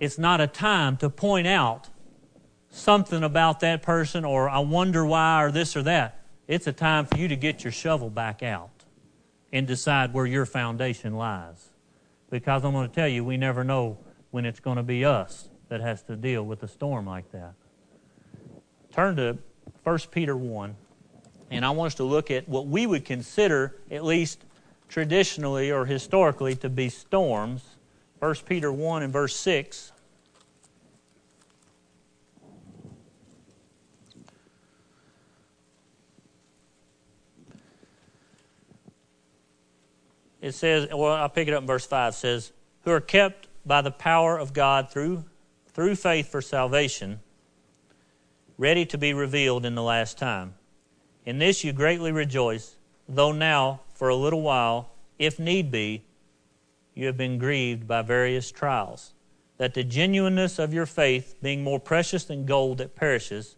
it's 0.00 0.18
not 0.18 0.40
a 0.40 0.46
time 0.46 0.96
to 0.98 1.10
point 1.10 1.46
out 1.46 1.88
something 2.70 3.22
about 3.22 3.60
that 3.60 3.82
person 3.82 4.24
or 4.24 4.48
I 4.48 4.60
wonder 4.60 5.04
why 5.04 5.42
or 5.42 5.50
this 5.50 5.76
or 5.76 5.82
that. 5.82 6.24
It's 6.46 6.66
a 6.66 6.72
time 6.72 7.06
for 7.06 7.18
you 7.18 7.28
to 7.28 7.36
get 7.36 7.64
your 7.64 7.72
shovel 7.72 8.08
back 8.08 8.42
out 8.42 8.70
and 9.52 9.66
decide 9.66 10.12
where 10.12 10.26
your 10.26 10.46
foundation 10.46 11.14
lies. 11.14 11.70
Because 12.30 12.64
I'm 12.64 12.72
going 12.72 12.88
to 12.88 12.94
tell 12.94 13.08
you, 13.08 13.24
we 13.24 13.36
never 13.36 13.64
know 13.64 13.98
when 14.30 14.44
it's 14.44 14.60
going 14.60 14.76
to 14.76 14.82
be 14.82 15.04
us 15.04 15.48
that 15.68 15.80
has 15.80 16.02
to 16.04 16.16
deal 16.16 16.42
with 16.44 16.62
a 16.62 16.68
storm 16.68 17.06
like 17.06 17.30
that. 17.32 17.54
Turn 18.92 19.16
to 19.16 19.38
1 19.84 19.98
Peter 20.10 20.36
1, 20.36 20.76
and 21.50 21.64
I 21.64 21.70
want 21.70 21.88
us 21.88 21.94
to 21.96 22.04
look 22.04 22.30
at 22.30 22.48
what 22.48 22.66
we 22.66 22.86
would 22.86 23.04
consider, 23.04 23.76
at 23.90 24.04
least 24.04 24.44
traditionally 24.88 25.70
or 25.70 25.86
historically, 25.86 26.54
to 26.56 26.68
be 26.68 26.88
storms. 26.88 27.62
1 28.18 28.34
Peter 28.46 28.72
1 28.72 29.02
and 29.02 29.12
verse 29.12 29.36
6. 29.36 29.92
It 40.40 40.52
says, 40.52 40.88
well, 40.92 41.14
I'll 41.14 41.28
pick 41.28 41.48
it 41.48 41.54
up 41.54 41.62
in 41.62 41.66
verse 41.66 41.84
5. 41.84 42.12
It 42.12 42.16
says, 42.16 42.52
Who 42.82 42.92
are 42.92 43.00
kept 43.00 43.48
by 43.66 43.82
the 43.82 43.90
power 43.90 44.38
of 44.38 44.52
God 44.52 44.90
through, 44.90 45.24
through 45.72 45.96
faith 45.96 46.30
for 46.30 46.40
salvation, 46.40 47.20
ready 48.56 48.86
to 48.86 48.98
be 48.98 49.12
revealed 49.12 49.66
in 49.66 49.74
the 49.74 49.82
last 49.82 50.16
time. 50.16 50.54
In 51.28 51.36
this 51.36 51.62
you 51.62 51.74
greatly 51.74 52.10
rejoice, 52.10 52.76
though 53.06 53.32
now, 53.32 53.82
for 53.92 54.08
a 54.08 54.16
little 54.16 54.40
while, 54.40 54.92
if 55.18 55.38
need 55.38 55.70
be, 55.70 56.02
you 56.94 57.04
have 57.04 57.18
been 57.18 57.36
grieved 57.36 57.86
by 57.86 58.00
various 58.00 58.50
trials, 58.50 59.12
that 59.58 59.74
the 59.74 59.84
genuineness 59.84 60.58
of 60.58 60.72
your 60.72 60.86
faith, 60.86 61.36
being 61.42 61.62
more 61.62 61.78
precious 61.78 62.24
than 62.24 62.46
gold 62.46 62.78
that 62.78 62.96
perishes, 62.96 63.56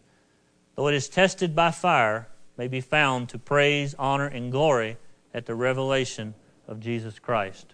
though 0.75 0.89
it 0.89 0.93
is 0.93 1.07
tested 1.07 1.55
by 1.55 1.71
fire, 1.71 2.27
may 2.57 2.67
be 2.67 2.81
found 2.81 3.29
to 3.29 3.39
praise, 3.39 3.95
honor, 3.97 4.27
and 4.27 4.51
glory 4.51 4.97
at 5.33 5.45
the 5.45 5.55
revelation 5.55 6.33
of 6.67 6.81
Jesus 6.81 7.19
Christ. 7.19 7.73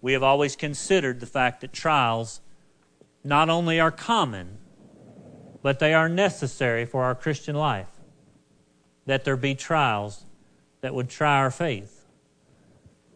We 0.00 0.14
have 0.14 0.24
always 0.24 0.56
considered 0.56 1.20
the 1.20 1.26
fact 1.26 1.60
that 1.60 1.72
trials 1.72 2.40
not 3.22 3.48
only 3.48 3.78
are 3.78 3.92
common, 3.92 4.58
but 5.62 5.78
they 5.78 5.94
are 5.94 6.08
necessary 6.08 6.84
for 6.84 7.04
our 7.04 7.14
Christian 7.14 7.54
life. 7.54 8.01
That 9.06 9.24
there 9.24 9.36
be 9.36 9.54
trials 9.54 10.24
that 10.80 10.94
would 10.94 11.08
try 11.08 11.38
our 11.38 11.50
faith. 11.50 12.06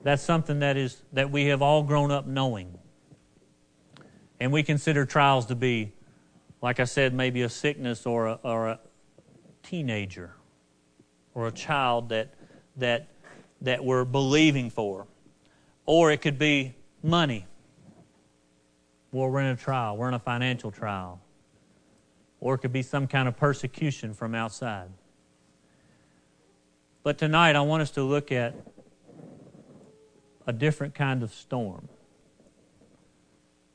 That's 0.02 0.22
something 0.22 0.60
that 0.60 0.76
is 0.76 1.02
that 1.12 1.30
we 1.30 1.46
have 1.46 1.62
all 1.62 1.82
grown 1.82 2.10
up 2.10 2.26
knowing. 2.26 2.78
And 4.38 4.52
we 4.52 4.62
consider 4.62 5.04
trials 5.06 5.46
to 5.46 5.54
be, 5.54 5.92
like 6.62 6.80
I 6.80 6.84
said, 6.84 7.14
maybe 7.14 7.42
a 7.42 7.48
sickness 7.48 8.06
or 8.06 8.26
a, 8.26 8.38
or 8.42 8.68
a 8.68 8.80
teenager 9.62 10.32
or 11.34 11.48
a 11.48 11.52
child 11.52 12.10
that 12.10 12.34
that 12.76 13.08
that 13.62 13.84
we're 13.84 14.04
believing 14.04 14.70
for. 14.70 15.06
Or 15.86 16.10
it 16.10 16.20
could 16.20 16.38
be 16.38 16.74
money. 17.02 17.46
Well, 19.12 19.28
we're 19.28 19.40
in 19.40 19.46
a 19.46 19.56
trial, 19.56 19.96
we're 19.96 20.08
in 20.08 20.14
a 20.14 20.18
financial 20.18 20.70
trial. 20.70 21.20
Or 22.40 22.54
it 22.54 22.58
could 22.58 22.72
be 22.72 22.82
some 22.82 23.06
kind 23.06 23.28
of 23.28 23.36
persecution 23.36 24.12
from 24.12 24.34
outside. 24.34 24.90
But 27.06 27.18
tonight, 27.18 27.54
I 27.54 27.60
want 27.60 27.82
us 27.82 27.92
to 27.92 28.02
look 28.02 28.32
at 28.32 28.52
a 30.44 30.52
different 30.52 30.96
kind 30.96 31.22
of 31.22 31.32
storm. 31.32 31.88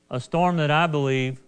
A 0.09 0.19
storm 0.19 0.57
that 0.57 0.69
I 0.69 0.85
believe 0.85 1.39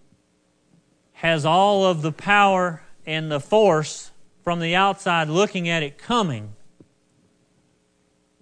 has 1.11 1.43
all 1.43 1.83
of 1.83 2.01
the 2.01 2.13
power 2.13 2.83
and 3.05 3.29
the 3.29 3.41
force 3.41 4.11
from 4.45 4.61
the 4.61 4.73
outside 4.73 5.27
looking 5.27 5.67
at 5.67 5.83
it 5.83 5.97
coming 5.97 6.53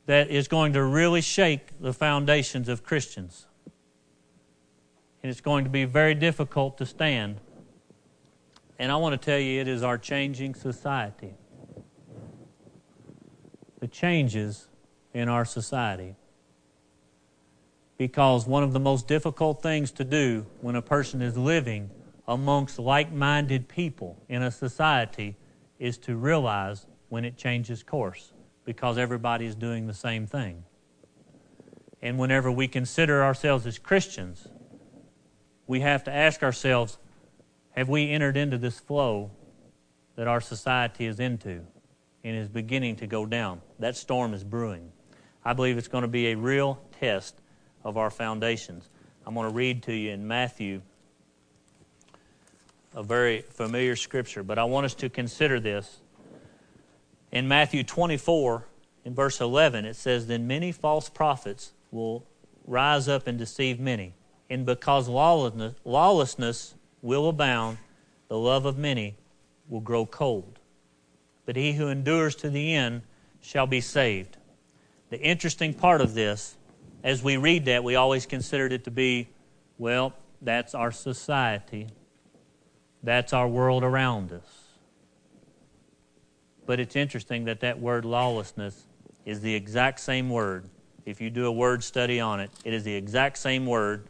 that 0.06 0.30
is 0.30 0.48
going 0.48 0.74
to 0.74 0.84
really 0.84 1.22
shake 1.22 1.80
the 1.80 1.94
foundations 1.94 2.70
of 2.70 2.84
Christians. 2.84 3.48
And 5.24 5.32
it's 5.32 5.42
going 5.42 5.64
to 5.64 5.72
be 5.72 5.86
very 5.86 6.14
difficult 6.14 6.78
to 6.78 6.86
stand. 6.86 7.40
And 8.78 8.92
I 8.92 8.98
want 8.98 9.20
to 9.20 9.26
tell 9.26 9.40
you, 9.40 9.60
it 9.60 9.68
is 9.68 9.82
our 9.82 9.98
changing 9.98 10.54
society. 10.54 11.34
The 13.82 13.88
changes 13.88 14.68
in 15.14 15.28
our 15.28 15.44
society. 15.44 16.16
Because 17.98 18.48
one 18.48 18.64
of 18.64 18.74
the 18.74 18.80
most 18.80 19.08
difficult 19.08 19.62
things 19.62 19.92
to 19.94 20.04
do 20.04 20.46
when 20.62 20.76
a 20.76 20.82
person 20.82 21.22
is 21.22 21.38
living 21.38 21.90
amongst 22.28 22.80
like 22.80 23.12
minded 23.12 23.68
people 23.68 24.18
in 24.30 24.44
a 24.44 24.52
society 24.52 25.36
is 25.80 25.98
to 25.98 26.16
realize 26.16 26.86
when 27.10 27.26
it 27.26 27.36
changes 27.36 27.84
course 27.84 28.32
because 28.66 28.98
everybody 28.98 29.46
is 29.46 29.56
doing 29.56 29.88
the 29.88 29.94
same 29.94 30.28
thing. 30.28 30.64
And 32.02 32.18
whenever 32.18 32.52
we 32.52 32.68
consider 32.68 33.24
ourselves 33.24 33.66
as 33.66 33.80
Christians, 33.80 34.48
we 35.68 35.82
have 35.82 36.04
to 36.04 36.14
ask 36.14 36.44
ourselves 36.44 37.00
have 37.72 37.90
we 37.90 38.12
entered 38.12 38.38
into 38.38 38.58
this 38.58 38.80
flow 38.80 39.32
that 40.16 40.28
our 40.28 40.42
society 40.42 41.06
is 41.06 41.20
into 41.20 41.66
and 42.24 42.36
is 42.36 42.48
beginning 42.48 42.98
to 42.98 43.08
go 43.08 43.26
down? 43.26 43.62
That 43.80 43.96
storm 43.96 44.34
is 44.34 44.44
brewing. 44.44 44.92
I 45.44 45.54
believe 45.54 45.78
it's 45.78 45.88
going 45.88 46.04
to 46.04 46.08
be 46.08 46.28
a 46.28 46.38
real 46.38 46.80
test 47.00 47.42
of 47.84 47.98
our 47.98 48.10
foundations. 48.10 48.90
I'm 49.26 49.34
going 49.34 49.50
to 49.50 49.56
read 49.56 49.84
to 49.84 49.94
you 49.94 50.12
in 50.12 50.28
Matthew 50.28 50.82
a 52.94 53.04
very 53.04 53.42
familiar 53.42 53.96
scripture, 53.96 54.44
but 54.44 54.60
I 54.60 54.66
want 54.66 54.86
us 54.86 54.94
to 54.96 55.10
consider 55.10 55.60
this 55.60 56.02
in 57.32 57.48
Matthew 57.48 57.84
24, 57.84 58.68
in 59.06 59.16
verse 59.16 59.40
11, 59.40 59.86
it 59.86 59.96
says, 59.96 60.28
Then 60.28 60.48
many 60.48 60.72
false 60.72 61.10
prophets 61.10 61.72
will 61.90 62.26
rise 62.66 63.08
up 63.08 63.26
and 63.26 63.38
deceive 63.38 63.80
many. 63.80 64.14
And 64.50 64.66
because 64.66 65.08
lawlessness, 65.08 65.76
lawlessness 65.86 66.76
will 67.02 67.30
abound, 67.30 67.78
the 68.28 68.38
love 68.38 68.66
of 68.66 68.78
many 68.78 69.16
will 69.70 69.80
grow 69.80 70.06
cold. 70.06 70.60
But 71.46 71.56
he 71.56 71.74
who 71.74 71.88
endures 71.88 72.36
to 72.38 72.50
the 72.50 72.74
end 72.74 73.02
shall 73.42 73.68
be 73.68 73.82
saved. 73.82 74.38
The 75.10 75.20
interesting 75.20 75.74
part 75.74 76.02
of 76.02 76.14
this, 76.14 76.56
as 77.04 77.24
we 77.24 77.38
read 77.38 77.66
that, 77.66 77.84
we 77.84 77.96
always 77.96 78.26
considered 78.26 78.72
it 78.72 78.84
to 78.86 78.92
be, 78.92 79.28
well, 79.78 80.14
that's 80.42 80.74
our 80.74 80.92
society, 80.92 81.88
that's 83.04 83.34
our 83.34 83.48
world 83.48 83.84
around 83.84 84.32
us. 84.32 84.62
But 86.66 86.80
it's 86.80 86.96
interesting 86.96 87.46
that 87.46 87.60
that 87.62 87.80
word 87.80 88.06
lawlessness 88.06 88.88
is 89.26 89.42
the 89.42 89.54
exact 89.54 90.00
same 90.00 90.30
word. 90.30 90.70
If 91.06 91.20
you 91.20 91.30
do 91.30 91.46
a 91.48 91.52
word 91.52 91.84
study 91.84 92.20
on 92.20 92.40
it, 92.40 92.52
it 92.64 92.74
is 92.74 92.84
the 92.84 92.94
exact 92.94 93.38
same 93.38 93.66
word 93.66 94.08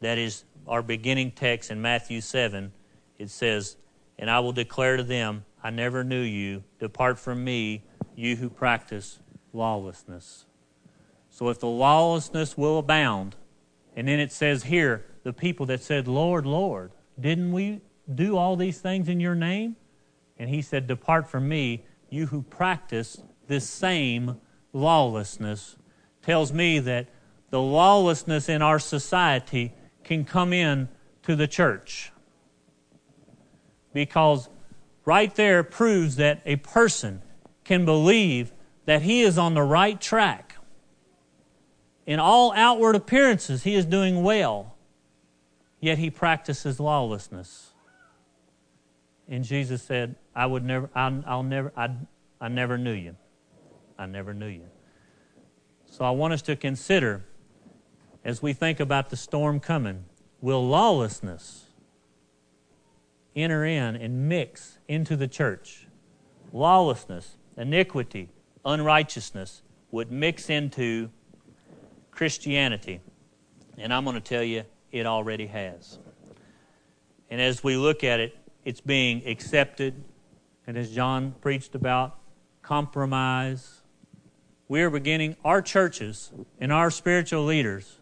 that 0.00 0.18
is 0.18 0.44
our 0.66 0.82
beginning 0.82 1.30
text 1.30 1.70
in 1.70 1.80
Matthew 1.80 2.20
7. 2.20 2.72
It 3.18 3.30
says, 3.30 3.76
And 4.18 4.30
I 4.30 4.40
will 4.40 4.52
declare 4.52 4.96
to 4.96 5.02
them, 5.02 5.44
I 5.62 5.70
never 5.70 6.02
knew 6.02 6.22
you. 6.22 6.64
Depart 6.78 7.18
from 7.18 7.44
me, 7.44 7.84
you 8.16 8.36
who 8.36 8.50
practice 8.50 9.20
lawlessness. 9.52 10.46
So 11.30 11.48
if 11.48 11.60
the 11.60 11.68
lawlessness 11.68 12.58
will 12.58 12.78
abound, 12.78 13.36
and 13.94 14.08
then 14.08 14.18
it 14.18 14.32
says 14.32 14.64
here, 14.64 15.04
the 15.22 15.32
people 15.32 15.66
that 15.66 15.82
said, 15.82 16.08
Lord, 16.08 16.46
Lord, 16.46 16.92
didn't 17.18 17.52
we 17.52 17.80
do 18.12 18.36
all 18.36 18.56
these 18.56 18.80
things 18.80 19.08
in 19.08 19.20
your 19.20 19.34
name? 19.34 19.76
And 20.38 20.50
he 20.50 20.62
said, 20.62 20.86
Depart 20.86 21.28
from 21.28 21.48
me, 21.48 21.84
you 22.10 22.26
who 22.26 22.42
practice 22.42 23.22
this 23.46 23.68
same 23.68 24.40
lawlessness. 24.72 25.76
Tells 26.22 26.52
me 26.52 26.78
that 26.80 27.08
the 27.50 27.60
lawlessness 27.60 28.48
in 28.48 28.62
our 28.62 28.78
society 28.78 29.74
can 30.04 30.24
come 30.24 30.52
in 30.52 30.88
to 31.22 31.36
the 31.36 31.46
church. 31.46 32.12
Because 33.92 34.48
right 35.04 35.34
there 35.34 35.62
proves 35.62 36.16
that 36.16 36.42
a 36.44 36.56
person 36.56 37.22
can 37.64 37.84
believe 37.84 38.52
that 38.84 39.02
he 39.02 39.22
is 39.22 39.38
on 39.38 39.54
the 39.54 39.62
right 39.62 40.00
track. 40.00 40.56
In 42.06 42.18
all 42.18 42.52
outward 42.52 42.96
appearances, 42.96 43.62
he 43.62 43.74
is 43.74 43.86
doing 43.86 44.22
well, 44.22 44.74
yet 45.80 45.98
he 45.98 46.10
practices 46.10 46.80
lawlessness. 46.80 47.70
And 49.28 49.44
Jesus 49.44 49.82
said, 49.82 50.16
I 50.34 50.46
would 50.46 50.64
never, 50.64 50.90
I, 50.94 51.08
will 51.08 51.42
never, 51.44 51.72
I, 51.76 51.90
I 52.40 52.48
never 52.48 52.76
knew 52.76 52.92
you. 52.92 53.16
I 53.98 54.06
never 54.06 54.34
knew 54.34 54.48
you. 54.48 54.66
So 55.86 56.04
I 56.04 56.10
want 56.10 56.32
us 56.32 56.42
to 56.42 56.56
consider, 56.56 57.24
as 58.24 58.42
we 58.42 58.52
think 58.52 58.80
about 58.80 59.10
the 59.10 59.16
storm 59.16 59.60
coming, 59.60 60.06
will 60.40 60.66
lawlessness 60.66 61.66
enter 63.34 63.64
in 63.64 63.96
and 63.96 64.28
mix 64.28 64.78
into 64.88 65.16
the 65.16 65.28
church? 65.28 65.86
Lawlessness, 66.52 67.36
iniquity, 67.56 68.28
unrighteousness 68.64 69.62
would 69.90 70.10
mix 70.10 70.50
into 70.50 71.10
Christianity. 72.10 73.00
And 73.78 73.92
I'm 73.92 74.04
going 74.04 74.14
to 74.14 74.20
tell 74.20 74.42
you, 74.42 74.64
it 74.90 75.06
already 75.06 75.46
has. 75.46 75.98
And 77.30 77.40
as 77.40 77.64
we 77.64 77.76
look 77.76 78.04
at 78.04 78.20
it, 78.20 78.36
it's 78.64 78.80
being 78.80 79.26
accepted. 79.26 80.04
And 80.66 80.76
as 80.76 80.90
John 80.90 81.34
preached 81.40 81.74
about, 81.74 82.18
compromise. 82.62 83.80
We 84.68 84.82
are 84.82 84.90
beginning, 84.90 85.36
our 85.44 85.60
churches 85.60 86.30
and 86.60 86.72
our 86.72 86.90
spiritual 86.90 87.44
leaders 87.44 87.98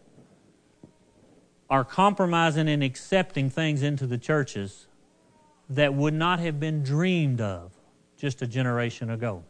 are 1.69 1.83
compromising 1.83 2.67
and 2.67 2.83
accepting 2.83 3.49
things 3.49 3.81
into 3.81 4.05
the 4.05 4.17
churches 4.17 4.87
that 5.75 5.93
would 5.93 6.13
not 6.13 6.39
have 6.39 6.59
been 6.59 6.83
dreamed 6.83 7.41
of 7.41 7.71
just 8.17 8.41
a 8.41 8.47
generation 8.47 9.09
ago. 9.09 9.43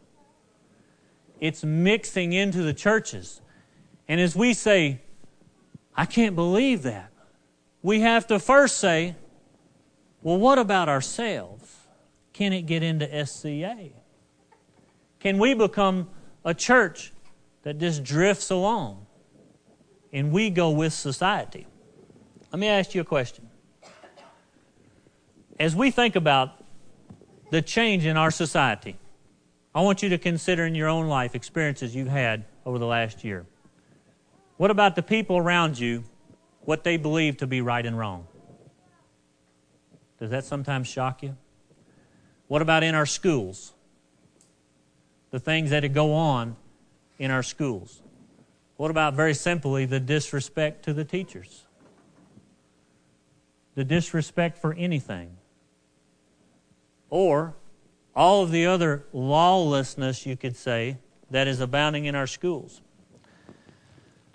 It's 1.40 1.64
mixing 1.64 2.32
into 2.32 2.62
the 2.62 2.72
churches. 2.72 3.40
And 4.08 4.20
as 4.20 4.36
we 4.36 4.54
say, 4.54 5.00
I 5.96 6.06
can't 6.06 6.36
believe 6.36 6.82
that, 6.82 7.12
we 7.82 8.00
have 8.00 8.26
to 8.28 8.38
first 8.38 8.78
say, 8.78 9.16
well, 10.22 10.38
what 10.38 10.58
about 10.58 10.88
ourselves? 10.88 11.76
Can 12.32 12.52
it 12.52 12.62
get 12.62 12.82
into 12.82 13.26
SCA? 13.26 13.90
Can 15.18 15.38
we 15.38 15.54
become 15.54 16.08
a 16.44 16.54
church 16.54 17.12
that 17.64 17.78
just 17.78 18.04
drifts 18.04 18.50
along 18.50 19.06
and 20.12 20.30
we 20.30 20.50
go 20.50 20.70
with 20.70 20.92
society? 20.92 21.66
Let 22.52 22.60
me 22.60 22.68
ask 22.68 22.94
you 22.94 23.00
a 23.00 23.04
question. 23.04 23.48
As 25.62 25.76
we 25.76 25.92
think 25.92 26.16
about 26.16 26.60
the 27.52 27.62
change 27.62 28.04
in 28.04 28.16
our 28.16 28.32
society, 28.32 28.96
I 29.72 29.82
want 29.82 30.02
you 30.02 30.08
to 30.08 30.18
consider 30.18 30.66
in 30.66 30.74
your 30.74 30.88
own 30.88 31.06
life 31.06 31.36
experiences 31.36 31.94
you've 31.94 32.08
had 32.08 32.46
over 32.66 32.80
the 32.80 32.86
last 32.86 33.22
year. 33.22 33.46
What 34.56 34.72
about 34.72 34.96
the 34.96 35.04
people 35.04 35.38
around 35.38 35.78
you, 35.78 36.02
what 36.62 36.82
they 36.82 36.96
believe 36.96 37.36
to 37.36 37.46
be 37.46 37.60
right 37.60 37.86
and 37.86 37.96
wrong? 37.96 38.26
Does 40.18 40.30
that 40.30 40.44
sometimes 40.44 40.88
shock 40.88 41.22
you? 41.22 41.36
What 42.48 42.60
about 42.60 42.82
in 42.82 42.96
our 42.96 43.06
schools? 43.06 43.72
The 45.30 45.38
things 45.38 45.70
that 45.70 45.86
go 45.92 46.12
on 46.12 46.56
in 47.20 47.30
our 47.30 47.44
schools. 47.44 48.02
What 48.78 48.90
about, 48.90 49.14
very 49.14 49.34
simply, 49.34 49.84
the 49.84 50.00
disrespect 50.00 50.84
to 50.86 50.92
the 50.92 51.04
teachers? 51.04 51.66
The 53.76 53.84
disrespect 53.84 54.58
for 54.58 54.74
anything. 54.74 55.36
Or 57.12 57.54
all 58.16 58.42
of 58.42 58.50
the 58.50 58.64
other 58.64 59.04
lawlessness, 59.12 60.24
you 60.24 60.34
could 60.34 60.56
say, 60.56 60.96
that 61.30 61.46
is 61.46 61.60
abounding 61.60 62.06
in 62.06 62.14
our 62.14 62.26
schools. 62.26 62.80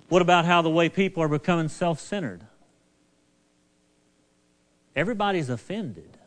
What 0.09 0.21
about 0.21 0.45
how 0.45 0.61
the 0.61 0.69
way 0.69 0.87
people 0.87 1.23
are 1.23 1.27
becoming 1.27 1.69
self 1.69 1.99
centered? 1.99 2.43
Everybody's 4.95 5.49
offended. 5.49 6.19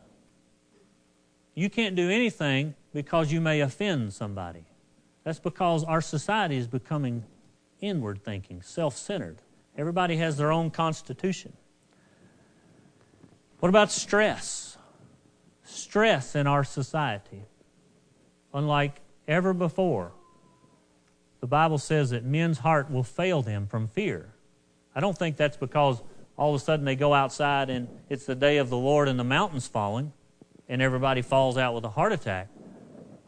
You 1.55 1.69
can't 1.69 1.95
do 1.95 2.09
anything 2.09 2.75
because 2.93 3.31
you 3.31 3.39
may 3.39 3.61
offend 3.61 4.11
somebody. 4.11 4.65
That's 5.23 5.39
because 5.39 5.85
our 5.85 6.01
society 6.01 6.57
is 6.57 6.67
becoming 6.67 7.23
inward 7.79 8.25
thinking, 8.25 8.61
self 8.61 8.97
centered. 8.97 9.37
Everybody 9.77 10.17
has 10.17 10.35
their 10.35 10.51
own 10.51 10.69
constitution. 10.69 11.53
What 13.61 13.69
about 13.69 13.89
stress? 13.89 14.70
Stress 15.81 16.35
in 16.35 16.47
our 16.47 16.63
society, 16.63 17.43
unlike 18.53 19.01
ever 19.27 19.53
before. 19.53 20.11
The 21.39 21.47
Bible 21.47 21.77
says 21.77 22.11
that 22.11 22.23
men's 22.23 22.59
heart 22.59 22.91
will 22.91 23.03
fail 23.03 23.41
them 23.41 23.67
from 23.67 23.87
fear. 23.87 24.33
I 24.95 24.99
don't 24.99 25.17
think 25.17 25.37
that's 25.37 25.57
because 25.57 26.01
all 26.37 26.53
of 26.53 26.61
a 26.61 26.63
sudden 26.63 26.85
they 26.85 26.95
go 26.95 27.13
outside 27.13 27.69
and 27.69 27.87
it's 28.09 28.25
the 28.25 28.35
day 28.35 28.57
of 28.57 28.69
the 28.69 28.77
Lord 28.77 29.07
and 29.07 29.19
the 29.19 29.23
mountain's 29.23 29.67
falling 29.67 30.13
and 30.69 30.81
everybody 30.81 31.21
falls 31.21 31.57
out 31.57 31.73
with 31.73 31.83
a 31.83 31.89
heart 31.89 32.13
attack. 32.13 32.47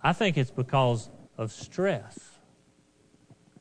I 0.01 0.13
think 0.13 0.37
it's 0.37 0.51
because 0.51 1.09
of 1.37 1.51
stress. 1.51 2.19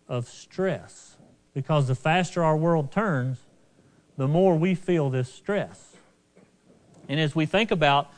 Of 0.09 0.29
stress. 0.29 1.17
Because 1.55 1.89
the 1.89 1.95
faster 1.95 2.43
our 2.43 2.57
world 2.57 2.93
turns, 2.93 3.39
the 4.17 4.29
more 4.29 4.57
we 4.57 4.75
feel 4.75 5.11
this 5.11 5.33
stress. 5.33 5.97
And 7.09 7.19
as 7.19 7.35
we 7.35 7.47
think 7.47 7.71
about 7.71 8.13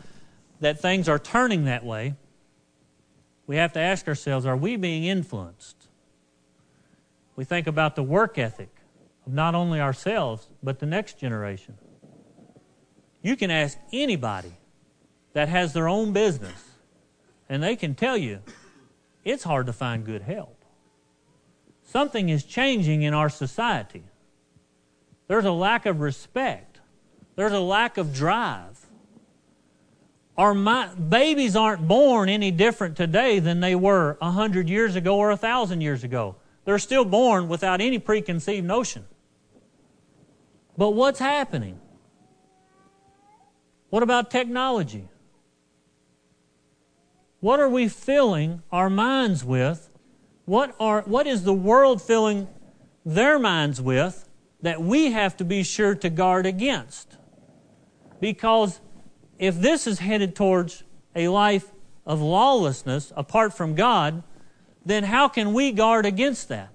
that 0.61 0.81
things 0.81 1.09
are 1.09 1.19
turning 1.19 1.65
that 1.65 1.85
way, 1.85 2.15
we 3.47 3.57
have 3.57 3.73
to 3.75 3.81
ask 3.81 4.09
ourselves 4.09 4.47
are 4.47 4.57
we 4.57 4.77
being 4.77 5.05
influenced? 5.05 5.89
We 7.37 7.45
think 7.45 7.67
about 7.67 7.97
the 7.97 8.03
work 8.03 8.39
ethic 8.39 8.71
of 9.27 9.33
not 9.33 9.55
only 9.55 9.81
ourselves, 9.81 10.49
but 10.63 10.79
the 10.79 10.87
next 10.87 11.19
generation. 11.19 11.77
You 13.23 13.37
can 13.37 13.51
ask 13.51 13.79
anybody 13.93 14.53
that 15.33 15.49
has 15.49 15.73
their 15.73 15.89
own 15.89 16.13
business, 16.13 16.71
and 17.49 17.63
they 17.63 17.75
can 17.77 17.95
tell 17.95 18.17
you 18.17 18.41
it's 19.25 19.45
hard 19.45 19.67
to 19.67 19.73
find 19.73 20.05
good 20.05 20.23
help. 20.23 20.65
Something 21.83 22.29
is 22.29 22.45
changing 22.45 23.03
in 23.03 23.15
our 23.15 23.29
society. 23.29 24.05
There's 25.27 25.45
a 25.45 25.53
lack 25.53 25.87
of 25.87 26.01
respect, 26.01 26.81
there's 27.37 27.53
a 27.53 27.61
lack 27.61 27.99
of 27.99 28.15
drive. 28.15 28.84
Our 30.37 30.55
babies 30.87 31.55
aren't 31.55 31.87
born 31.87 32.29
any 32.29 32.51
different 32.51 32.97
today 32.97 33.39
than 33.39 33.61
they 33.61 33.75
were 33.75 34.19
a 34.21 34.33
hundred 34.33 34.69
years 34.69 34.97
ago 34.97 35.17
or 35.17 35.31
a 35.31 35.37
thousand 35.37 35.81
years 35.81 36.03
ago. 36.03 36.37
They're 36.65 36.79
still 36.79 37.05
born 37.05 37.49
without 37.49 37.81
any 37.81 37.99
preconceived 37.99 38.67
notion. 38.67 39.05
But 40.77 40.91
what's 40.91 41.21
happening? 41.21 41.79
What 43.91 44.03
about 44.03 44.31
technology? 44.31 45.09
What 47.39 47.61
are 47.61 47.69
we 47.69 47.89
filling 47.89 48.63
our 48.73 48.91
minds 48.91 49.45
with? 49.45 49.91
What, 50.47 50.75
are, 50.81 51.03
what 51.03 51.27
is 51.27 51.45
the 51.45 51.55
world 51.55 52.03
filling 52.03 52.49
their 53.05 53.39
minds 53.39 53.81
with 53.81 54.29
that 54.63 54.83
we 54.83 55.13
have 55.13 55.37
to 55.37 55.45
be 55.45 55.63
sure 55.63 55.95
to 55.95 56.11
guard 56.11 56.45
against? 56.45 57.19
Because 58.21 58.81
if 59.47 59.61
this 59.61 59.87
is 59.87 59.99
headed 59.99 60.35
towards 60.35 60.85
a 61.15 61.29
life 61.29 61.71
of 62.07 62.21
lawlessness 62.21 63.13
apart 63.17 63.55
from 63.55 63.75
God, 63.75 64.23
then 64.85 65.05
how 65.05 65.29
can 65.29 65.55
we 65.55 65.73
guard 65.73 66.07
against 66.07 66.49
that? 66.49 66.71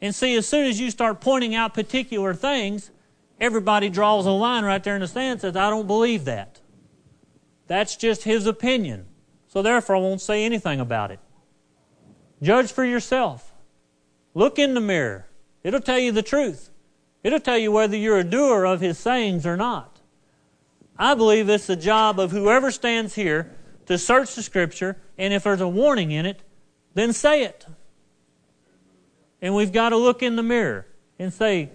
And 0.00 0.14
see, 0.14 0.34
as 0.36 0.48
soon 0.48 0.66
as 0.66 0.80
you 0.80 0.90
start 0.90 1.20
pointing 1.20 1.54
out 1.54 1.74
particular 1.74 2.34
things, 2.34 2.90
everybody 3.38 3.88
draws 3.88 4.26
a 4.26 4.30
line 4.30 4.64
right 4.64 4.82
there 4.82 4.94
in 4.94 5.02
the 5.02 5.08
sand 5.08 5.32
and 5.32 5.40
says, 5.40 5.56
I 5.56 5.70
don't 5.70 5.86
believe 5.86 6.24
that. 6.24 6.60
That's 7.66 7.96
just 7.96 8.24
his 8.24 8.46
opinion. 8.46 9.06
So 9.48 9.62
therefore, 9.62 9.96
I 9.96 10.00
won't 10.00 10.20
say 10.20 10.44
anything 10.44 10.80
about 10.80 11.10
it. 11.10 11.20
Judge 12.42 12.72
for 12.72 12.84
yourself. 12.84 13.52
Look 14.34 14.58
in 14.58 14.74
the 14.74 14.80
mirror. 14.80 15.26
It'll 15.62 15.80
tell 15.80 15.98
you 15.98 16.12
the 16.12 16.22
truth. 16.22 16.70
It'll 17.22 17.40
tell 17.40 17.58
you 17.58 17.70
whether 17.70 17.96
you're 17.96 18.18
a 18.18 18.24
doer 18.24 18.64
of 18.64 18.80
his 18.80 18.98
sayings 18.98 19.44
or 19.44 19.56
not. 19.56 19.89
I 21.00 21.14
believe 21.14 21.48
it's 21.48 21.66
the 21.66 21.74
job 21.74 22.20
of 22.20 22.30
whoever 22.30 22.70
stands 22.70 23.16
here 23.16 23.50
to 23.86 23.98
search 23.98 24.36
the 24.36 24.42
Scripture, 24.42 24.96
and 25.18 25.34
if 25.34 25.42
there's 25.42 25.60
a 25.60 25.66
warning 25.66 26.12
in 26.12 26.26
it, 26.26 26.42
then 26.94 27.12
say 27.12 27.42
it. 27.42 27.66
And 29.42 29.56
we've 29.56 29.72
got 29.72 29.88
to 29.88 29.96
look 29.96 30.22
in 30.22 30.36
the 30.36 30.42
mirror 30.44 30.86
and 31.18 31.32
say, 31.32 31.70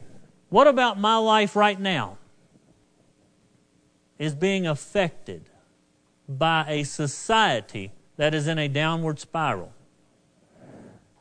what 0.47 0.67
about 0.67 0.97
my 0.97 1.17
life 1.17 1.57
right 1.57 1.79
now? 1.79 2.17
is 4.17 4.35
being 4.35 4.65
affected 4.65 5.49
by 6.27 6.65
a 6.67 6.83
society 6.83 7.91
that 8.17 8.33
is 8.33 8.47
in 8.47 8.57
a 8.57 8.67
downward 8.67 9.19
spiral. 9.19 9.73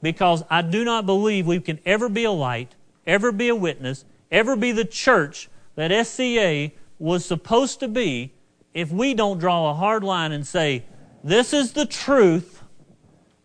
Because 0.00 0.44
I 0.50 0.62
do 0.62 0.84
not 0.84 1.06
believe 1.06 1.46
we 1.46 1.60
can 1.60 1.80
ever 1.84 2.08
be 2.08 2.24
a 2.24 2.30
light, 2.30 2.74
ever 3.06 3.32
be 3.32 3.48
a 3.48 3.56
witness, 3.56 4.04
ever 4.30 4.54
be 4.54 4.70
the 4.70 4.84
church 4.84 5.48
that 5.74 6.06
SCA 6.06 6.70
was 6.98 7.24
supposed 7.24 7.80
to 7.80 7.88
be 7.88 8.32
if 8.72 8.90
we 8.90 9.14
don't 9.14 9.38
draw 9.38 9.70
a 9.70 9.74
hard 9.74 10.02
line 10.02 10.32
and 10.32 10.46
say, 10.46 10.84
this 11.22 11.52
is 11.52 11.72
the 11.72 11.86
truth, 11.86 12.62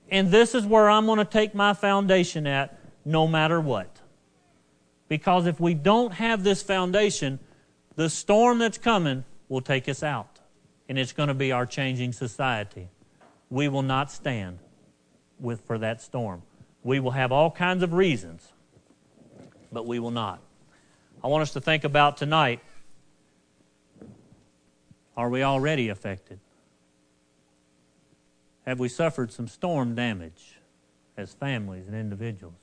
and 0.10 0.32
this 0.32 0.56
is 0.56 0.66
where 0.66 0.89
I'm 0.89 1.06
going 1.06 1.20
to 1.20 1.26
take 1.26 1.54
my 1.56 1.74
foundation 1.74 2.47
at 2.47 2.78
no 3.06 3.28
matter 3.28 3.62
what. 3.62 4.00
Because 5.08 5.47
if 5.47 5.60
we 5.60 5.74
don't 5.74 6.14
have 6.14 6.43
this 6.43 6.62
foundation, 6.62 7.39
the 7.95 8.10
storm 8.10 8.60
that's 8.60 8.78
coming 8.78 9.24
will 9.47 9.62
take 9.62 9.88
us 9.88 10.04
out. 10.04 10.39
And 10.88 10.97
it's 10.97 11.12
going 11.12 11.28
to 11.28 11.34
be 11.34 11.52
our 11.52 11.66
changing 11.66 12.14
society. 12.14 12.89
We 13.50 13.68
will 13.68 13.82
not 13.84 14.12
stand 14.12 14.60
with, 15.39 15.62
for 15.62 15.78
that 15.78 16.02
storm. 16.02 16.41
We 16.84 17.00
will 17.00 17.12
have 17.12 17.32
all 17.32 17.52
kinds 17.52 17.84
of 17.84 17.93
reasons, 17.93 18.47
but 19.72 19.86
we 19.86 20.00
will 20.00 20.12
not. 20.12 20.41
I 21.24 21.28
want 21.28 21.41
us 21.43 21.54
to 21.54 21.62
think 21.62 21.84
about 21.84 22.18
tonight 22.18 22.62
are 25.20 25.30
we 25.30 25.43
already 25.43 25.89
affected? 25.89 26.39
Have 28.65 28.80
we 28.80 28.88
suffered 28.88 29.34
some 29.34 29.49
storm 29.49 29.93
damage 29.93 30.55
as 31.17 31.34
families 31.34 31.88
and 31.88 31.95
individuals? 31.95 32.55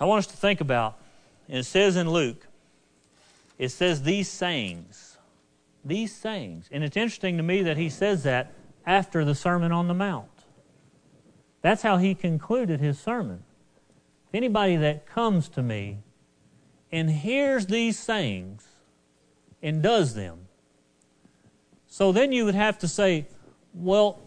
I 0.00 0.06
want 0.06 0.18
us 0.18 0.26
to 0.26 0.36
think 0.36 0.60
about, 0.60 0.98
and 1.48 1.58
it 1.58 1.66
says 1.66 1.94
in 1.94 2.10
Luke, 2.10 2.48
it 3.58 3.68
says 3.68 4.02
these 4.02 4.28
sayings. 4.28 5.18
These 5.84 6.16
sayings. 6.16 6.68
And 6.72 6.82
it's 6.82 6.96
interesting 6.96 7.36
to 7.36 7.44
me 7.44 7.62
that 7.62 7.76
he 7.76 7.90
says 7.90 8.24
that 8.24 8.52
after 8.84 9.24
the 9.24 9.36
Sermon 9.36 9.70
on 9.70 9.86
the 9.86 9.94
Mount. 9.94 10.26
That's 11.62 11.82
how 11.82 11.98
he 11.98 12.16
concluded 12.16 12.80
his 12.80 12.98
sermon. 12.98 13.44
If 14.30 14.34
Anybody 14.34 14.74
that 14.78 15.06
comes 15.06 15.48
to 15.50 15.62
me 15.62 15.98
and 16.90 17.08
hears 17.08 17.66
these 17.66 17.96
sayings 17.96 18.69
and 19.62 19.82
does 19.82 20.14
them. 20.14 20.46
So 21.86 22.12
then 22.12 22.32
you 22.32 22.44
would 22.44 22.54
have 22.54 22.78
to 22.78 22.88
say, 22.88 23.26
well, 23.74 24.20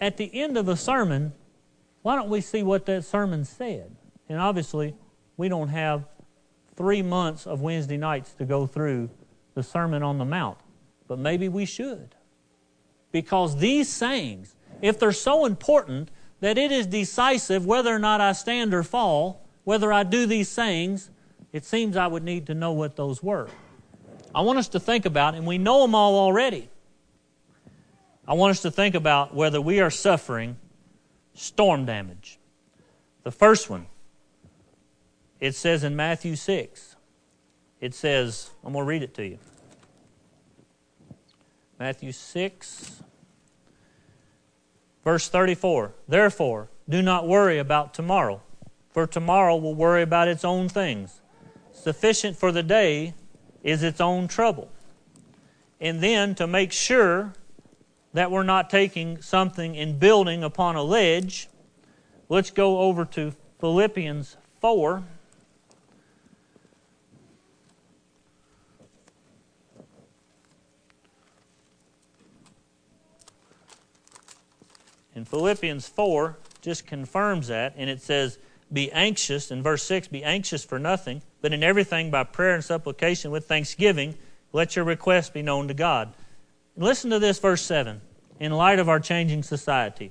at 0.00 0.16
the 0.16 0.30
end 0.32 0.56
of 0.56 0.68
a 0.68 0.76
sermon, 0.76 1.32
why 2.02 2.16
don't 2.16 2.28
we 2.28 2.40
see 2.40 2.62
what 2.62 2.86
that 2.86 3.04
sermon 3.04 3.44
said? 3.44 3.94
And 4.28 4.38
obviously, 4.38 4.94
we 5.36 5.48
don't 5.48 5.68
have 5.68 6.04
three 6.76 7.02
months 7.02 7.46
of 7.46 7.60
Wednesday 7.60 7.96
nights 7.96 8.32
to 8.34 8.44
go 8.44 8.66
through 8.66 9.10
the 9.54 9.62
Sermon 9.62 10.02
on 10.02 10.18
the 10.18 10.24
Mount, 10.24 10.58
but 11.06 11.18
maybe 11.18 11.48
we 11.48 11.64
should. 11.64 12.14
Because 13.12 13.58
these 13.58 13.88
sayings, 13.88 14.56
if 14.82 14.98
they're 14.98 15.12
so 15.12 15.44
important 15.46 16.10
that 16.40 16.58
it 16.58 16.72
is 16.72 16.86
decisive 16.86 17.64
whether 17.64 17.94
or 17.94 17.98
not 17.98 18.20
I 18.20 18.32
stand 18.32 18.74
or 18.74 18.82
fall, 18.82 19.46
whether 19.62 19.92
I 19.92 20.02
do 20.02 20.26
these 20.26 20.48
sayings, 20.48 21.10
it 21.52 21.64
seems 21.64 21.96
I 21.96 22.08
would 22.08 22.24
need 22.24 22.46
to 22.48 22.54
know 22.54 22.72
what 22.72 22.96
those 22.96 23.22
were. 23.22 23.48
I 24.34 24.40
want 24.40 24.58
us 24.58 24.68
to 24.68 24.80
think 24.80 25.06
about, 25.06 25.34
and 25.34 25.46
we 25.46 25.58
know 25.58 25.82
them 25.82 25.94
all 25.94 26.18
already. 26.18 26.68
I 28.26 28.34
want 28.34 28.50
us 28.50 28.62
to 28.62 28.70
think 28.70 28.94
about 28.94 29.34
whether 29.34 29.60
we 29.60 29.80
are 29.80 29.90
suffering 29.90 30.56
storm 31.34 31.84
damage. 31.84 32.38
The 33.22 33.30
first 33.30 33.70
one, 33.70 33.86
it 35.40 35.54
says 35.54 35.84
in 35.84 35.94
Matthew 35.94 36.36
6, 36.36 36.96
it 37.80 37.94
says, 37.94 38.50
I'm 38.64 38.72
going 38.72 38.84
to 38.84 38.88
read 38.88 39.02
it 39.02 39.14
to 39.14 39.26
you. 39.26 39.38
Matthew 41.78 42.12
6, 42.12 43.02
verse 45.04 45.28
34. 45.28 45.92
Therefore, 46.08 46.70
do 46.88 47.02
not 47.02 47.28
worry 47.28 47.58
about 47.58 47.94
tomorrow, 47.94 48.40
for 48.90 49.06
tomorrow 49.06 49.56
will 49.56 49.74
worry 49.74 50.02
about 50.02 50.28
its 50.28 50.44
own 50.44 50.68
things. 50.68 51.20
Sufficient 51.72 52.36
for 52.36 52.52
the 52.52 52.62
day 52.62 53.14
is 53.64 53.82
its 53.82 54.00
own 54.00 54.28
trouble. 54.28 54.70
And 55.80 56.00
then 56.00 56.36
to 56.36 56.46
make 56.46 56.70
sure 56.70 57.32
that 58.12 58.30
we're 58.30 58.44
not 58.44 58.70
taking 58.70 59.20
something 59.20 59.76
and 59.76 59.98
building 59.98 60.44
upon 60.44 60.76
a 60.76 60.82
ledge, 60.82 61.48
let's 62.28 62.50
go 62.50 62.80
over 62.80 63.04
to 63.06 63.34
Philippians 63.58 64.36
4. 64.60 65.02
In 75.16 75.24
Philippians 75.24 75.88
4, 75.88 76.36
just 76.60 76.86
confirms 76.86 77.48
that, 77.48 77.74
and 77.76 77.88
it 77.88 78.02
says, 78.02 78.38
Be 78.72 78.90
anxious, 78.92 79.50
in 79.50 79.62
verse 79.62 79.82
6, 79.84 80.08
be 80.08 80.22
anxious 80.22 80.64
for 80.64 80.78
nothing 80.78 81.22
but 81.44 81.52
in 81.52 81.62
everything 81.62 82.10
by 82.10 82.24
prayer 82.24 82.54
and 82.54 82.64
supplication 82.64 83.30
with 83.30 83.44
thanksgiving, 83.44 84.14
let 84.54 84.76
your 84.76 84.84
requests 84.86 85.28
be 85.28 85.42
known 85.42 85.68
to 85.68 85.74
God. 85.74 86.14
Listen 86.74 87.10
to 87.10 87.18
this, 87.18 87.38
verse 87.38 87.60
7, 87.60 88.00
in 88.40 88.50
light 88.50 88.78
of 88.78 88.88
our 88.88 88.98
changing 88.98 89.42
society. 89.42 90.10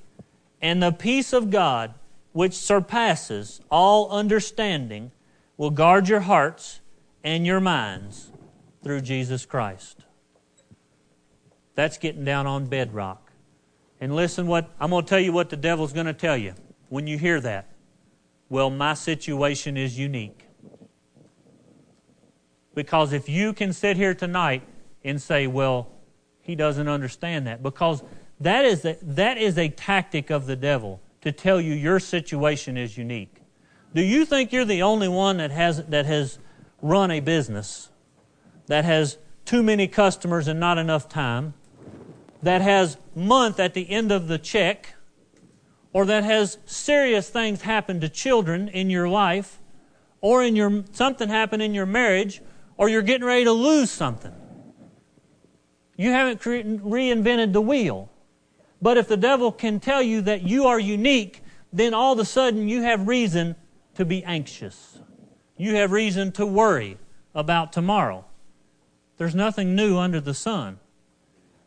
And 0.62 0.80
the 0.80 0.92
peace 0.92 1.32
of 1.32 1.50
God, 1.50 1.94
which 2.30 2.52
surpasses 2.52 3.60
all 3.68 4.10
understanding, 4.10 5.10
will 5.56 5.72
guard 5.72 6.08
your 6.08 6.20
hearts 6.20 6.78
and 7.24 7.44
your 7.44 7.58
minds 7.58 8.30
through 8.84 9.00
Jesus 9.00 9.44
Christ. 9.44 10.04
That's 11.74 11.98
getting 11.98 12.24
down 12.24 12.46
on 12.46 12.66
bedrock. 12.66 13.32
And 14.00 14.14
listen 14.14 14.46
what 14.46 14.70
I'm 14.78 14.90
going 14.90 15.02
to 15.02 15.10
tell 15.10 15.18
you 15.18 15.32
what 15.32 15.50
the 15.50 15.56
devil's 15.56 15.92
going 15.92 16.06
to 16.06 16.12
tell 16.12 16.36
you 16.36 16.54
when 16.90 17.08
you 17.08 17.18
hear 17.18 17.40
that. 17.40 17.72
Well, 18.48 18.70
my 18.70 18.94
situation 18.94 19.76
is 19.76 19.98
unique. 19.98 20.43
Because 22.74 23.12
if 23.12 23.28
you 23.28 23.52
can 23.52 23.72
sit 23.72 23.96
here 23.96 24.14
tonight 24.14 24.62
and 25.04 25.20
say, 25.20 25.46
well, 25.46 25.90
he 26.40 26.54
doesn't 26.54 26.88
understand 26.88 27.46
that, 27.46 27.62
because 27.62 28.02
that 28.40 28.64
is 28.64 28.84
a, 28.84 28.98
that 29.02 29.38
is 29.38 29.56
a 29.56 29.68
tactic 29.68 30.30
of 30.30 30.46
the 30.46 30.56
devil 30.56 31.00
to 31.22 31.32
tell 31.32 31.60
you 31.60 31.72
your 31.72 32.00
situation 32.00 32.76
is 32.76 32.98
unique. 32.98 33.36
Do 33.94 34.02
you 34.02 34.24
think 34.24 34.52
you're 34.52 34.64
the 34.64 34.82
only 34.82 35.08
one 35.08 35.38
that 35.38 35.50
has, 35.50 35.84
that 35.86 36.04
has 36.04 36.38
run 36.82 37.10
a 37.10 37.20
business, 37.20 37.90
that 38.66 38.84
has 38.84 39.18
too 39.44 39.62
many 39.62 39.86
customers 39.86 40.48
and 40.48 40.58
not 40.58 40.78
enough 40.78 41.08
time, 41.08 41.54
that 42.42 42.60
has 42.60 42.98
month 43.14 43.58
at 43.58 43.72
the 43.72 43.88
end 43.88 44.12
of 44.12 44.28
the 44.28 44.36
check, 44.36 44.96
or 45.92 46.04
that 46.04 46.24
has 46.24 46.58
serious 46.66 47.30
things 47.30 47.62
happen 47.62 48.00
to 48.00 48.08
children 48.08 48.68
in 48.68 48.90
your 48.90 49.08
life, 49.08 49.60
or 50.20 50.42
in 50.42 50.56
your 50.56 50.84
something 50.92 51.28
happen 51.28 51.60
in 51.60 51.72
your 51.72 51.86
marriage, 51.86 52.42
or 52.76 52.88
you're 52.88 53.02
getting 53.02 53.26
ready 53.26 53.44
to 53.44 53.52
lose 53.52 53.90
something. 53.90 54.34
You 55.96 56.10
haven't 56.10 56.40
reinvented 56.40 57.52
the 57.52 57.60
wheel. 57.60 58.10
But 58.82 58.96
if 58.98 59.08
the 59.08 59.16
devil 59.16 59.52
can 59.52 59.80
tell 59.80 60.02
you 60.02 60.20
that 60.22 60.42
you 60.42 60.66
are 60.66 60.78
unique, 60.78 61.42
then 61.72 61.94
all 61.94 62.12
of 62.12 62.18
a 62.18 62.24
sudden 62.24 62.68
you 62.68 62.82
have 62.82 63.08
reason 63.08 63.56
to 63.94 64.04
be 64.04 64.22
anxious. 64.24 64.98
You 65.56 65.76
have 65.76 65.92
reason 65.92 66.32
to 66.32 66.44
worry 66.44 66.98
about 67.34 67.72
tomorrow. 67.72 68.24
There's 69.16 69.34
nothing 69.34 69.74
new 69.74 69.96
under 69.96 70.20
the 70.20 70.34
sun. 70.34 70.78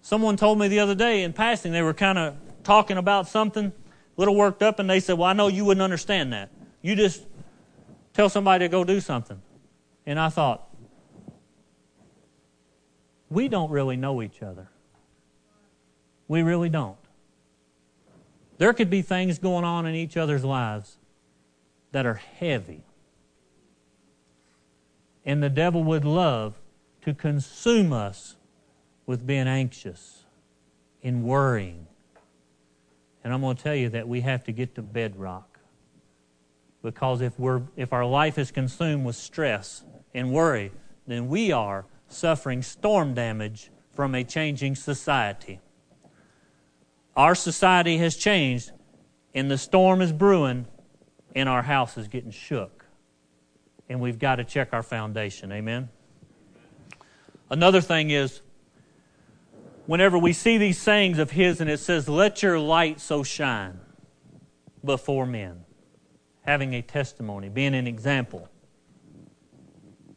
Someone 0.02 0.38
told 0.38 0.60
me 0.60 0.68
the 0.68 0.80
other 0.80 0.96
day 0.96 1.24
in 1.24 1.34
passing, 1.34 1.72
they 1.72 1.82
were 1.82 1.94
kind 1.94 2.18
of 2.18 2.36
talking 2.64 2.98
about 2.98 3.28
something, 3.28 3.66
a 3.66 3.74
little 4.16 4.36
worked 4.36 4.62
up, 4.62 4.80
and 4.80 4.90
they 4.90 5.00
said, 5.00 5.18
Well, 5.18 5.30
I 5.30 5.34
know 5.34 5.48
you 5.48 5.66
wouldn't 5.66 5.82
understand 5.82 6.34
that. 6.34 6.50
You 6.82 6.96
just 6.96 7.24
tell 8.14 8.30
somebody 8.30 8.66
to 8.66 8.70
go 8.70 8.84
do 8.84 9.00
something. 9.00 9.42
And 10.06 10.20
I 10.20 10.30
thought, 10.30 10.67
we 13.30 13.48
don't 13.48 13.70
really 13.70 13.98
know 13.98 14.22
each 14.22 14.42
other. 14.42 14.70
We 16.28 16.42
really 16.42 16.70
don't. 16.70 16.98
There 18.58 18.74
could 18.74 18.90
be 18.90 19.02
things 19.02 19.38
going 19.40 19.64
on 19.64 19.86
in 19.86 19.96
each 19.96 20.18
other's 20.18 20.44
lives 20.44 20.98
that 21.92 22.06
are 22.06 22.16
heavy. 22.16 22.84
And 25.26 25.44
the 25.44 25.50
devil 25.50 25.84
would 25.84 26.06
love 26.06 26.56
to 27.02 27.14
consume 27.14 27.94
us 27.94 28.36
with 29.06 29.26
being 29.26 29.48
anxious 29.48 30.24
and 31.04 31.24
worrying. 31.24 31.88
And 33.24 33.34
I'm 33.34 33.42
going 33.42 33.58
to 33.58 33.64
tell 33.64 33.76
you 33.76 33.90
that 33.90 34.08
we 34.08 34.22
have 34.22 34.44
to 34.46 34.52
get 34.52 34.76
to 34.76 34.82
bedrock. 34.82 35.60
Because 36.82 37.22
if, 37.22 37.38
we're, 37.40 37.62
if 37.76 37.92
our 37.92 38.06
life 38.06 38.38
is 38.38 38.52
consumed 38.52 39.06
with 39.06 39.16
stress 39.16 39.84
and 40.14 40.32
worry, 40.32 40.72
then 41.06 41.28
we 41.28 41.52
are 41.52 41.86
suffering 42.08 42.62
storm 42.62 43.14
damage 43.14 43.72
from 43.94 44.16
a 44.16 44.24
changing 44.24 44.76
society. 44.76 45.60
Our 47.16 47.34
society 47.36 47.98
has 47.98 48.16
changed, 48.16 48.72
and 49.34 49.50
the 49.50 49.58
storm 49.58 50.02
is 50.02 50.14
brewing, 50.14 50.68
and 51.36 51.50
our 51.50 51.64
house 51.64 51.98
is 51.98 52.08
getting 52.08 52.32
shook. 52.32 52.86
And 53.90 54.00
we've 54.00 54.20
got 54.20 54.36
to 54.36 54.44
check 54.44 54.70
our 54.74 54.84
foundation. 54.84 55.52
Amen? 55.52 55.90
Another 57.50 57.82
thing 57.82 58.12
is, 58.12 58.42
whenever 59.88 60.18
we 60.18 60.34
see 60.34 60.58
these 60.58 60.78
sayings 60.78 61.18
of 61.18 61.32
His 61.32 61.62
and 61.62 61.70
it 61.70 61.80
says, 61.80 62.08
Let 62.08 62.44
your 62.44 62.60
light 62.60 63.00
so 63.00 63.24
shine 63.24 63.80
before 64.84 65.26
men, 65.26 65.66
having 66.42 66.76
a 66.76 66.82
testimony, 66.82 67.50
being 67.50 67.74
an 67.74 67.88
example. 67.88 68.50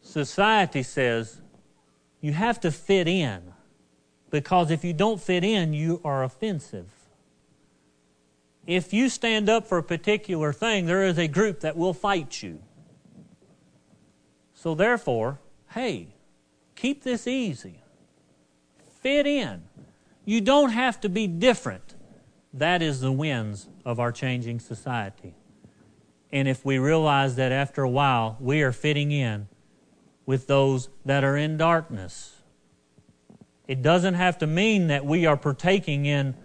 Society 0.02 0.82
says 0.82 1.40
you 2.20 2.32
have 2.32 2.60
to 2.60 2.70
fit 2.70 3.08
in 3.08 3.52
because 4.30 4.70
if 4.70 4.84
you 4.84 4.92
don't 4.92 5.20
fit 5.20 5.42
in, 5.42 5.72
you 5.72 6.00
are 6.04 6.22
offensive. 6.22 6.88
If 8.66 8.92
you 8.92 9.08
stand 9.08 9.48
up 9.48 9.66
for 9.66 9.78
a 9.78 9.82
particular 9.82 10.52
thing, 10.52 10.86
there 10.86 11.02
is 11.02 11.18
a 11.18 11.26
group 11.26 11.60
that 11.60 11.76
will 11.76 11.94
fight 11.94 12.42
you. 12.42 12.60
So, 14.54 14.74
therefore, 14.74 15.40
hey, 15.70 16.08
keep 16.76 17.02
this 17.02 17.26
easy. 17.26 17.82
Fit 19.00 19.26
in. 19.26 19.62
You 20.24 20.40
don't 20.40 20.70
have 20.70 21.00
to 21.00 21.08
be 21.08 21.26
different. 21.26 21.94
That 22.52 22.82
is 22.82 23.00
the 23.00 23.10
winds 23.10 23.68
of 23.84 23.98
our 23.98 24.12
changing 24.12 24.60
society. 24.60 25.34
And 26.30 26.46
if 26.46 26.64
we 26.64 26.78
realize 26.78 27.36
that 27.36 27.52
after 27.52 27.82
a 27.82 27.88
while 27.88 28.36
we 28.38 28.62
are 28.62 28.72
fitting 28.72 29.10
in 29.10 29.48
with 30.30 30.46
those 30.46 30.88
that 31.04 31.24
are 31.24 31.36
in 31.36 31.56
darkness, 31.56 32.36
it 33.66 33.82
doesn't 33.82 34.14
have 34.14 34.38
to 34.38 34.46
mean 34.46 34.86
that 34.86 35.04
we 35.04 35.26
are 35.26 35.36
partaking 35.36 36.06
in, 36.06 36.36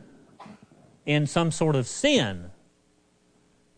in 1.06 1.28
some 1.28 1.52
sort 1.52 1.76
of 1.76 1.86
sin. 1.86 2.50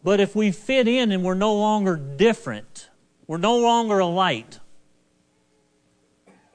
But 0.06 0.22
if 0.22 0.34
we 0.34 0.52
fit 0.52 0.88
in 0.88 1.12
and 1.12 1.26
we're 1.26 1.34
no 1.34 1.54
longer 1.54 1.98
different, 1.98 2.90
we're 3.28 3.38
no 3.38 3.58
longer 3.58 4.00
a 4.00 4.06
light, 4.06 4.62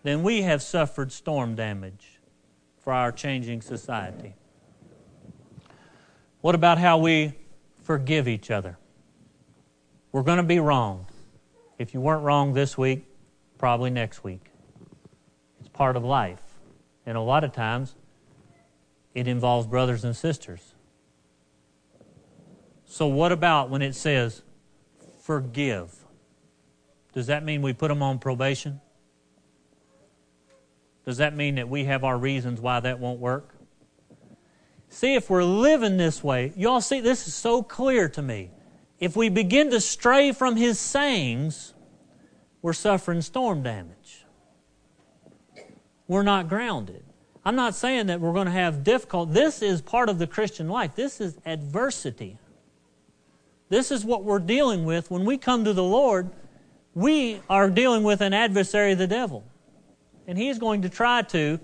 then 0.02 0.22
we 0.22 0.40
have 0.40 0.62
suffered 0.62 1.12
storm 1.12 1.54
damage 1.54 2.20
for 2.78 2.94
our 2.94 3.12
changing 3.12 3.60
society. 3.60 4.34
What 6.40 6.54
about 6.54 6.78
how 6.78 6.96
we 6.96 7.34
forgive 7.82 8.28
each 8.28 8.50
other? 8.50 8.78
We're 10.10 10.22
going 10.22 10.38
to 10.38 10.42
be 10.42 10.58
wrong. 10.58 11.04
If 11.76 11.92
you 11.92 12.00
weren't 12.00 12.22
wrong 12.22 12.54
this 12.54 12.78
week, 12.78 13.11
probably 13.62 13.90
next 13.90 14.24
week. 14.24 14.50
It's 15.60 15.68
part 15.68 15.94
of 15.94 16.02
life. 16.02 16.42
And 17.06 17.16
a 17.16 17.20
lot 17.20 17.44
of 17.44 17.52
times, 17.52 17.94
it 19.14 19.28
involves 19.28 19.68
brothers 19.68 20.02
and 20.02 20.16
sisters. 20.16 20.74
So, 22.84 23.06
what 23.06 23.30
about 23.30 23.70
when 23.70 23.80
it 23.80 23.94
says 23.94 24.42
forgive? 25.20 25.94
Does 27.12 27.28
that 27.28 27.44
mean 27.44 27.62
we 27.62 27.72
put 27.72 27.86
them 27.86 28.02
on 28.02 28.18
probation? 28.18 28.80
Does 31.04 31.18
that 31.18 31.36
mean 31.36 31.54
that 31.54 31.68
we 31.68 31.84
have 31.84 32.02
our 32.02 32.18
reasons 32.18 32.60
why 32.60 32.80
that 32.80 32.98
won't 32.98 33.20
work? 33.20 33.54
See, 34.88 35.14
if 35.14 35.30
we're 35.30 35.44
living 35.44 35.98
this 35.98 36.24
way, 36.24 36.52
y'all 36.56 36.80
see, 36.80 36.98
this 36.98 37.28
is 37.28 37.34
so 37.34 37.62
clear 37.62 38.08
to 38.08 38.22
me. 38.22 38.50
If 38.98 39.14
we 39.14 39.28
begin 39.28 39.70
to 39.70 39.80
stray 39.80 40.32
from 40.32 40.56
His 40.56 40.80
sayings, 40.80 41.74
we're 42.62 42.72
suffering 42.72 43.20
storm 43.20 43.62
damage 43.62 44.22
we're 46.12 46.22
not 46.22 46.48
grounded. 46.48 47.02
I'm 47.44 47.56
not 47.56 47.74
saying 47.74 48.06
that 48.06 48.20
we're 48.20 48.34
going 48.34 48.46
to 48.46 48.52
have 48.52 48.84
difficult. 48.84 49.32
This 49.32 49.62
is 49.62 49.80
part 49.80 50.08
of 50.08 50.18
the 50.18 50.26
Christian 50.26 50.68
life. 50.68 50.94
This 50.94 51.20
is 51.20 51.38
adversity. 51.46 52.38
This 53.70 53.90
is 53.90 54.04
what 54.04 54.22
we're 54.22 54.38
dealing 54.38 54.84
with 54.84 55.10
when 55.10 55.24
we 55.24 55.38
come 55.38 55.64
to 55.64 55.72
the 55.72 55.82
Lord. 55.82 56.30
We 56.94 57.40
are 57.48 57.70
dealing 57.70 58.02
with 58.02 58.20
an 58.20 58.34
adversary, 58.34 58.94
the 58.94 59.06
devil. 59.06 59.42
And 60.26 60.36
he's 60.36 60.58
going 60.58 60.82
to 60.82 60.90
try 60.90 61.22
to 61.22 61.58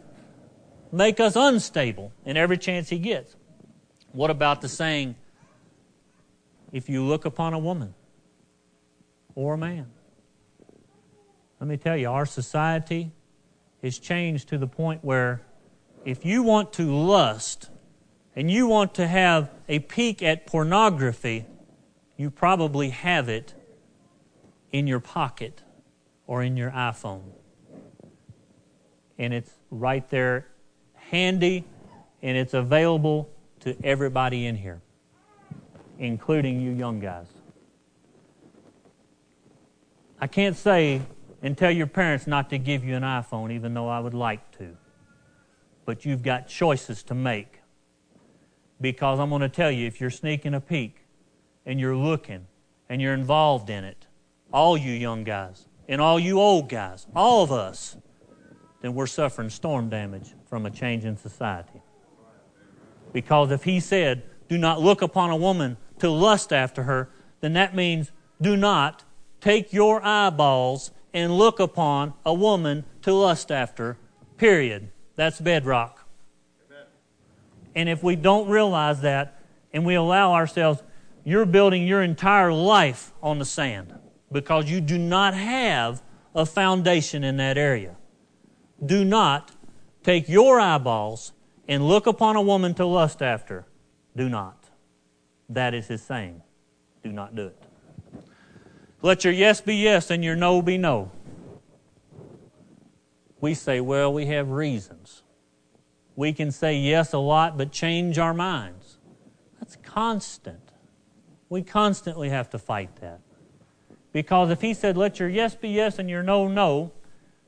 make 0.90 1.20
us 1.20 1.36
unstable 1.36 2.10
in 2.24 2.38
every 2.38 2.56
chance 2.56 2.88
he 2.88 2.98
gets. 2.98 3.36
What 4.12 4.30
about 4.30 4.62
the 4.62 4.68
saying, 4.68 5.14
if 6.72 6.88
you 6.88 7.04
look 7.04 7.26
upon 7.26 7.52
a 7.52 7.58
woman 7.58 7.94
or 9.34 9.54
a 9.54 9.58
man? 9.58 9.86
Let 11.60 11.68
me 11.68 11.76
tell 11.76 11.96
you, 11.96 12.08
our 12.10 12.26
society 12.26 13.10
is 13.82 13.98
changed 13.98 14.48
to 14.50 14.58
the 14.58 14.66
point 14.66 15.04
where 15.04 15.42
if 16.04 16.24
you 16.24 16.42
want 16.42 16.72
to 16.74 16.94
lust 16.94 17.70
and 18.36 18.50
you 18.50 18.68
want 18.68 18.94
to 18.94 19.06
have 19.06 19.50
a 19.68 19.80
peek 19.80 20.22
at 20.22 20.46
pornography, 20.46 21.46
you 22.16 22.30
probably 22.30 22.90
have 22.90 23.28
it 23.28 23.54
in 24.70 24.86
your 24.86 25.00
pocket 25.00 25.62
or 26.26 26.42
in 26.42 26.56
your 26.56 26.70
iPhone. 26.70 27.22
And 29.18 29.34
it's 29.34 29.50
right 29.70 30.08
there, 30.10 30.46
handy, 30.94 31.64
and 32.22 32.36
it's 32.36 32.54
available 32.54 33.30
to 33.60 33.76
everybody 33.82 34.46
in 34.46 34.54
here, 34.54 34.80
including 35.98 36.60
you 36.60 36.70
young 36.70 37.00
guys. 37.00 37.26
I 40.20 40.28
can't 40.28 40.56
say 40.56 41.02
and 41.42 41.56
tell 41.56 41.70
your 41.70 41.86
parents 41.86 42.26
not 42.26 42.50
to 42.50 42.58
give 42.58 42.84
you 42.84 42.96
an 42.96 43.02
iPhone, 43.02 43.52
even 43.52 43.74
though 43.74 43.88
I 43.88 44.00
would 44.00 44.14
like 44.14 44.50
to. 44.58 44.76
But 45.84 46.04
you've 46.04 46.22
got 46.22 46.48
choices 46.48 47.02
to 47.04 47.14
make. 47.14 47.60
Because 48.80 49.18
I'm 49.18 49.30
going 49.30 49.42
to 49.42 49.48
tell 49.48 49.70
you, 49.70 49.86
if 49.86 50.00
you're 50.00 50.10
sneaking 50.10 50.54
a 50.54 50.60
peek 50.60 51.04
and 51.66 51.80
you're 51.80 51.96
looking 51.96 52.46
and 52.88 53.02
you're 53.02 53.14
involved 53.14 53.70
in 53.70 53.84
it, 53.84 54.06
all 54.52 54.76
you 54.76 54.92
young 54.92 55.24
guys 55.24 55.66
and 55.88 56.00
all 56.00 56.18
you 56.18 56.40
old 56.40 56.68
guys, 56.68 57.06
all 57.14 57.42
of 57.42 57.50
us, 57.50 57.96
then 58.80 58.94
we're 58.94 59.06
suffering 59.06 59.50
storm 59.50 59.88
damage 59.88 60.34
from 60.48 60.66
a 60.66 60.70
change 60.70 61.04
in 61.04 61.16
society. 61.16 61.82
Because 63.12 63.50
if 63.50 63.64
he 63.64 63.80
said, 63.80 64.22
do 64.48 64.58
not 64.58 64.80
look 64.80 65.02
upon 65.02 65.30
a 65.30 65.36
woman 65.36 65.76
to 65.98 66.10
lust 66.10 66.52
after 66.52 66.84
her, 66.84 67.10
then 67.40 67.54
that 67.54 67.74
means 67.74 68.12
do 68.40 68.56
not 68.56 69.04
take 69.40 69.72
your 69.72 70.04
eyeballs 70.04 70.90
and 71.12 71.36
look 71.36 71.60
upon 71.60 72.14
a 72.24 72.34
woman 72.34 72.84
to 73.02 73.12
lust 73.12 73.50
after, 73.50 73.96
period. 74.36 74.90
That's 75.16 75.40
bedrock. 75.40 76.06
Amen. 76.66 76.84
And 77.74 77.88
if 77.88 78.02
we 78.02 78.16
don't 78.16 78.48
realize 78.48 79.00
that 79.00 79.40
and 79.72 79.84
we 79.84 79.94
allow 79.94 80.32
ourselves, 80.32 80.82
you're 81.24 81.46
building 81.46 81.86
your 81.86 82.02
entire 82.02 82.52
life 82.52 83.12
on 83.22 83.38
the 83.38 83.44
sand 83.44 83.94
because 84.30 84.70
you 84.70 84.80
do 84.80 84.98
not 84.98 85.34
have 85.34 86.02
a 86.34 86.46
foundation 86.46 87.24
in 87.24 87.36
that 87.38 87.58
area. 87.58 87.96
Do 88.84 89.04
not 89.04 89.52
take 90.02 90.28
your 90.28 90.60
eyeballs 90.60 91.32
and 91.66 91.86
look 91.86 92.06
upon 92.06 92.36
a 92.36 92.42
woman 92.42 92.74
to 92.74 92.86
lust 92.86 93.22
after. 93.22 93.66
Do 94.16 94.28
not. 94.28 94.70
That 95.48 95.74
is 95.74 95.88
his 95.88 96.02
saying. 96.02 96.42
Do 97.02 97.12
not 97.12 97.34
do 97.34 97.46
it. 97.46 97.62
Let 99.00 99.24
your 99.24 99.32
yes 99.32 99.60
be 99.60 99.76
yes 99.76 100.10
and 100.10 100.24
your 100.24 100.36
no 100.36 100.60
be 100.60 100.76
no. 100.76 101.10
We 103.40 103.54
say, 103.54 103.80
well, 103.80 104.12
we 104.12 104.26
have 104.26 104.50
reasons. 104.50 105.22
We 106.16 106.32
can 106.32 106.50
say 106.50 106.76
yes 106.76 107.12
a 107.12 107.18
lot, 107.18 107.56
but 107.56 107.70
change 107.70 108.18
our 108.18 108.34
minds. 108.34 108.98
That's 109.60 109.76
constant. 109.76 110.72
We 111.48 111.62
constantly 111.62 112.30
have 112.30 112.50
to 112.50 112.58
fight 112.58 112.96
that. 112.96 113.20
Because 114.12 114.50
if 114.50 114.60
he 114.60 114.74
said, 114.74 114.96
let 114.96 115.20
your 115.20 115.28
yes 115.28 115.54
be 115.54 115.68
yes 115.68 116.00
and 116.00 116.10
your 116.10 116.24
no, 116.24 116.48
no, 116.48 116.90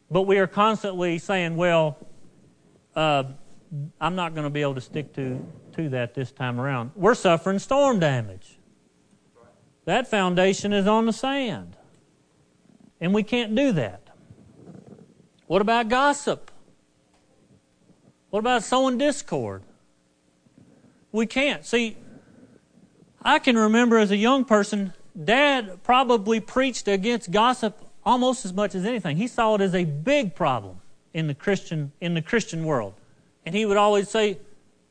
but 0.08 0.22
we 0.22 0.38
are 0.38 0.46
constantly 0.46 1.18
saying, 1.18 1.56
well, 1.56 1.98
uh, 2.94 3.24
I'm 4.00 4.14
not 4.14 4.34
going 4.34 4.44
to 4.44 4.50
be 4.50 4.62
able 4.62 4.76
to 4.76 4.80
stick 4.80 5.12
to, 5.14 5.44
to 5.72 5.88
that 5.88 6.14
this 6.14 6.30
time 6.30 6.60
around, 6.60 6.92
we're 6.94 7.14
suffering 7.14 7.58
storm 7.58 7.98
damage. 7.98 8.59
That 9.90 10.06
foundation 10.06 10.72
is 10.72 10.86
on 10.86 11.06
the 11.06 11.12
sand. 11.12 11.74
And 13.00 13.12
we 13.12 13.24
can't 13.24 13.56
do 13.56 13.72
that. 13.72 14.02
What 15.48 15.60
about 15.60 15.88
gossip? 15.88 16.52
What 18.28 18.38
about 18.38 18.62
sowing 18.62 18.98
discord? 18.98 19.64
We 21.10 21.26
can't. 21.26 21.66
See, 21.66 21.96
I 23.20 23.40
can 23.40 23.58
remember 23.58 23.98
as 23.98 24.12
a 24.12 24.16
young 24.16 24.44
person, 24.44 24.92
Dad 25.24 25.82
probably 25.82 26.38
preached 26.38 26.86
against 26.86 27.32
gossip 27.32 27.84
almost 28.06 28.44
as 28.44 28.52
much 28.52 28.76
as 28.76 28.84
anything. 28.84 29.16
He 29.16 29.26
saw 29.26 29.56
it 29.56 29.60
as 29.60 29.74
a 29.74 29.84
big 29.84 30.36
problem 30.36 30.80
in 31.14 31.26
the 31.26 31.34
Christian 31.34 31.90
in 32.00 32.14
the 32.14 32.22
Christian 32.22 32.64
world. 32.64 32.94
And 33.44 33.56
he 33.56 33.66
would 33.66 33.76
always 33.76 34.08
say, 34.08 34.38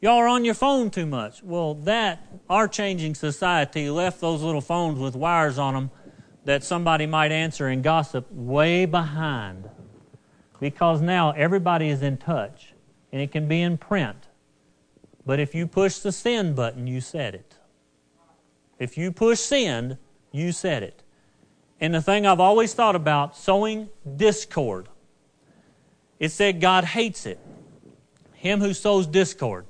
Y'all 0.01 0.17
are 0.17 0.27
on 0.27 0.45
your 0.45 0.53
phone 0.53 0.89
too 0.89 1.05
much. 1.05 1.43
Well, 1.43 1.73
that, 1.75 2.25
our 2.49 2.67
changing 2.67 3.15
society 3.15 3.89
left 3.89 4.21
those 4.21 4.41
little 4.41 4.61
phones 4.61 4.99
with 4.99 5.15
wires 5.15 5.57
on 5.57 5.73
them 5.73 5.91
that 6.45 6.63
somebody 6.63 7.05
might 7.05 7.31
answer 7.31 7.67
and 7.67 7.83
gossip 7.83 8.31
way 8.31 8.85
behind. 8.85 9.69
Because 10.59 11.01
now 11.01 11.31
everybody 11.31 11.89
is 11.89 12.01
in 12.01 12.17
touch 12.17 12.73
and 13.11 13.21
it 13.21 13.31
can 13.31 13.47
be 13.47 13.61
in 13.61 13.77
print. 13.77 14.27
But 15.25 15.39
if 15.39 15.53
you 15.53 15.67
push 15.67 15.99
the 15.99 16.11
send 16.11 16.55
button, 16.55 16.87
you 16.87 17.01
said 17.01 17.35
it. 17.35 17.57
If 18.79 18.97
you 18.97 19.11
push 19.11 19.39
send, 19.39 19.97
you 20.31 20.53
said 20.53 20.83
it. 20.83 21.03
And 21.81 21.93
the 21.93 22.01
thing 22.01 22.25
I've 22.25 22.39
always 22.39 22.73
thought 22.73 22.95
about 22.95 23.35
sowing 23.35 23.89
discord 24.15 24.87
it 26.19 26.31
said 26.33 26.59
God 26.59 26.83
hates 26.83 27.25
it. 27.25 27.39
Him 28.33 28.59
who 28.59 28.73
sows 28.73 29.07
discord. 29.07 29.65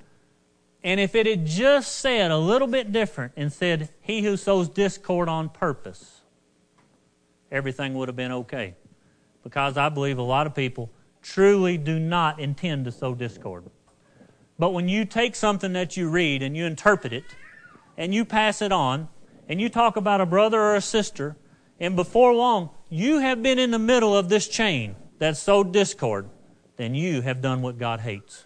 And 0.83 0.99
if 0.99 1.13
it 1.13 1.25
had 1.25 1.45
just 1.45 1.97
said 1.97 2.31
a 2.31 2.37
little 2.37 2.67
bit 2.67 2.91
different 2.91 3.33
and 3.35 3.51
said, 3.51 3.89
He 4.01 4.21
who 4.21 4.37
sows 4.37 4.69
discord 4.69 5.27
on 5.27 5.49
purpose, 5.49 6.21
everything 7.51 7.93
would 7.95 8.07
have 8.07 8.15
been 8.15 8.31
okay. 8.31 8.75
Because 9.43 9.77
I 9.77 9.89
believe 9.89 10.17
a 10.17 10.23
lot 10.23 10.47
of 10.47 10.55
people 10.55 10.89
truly 11.21 11.77
do 11.77 11.99
not 11.99 12.39
intend 12.39 12.85
to 12.85 12.91
sow 12.91 13.13
discord. 13.13 13.65
But 14.57 14.71
when 14.71 14.89
you 14.89 15.05
take 15.05 15.35
something 15.35 15.73
that 15.73 15.97
you 15.97 16.09
read 16.09 16.43
and 16.43 16.55
you 16.55 16.65
interpret 16.65 17.13
it 17.13 17.23
and 17.97 18.13
you 18.13 18.25
pass 18.25 18.61
it 18.61 18.71
on 18.71 19.09
and 19.47 19.59
you 19.59 19.69
talk 19.69 19.95
about 19.95 20.21
a 20.21 20.25
brother 20.25 20.59
or 20.59 20.75
a 20.75 20.81
sister, 20.81 21.35
and 21.79 21.95
before 21.95 22.33
long 22.33 22.69
you 22.89 23.19
have 23.19 23.41
been 23.41 23.59
in 23.59 23.71
the 23.71 23.79
middle 23.79 24.15
of 24.15 24.29
this 24.29 24.47
chain 24.47 24.95
that 25.17 25.37
sowed 25.37 25.73
discord, 25.73 26.29
then 26.77 26.95
you 26.95 27.21
have 27.21 27.41
done 27.41 27.61
what 27.61 27.77
God 27.77 27.99
hates, 28.01 28.45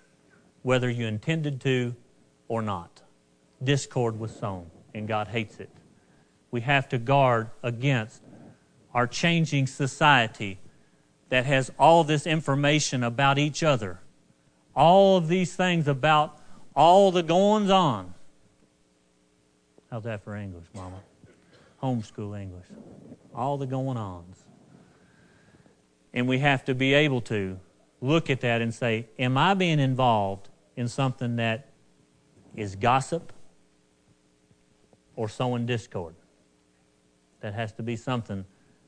whether 0.61 0.89
you 0.89 1.05
intended 1.05 1.61
to 1.61 1.95
or 2.53 2.61
not. 2.61 3.01
Discord 3.63 4.19
was 4.19 4.35
sown, 4.35 4.69
and 4.93 5.07
God 5.07 5.27
hates 5.27 5.59
it. 5.59 5.69
We 6.51 6.61
have 6.61 6.87
to 6.89 6.99
guard 6.99 7.49
against 7.63 8.21
our 8.93 9.07
changing 9.07 9.65
society 9.65 10.59
that 11.29 11.45
has 11.45 11.71
all 11.79 12.03
this 12.03 12.27
information 12.27 13.03
about 13.03 13.39
each 13.39 13.63
other, 13.63 13.99
all 14.75 15.17
of 15.17 15.27
these 15.29 15.55
things 15.55 15.87
about 15.87 16.37
all 16.75 17.11
the 17.11 17.23
goings 17.23 17.71
on. 17.71 18.13
How's 19.89 20.03
that 20.03 20.23
for 20.23 20.35
English, 20.35 20.65
Mama? 20.75 21.01
Homeschool 21.81 22.39
English. 22.39 22.67
All 23.33 23.57
the 23.57 23.65
going 23.65 23.97
ons. 23.97 24.37
And 26.13 26.27
we 26.27 26.37
have 26.37 26.63
to 26.65 26.75
be 26.75 26.93
able 26.93 27.21
to 27.21 27.59
look 27.99 28.29
at 28.29 28.41
that 28.41 28.61
and 28.61 28.71
say, 28.71 29.07
Am 29.17 29.39
I 29.39 29.55
being 29.55 29.79
involved 29.79 30.49
in 30.75 30.87
something 30.87 31.37
that 31.37 31.72
is 32.55 32.75
gossip 32.75 33.33
or 35.15 35.29
sowing 35.29 35.65
discord. 35.65 36.15
That 37.41 37.53
has 37.53 37.73
to 37.73 37.83
be 37.83 37.95
something 37.95 38.45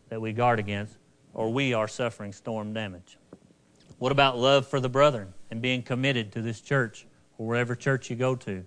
that 0.09 0.21
we 0.21 0.33
guard 0.33 0.59
against, 0.59 0.97
or 1.33 1.51
we 1.51 1.73
are 1.73 1.87
suffering 1.87 2.31
storm 2.31 2.73
damage. 2.73 3.17
What 3.97 4.11
about 4.11 4.37
love 4.37 4.67
for 4.67 4.79
the 4.79 4.89
brethren 4.89 5.33
and 5.51 5.61
being 5.61 5.81
committed 5.81 6.31
to 6.33 6.41
this 6.41 6.61
church 6.61 7.05
or 7.37 7.47
wherever 7.47 7.75
church 7.75 8.09
you 8.09 8.15
go 8.15 8.35
to? 8.35 8.63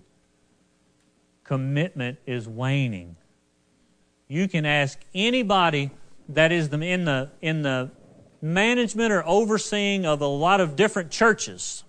Commitment 1.43 2.19
is 2.25 2.47
waning. 2.47 3.15
You 4.27 4.47
can 4.47 4.65
ask 4.65 4.99
anybody 5.15 5.91
that 6.29 6.51
is 6.51 6.67
in 6.71 7.05
the, 7.05 7.31
in 7.41 7.63
the 7.63 7.89
management 8.41 9.11
or 9.11 9.25
overseeing 9.25 10.05
of 10.05 10.21
a 10.21 10.27
lot 10.27 10.61
of 10.61 10.75
different 10.75 11.09
churches 11.09 11.83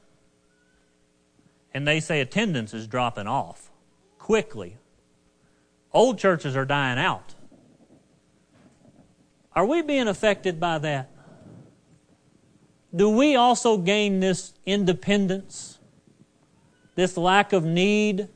and 1.73 1.87
they 1.87 2.01
say 2.01 2.21
attendance 2.21 2.75
is 2.75 2.87
dropping 2.87 3.27
off 3.27 3.71
quickly. 4.19 4.77
Old 5.93 6.19
churches 6.19 6.57
are 6.57 6.65
dying 6.65 6.99
out. 6.99 7.35
Are 9.55 9.67
we 9.67 9.83
being 9.83 10.09
affected 10.09 10.61
by 10.61 10.79
that? 10.79 11.11
Do 12.95 13.09
we 13.09 13.37
also 13.37 13.77
gain 13.77 14.21
this 14.21 14.53
independence, 14.67 15.79
this 16.95 17.17
lack 17.17 17.53
of 17.53 17.65
need, 17.65 18.29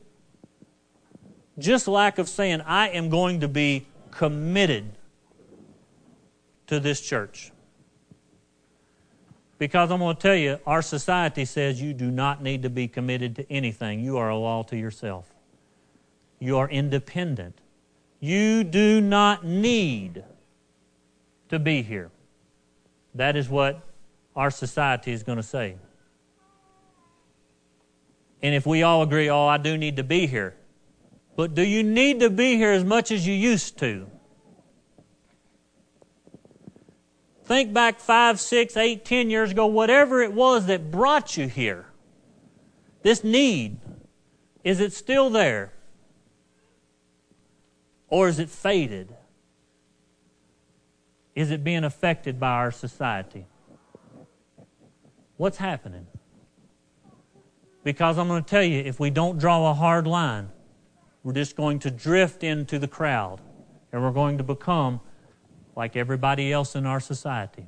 just 1.57 1.87
lack 1.87 2.17
of 2.17 2.27
saying, 2.27 2.61
I 2.61 2.89
am 2.89 3.09
going 3.09 3.41
to 3.41 3.47
be 3.47 3.87
committed 4.11 4.97
to 6.67 6.79
this 6.79 7.01
church? 7.01 7.51
Because 9.65 9.89
I'm 9.89 9.97
going 9.97 10.15
to 10.15 10.21
tell 10.21 10.35
you, 10.35 10.59
our 10.67 10.83
society 10.83 11.43
says 11.43 11.81
you 11.81 11.91
do 11.91 12.11
not 12.11 12.43
need 12.43 12.61
to 12.61 12.69
be 12.69 12.87
committed 12.87 13.35
to 13.37 13.51
anything. 13.51 13.99
You 13.99 14.17
are 14.17 14.29
a 14.29 14.37
law 14.37 14.61
to 14.61 14.77
yourself. 14.77 15.33
You 16.37 16.59
are 16.59 16.69
independent. 16.69 17.57
You 18.19 18.63
do 18.63 19.01
not 19.01 19.43
need 19.43 20.23
to 21.49 21.57
be 21.57 21.81
here. 21.81 22.11
That 23.15 23.35
is 23.35 23.49
what 23.49 23.81
our 24.35 24.51
society 24.51 25.11
is 25.11 25.23
going 25.23 25.37
to 25.37 25.43
say. 25.43 25.77
And 28.43 28.53
if 28.53 28.67
we 28.67 28.83
all 28.83 29.01
agree, 29.01 29.31
oh, 29.31 29.47
I 29.47 29.57
do 29.57 29.79
need 29.79 29.95
to 29.95 30.03
be 30.03 30.27
here, 30.27 30.55
but 31.35 31.55
do 31.55 31.63
you 31.63 31.81
need 31.81 32.19
to 32.19 32.29
be 32.29 32.55
here 32.55 32.71
as 32.71 32.83
much 32.83 33.09
as 33.09 33.25
you 33.25 33.33
used 33.33 33.79
to? 33.79 34.05
Think 37.45 37.73
back 37.73 37.99
five, 37.99 38.39
six, 38.39 38.75
eight, 38.75 39.05
ten 39.05 39.29
years 39.29 39.51
ago, 39.51 39.67
whatever 39.67 40.21
it 40.21 40.33
was 40.33 40.65
that 40.65 40.89
brought 40.89 41.37
you 41.37 41.47
here. 41.47 41.85
This 43.03 43.23
need, 43.23 43.77
is 44.63 44.79
it 44.79 44.93
still 44.93 45.29
there? 45.29 45.71
Or 48.07 48.27
is 48.27 48.39
it 48.39 48.49
faded? 48.49 49.15
Is 51.35 51.51
it 51.51 51.63
being 51.63 51.83
affected 51.83 52.39
by 52.39 52.49
our 52.49 52.71
society? 52.71 53.45
What's 55.37 55.57
happening? 55.57 56.07
Because 57.83 58.17
I'm 58.17 58.27
going 58.27 58.43
to 58.43 58.49
tell 58.49 58.63
you, 58.63 58.79
if 58.79 58.99
we 58.99 59.11
don't 59.11 59.37
draw 59.37 59.69
a 59.69 59.73
hard 59.75 60.07
line, 60.07 60.49
we're 61.21 61.33
just 61.33 61.55
going 61.55 61.77
to 61.79 61.91
drift 61.91 62.43
into 62.43 62.79
the 62.79 62.87
crowd 62.87 63.41
and 63.91 64.01
we're 64.01 64.11
going 64.11 64.39
to 64.39 64.43
become 64.43 64.99
like 65.75 65.95
everybody 65.95 66.51
else 66.51 66.75
in 66.75 66.85
our 66.85 66.99
society. 66.99 67.67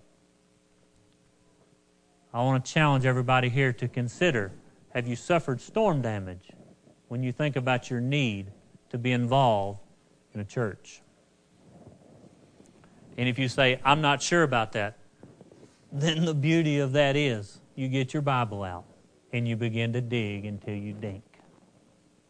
I 2.34 2.43
want 2.43 2.64
to 2.64 2.72
challenge 2.72 3.05
everybody 3.05 3.49
here 3.49 3.74
to 3.74 3.88
consider 3.88 4.51
have 4.93 5.08
you 5.08 5.16
suffered 5.16 5.62
storm 5.62 6.01
damage 6.01 6.49
when 7.08 7.24
you 7.24 7.32
think 7.32 7.55
about 7.55 7.89
your 7.89 7.99
need 7.99 8.51
to 8.89 8.97
be 8.97 9.12
involved 9.12 9.80
in 10.34 10.39
a 10.39 10.45
church? 10.45 11.01
And 13.18 13.28
if 13.28 13.38
you 13.38 13.47
say, 13.47 13.80
I'm 13.84 14.01
not 14.01 14.22
sure 14.22 14.43
about 14.43 14.72
that, 14.74 14.97
then 15.91 16.26
the 16.26 16.34
beauty 16.34 16.80
of 16.80 16.93
that 16.93 17.16
is 17.16 17.60
you 17.76 17.88
get 17.88 18.14
your 18.14 18.22
Bible 18.22 18.64
out 18.64 18.86
and 19.34 19.47
you 19.47 19.55
begin 19.55 19.93
to 19.93 20.01
dig 20.01 20.45
until 20.45 20.76
you 20.76 20.93
dink. 20.93 21.24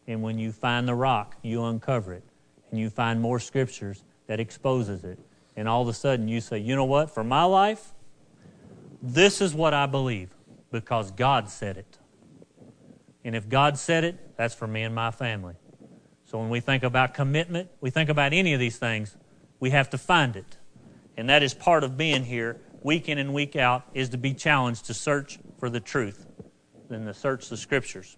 And 0.06 0.22
when 0.22 0.38
you 0.38 0.52
find 0.52 0.88
the 0.88 0.94
rock, 0.94 1.36
you 1.42 1.64
uncover 1.64 2.14
it 2.14 2.24
and 2.70 2.80
you 2.80 2.90
find 2.90 3.20
more 3.20 3.38
scriptures 3.38 4.04
that 4.26 4.40
exposes 4.40 5.04
it 5.04 5.18
and 5.58 5.68
all 5.68 5.82
of 5.82 5.88
a 5.88 5.92
sudden 5.92 6.28
you 6.28 6.40
say, 6.40 6.56
you 6.56 6.76
know 6.76 6.84
what, 6.84 7.10
for 7.10 7.24
my 7.24 7.42
life, 7.42 7.92
this 9.02 9.40
is 9.40 9.52
what 9.52 9.74
I 9.74 9.86
believe 9.86 10.30
because 10.70 11.10
God 11.10 11.50
said 11.50 11.76
it. 11.76 11.98
And 13.24 13.34
if 13.34 13.48
God 13.48 13.76
said 13.76 14.04
it, 14.04 14.36
that's 14.36 14.54
for 14.54 14.68
me 14.68 14.84
and 14.84 14.94
my 14.94 15.10
family. 15.10 15.56
So 16.26 16.38
when 16.38 16.48
we 16.48 16.60
think 16.60 16.84
about 16.84 17.12
commitment, 17.12 17.70
we 17.80 17.90
think 17.90 18.08
about 18.08 18.32
any 18.32 18.54
of 18.54 18.60
these 18.60 18.78
things, 18.78 19.16
we 19.58 19.70
have 19.70 19.90
to 19.90 19.98
find 19.98 20.36
it. 20.36 20.58
And 21.16 21.28
that 21.28 21.42
is 21.42 21.54
part 21.54 21.82
of 21.82 21.96
being 21.96 22.22
here 22.22 22.60
week 22.84 23.08
in 23.08 23.18
and 23.18 23.34
week 23.34 23.56
out 23.56 23.82
is 23.94 24.10
to 24.10 24.16
be 24.16 24.34
challenged 24.34 24.84
to 24.84 24.94
search 24.94 25.40
for 25.58 25.68
the 25.68 25.80
truth 25.80 26.24
and 26.88 27.04
to 27.04 27.12
search 27.12 27.48
the 27.48 27.56
scriptures. 27.56 28.16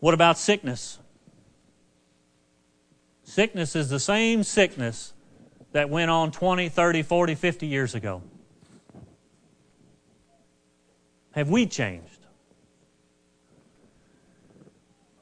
What 0.00 0.14
about 0.14 0.38
sickness? 0.38 0.98
Sickness 3.22 3.76
is 3.76 3.90
the 3.90 4.00
same 4.00 4.44
sickness 4.44 5.12
that 5.72 5.90
went 5.90 6.10
on 6.10 6.30
20, 6.30 6.68
30, 6.68 7.02
40, 7.02 7.34
50 7.34 7.66
years 7.66 7.94
ago? 7.94 8.22
Have 11.32 11.48
we 11.48 11.66
changed? 11.66 12.18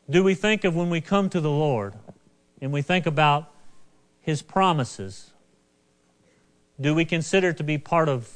Do 0.09 0.25
we 0.25 0.35
think 0.35 0.65
of 0.65 0.75
when 0.75 0.91
we 0.91 1.01
come 1.01 1.31
to 1.31 1.41
the 1.41 1.51
Lord 1.51 1.95
and 2.61 2.73
we 2.73 2.83
think 2.83 3.07
about 3.07 3.53
His 4.21 4.43
promises? 4.43 5.31
Do 6.81 6.95
we 6.95 7.05
consider 7.05 7.53
to 7.53 7.63
be 7.63 7.79
part 7.79 8.09
of, 8.09 8.29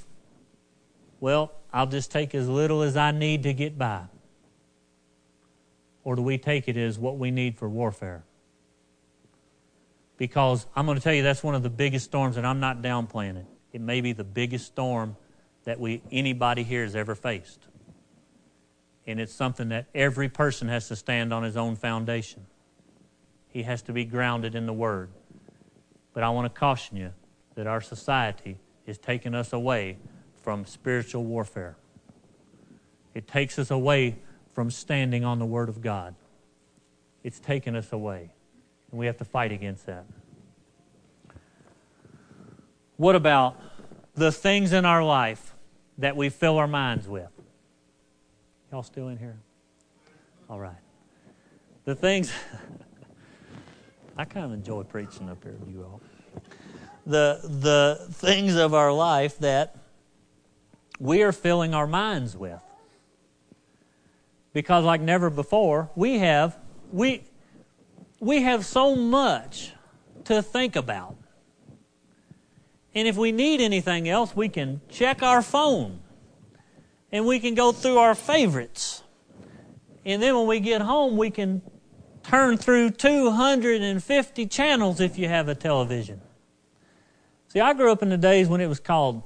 well, 1.19 1.53
I'll 1.73 1.89
just 1.89 2.13
take 2.13 2.33
as 2.35 2.49
little 2.49 2.83
as 2.83 2.97
I 2.97 3.11
need 3.11 3.43
to 3.43 3.53
get 3.53 3.77
by? 3.77 4.05
Or 6.05 6.15
do 6.15 6.23
we 6.23 6.39
take 6.39 6.69
it 6.69 6.77
as 6.77 6.97
what 6.97 7.19
we 7.19 7.33
need 7.33 7.59
for 7.59 7.69
warfare? 7.69 8.23
Because 10.17 10.67
I'm 10.77 10.87
going 10.87 10.97
to 10.97 11.03
tell 11.03 11.15
you 11.15 11.23
that's 11.23 11.43
one 11.43 11.55
of 11.55 11.63
the 11.63 11.71
biggest 11.71 12.05
storms, 12.05 12.37
and 12.37 12.47
I'm 12.47 12.61
not 12.61 12.83
downplaying 12.83 13.37
it. 13.37 13.47
It 13.73 13.81
may 13.81 14.01
be 14.01 14.13
the 14.13 14.25
biggest 14.25 14.67
storm 14.67 15.17
that 15.65 15.81
we 15.81 16.03
anybody 16.13 16.63
here 16.63 16.83
has 16.83 16.95
ever 16.95 17.15
faced. 17.15 17.61
And 19.07 19.21
it's 19.21 19.33
something 19.33 19.69
that 19.71 19.87
every 19.95 20.29
person 20.29 20.69
has 20.69 20.89
to 20.89 20.97
stand 20.97 21.33
on 21.33 21.43
his 21.43 21.57
own 21.57 21.77
foundation. 21.77 22.47
He 23.49 23.63
has 23.65 23.83
to 23.83 23.93
be 23.93 24.05
grounded 24.05 24.55
in 24.55 24.67
the 24.67 24.73
Word. 24.73 25.11
But 26.13 26.23
I 26.23 26.31
want 26.31 26.53
to 26.53 26.59
caution 26.59 26.97
you 26.97 27.13
that 27.55 27.67
our 27.67 27.81
society 27.81 28.59
is 28.87 28.99
taking 28.99 29.35
us 29.35 29.53
away 29.53 29.97
from 30.43 30.65
spiritual 30.65 31.25
warfare. 31.25 31.77
It 33.15 33.27
takes 33.27 33.59
us 33.59 33.71
away 33.71 34.17
from 34.53 34.71
standing 34.71 35.25
on 35.25 35.39
the 35.39 35.47
Word 35.47 35.69
of 35.69 35.81
God. 35.81 36.15
It's 37.23 37.41
taken 37.41 37.75
us 37.75 37.93
away. 37.93 38.34
And 38.95 38.99
we 39.01 39.07
have 39.07 39.17
to 39.17 39.25
fight 39.25 39.51
against 39.51 39.87
that. 39.87 40.05
What 42.97 43.17
about 43.17 43.61
the 44.15 44.31
things 44.31 44.73
in 44.73 44.85
our 44.85 45.03
life 45.03 45.57
that 45.99 46.17
we 46.17 46.29
fill 46.29 46.59
our 46.59 46.69
minds 46.69 47.09
with. 47.09 47.29
Y'all 48.71 48.85
still 48.85 49.09
in 49.09 49.19
here? 49.19 49.37
All 50.49 50.61
right. 50.61 50.77
The 51.87 51.97
things, 51.97 52.33
I 54.17 54.25
kind 54.27 54.47
of 54.47 54.53
enjoy 54.53 54.85
preaching 54.85 55.29
up 55.29 55.43
here 55.43 55.57
with 55.59 55.75
you 55.75 55.83
all. 55.83 56.01
The, 57.05 57.41
the 57.43 58.07
things 58.13 58.55
of 58.55 58.75
our 58.75 58.93
life 58.93 59.39
that 59.39 59.77
we 61.01 61.25
are 61.25 61.33
filling 61.33 61.75
our 61.75 61.89
minds 61.89 62.37
with. 62.37 62.63
Because, 64.53 64.85
like 64.85 65.01
never 65.01 65.31
before, 65.31 65.91
we 65.97 66.19
have, 66.19 66.57
we, 66.93 67.25
we 68.25 68.43
have 68.43 68.65
so 68.65 68.97
much 68.97 69.73
to 70.25 70.43
think 70.43 70.77
about. 70.77 71.17
And 72.95 73.07
if 73.07 73.17
we 73.17 73.33
need 73.33 73.61
anything 73.61 74.09
else, 74.09 74.35
we 74.35 74.49
can 74.49 74.81
check 74.89 75.23
our 75.23 75.43
phone 75.43 76.01
and 77.13 77.27
we 77.27 77.39
can 77.39 77.55
go 77.55 77.73
through 77.73 77.99
our 77.99 78.15
favorites. 78.15 79.03
And 80.07 80.23
then 80.23 80.35
when 80.37 80.47
we 80.47 80.61
get 80.61 80.81
home, 80.81 81.17
we 81.17 81.31
can 81.31 81.61
turn 82.23 82.57
through 82.57 82.91
250 82.91 84.47
channels 84.47 85.01
if 85.01 85.19
you 85.19 85.29
have 85.29 85.49
a 85.49 85.55
television. 85.55 86.23
See, 87.49 87.61
I 87.61 87.75
grew 87.75 87.93
up 87.93 88.03
in 88.03 88.09
the 88.09 88.17
days 88.17 88.49
when 88.49 88.61
it 88.61 88.69
was 88.69 88.81
called 88.81 89.23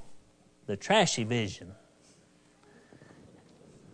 the 0.67 0.77
trashy 0.77 1.25
vision. 1.25 1.73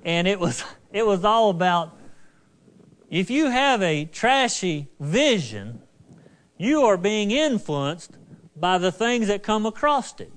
And 0.02 0.26
it 0.26 0.40
was 0.40 0.64
it 0.92 1.04
was 1.04 1.24
all 1.24 1.50
about 1.50 1.98
if 3.14 3.30
you 3.30 3.48
have 3.48 3.80
a 3.80 4.06
trashy 4.06 4.88
vision, 4.98 5.80
you 6.58 6.82
are 6.82 6.96
being 6.96 7.30
influenced 7.30 8.10
by 8.56 8.76
the 8.76 8.90
things 8.90 9.28
that 9.28 9.40
come 9.44 9.66
across 9.66 10.18
it. 10.18 10.32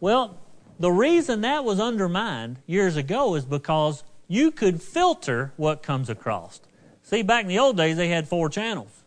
Well, 0.00 0.38
the 0.78 0.90
reason 0.90 1.42
that 1.42 1.64
was 1.66 1.78
undermined 1.78 2.56
years 2.66 2.96
ago 2.96 3.34
is 3.34 3.44
because 3.44 4.02
you 4.28 4.50
could 4.50 4.82
filter 4.82 5.52
what 5.58 5.82
comes 5.82 6.08
across. 6.08 6.62
See, 7.02 7.20
back 7.20 7.42
in 7.42 7.48
the 7.48 7.58
old 7.58 7.76
days, 7.76 7.98
they 7.98 8.08
had 8.08 8.26
four 8.26 8.48
channels. 8.48 9.04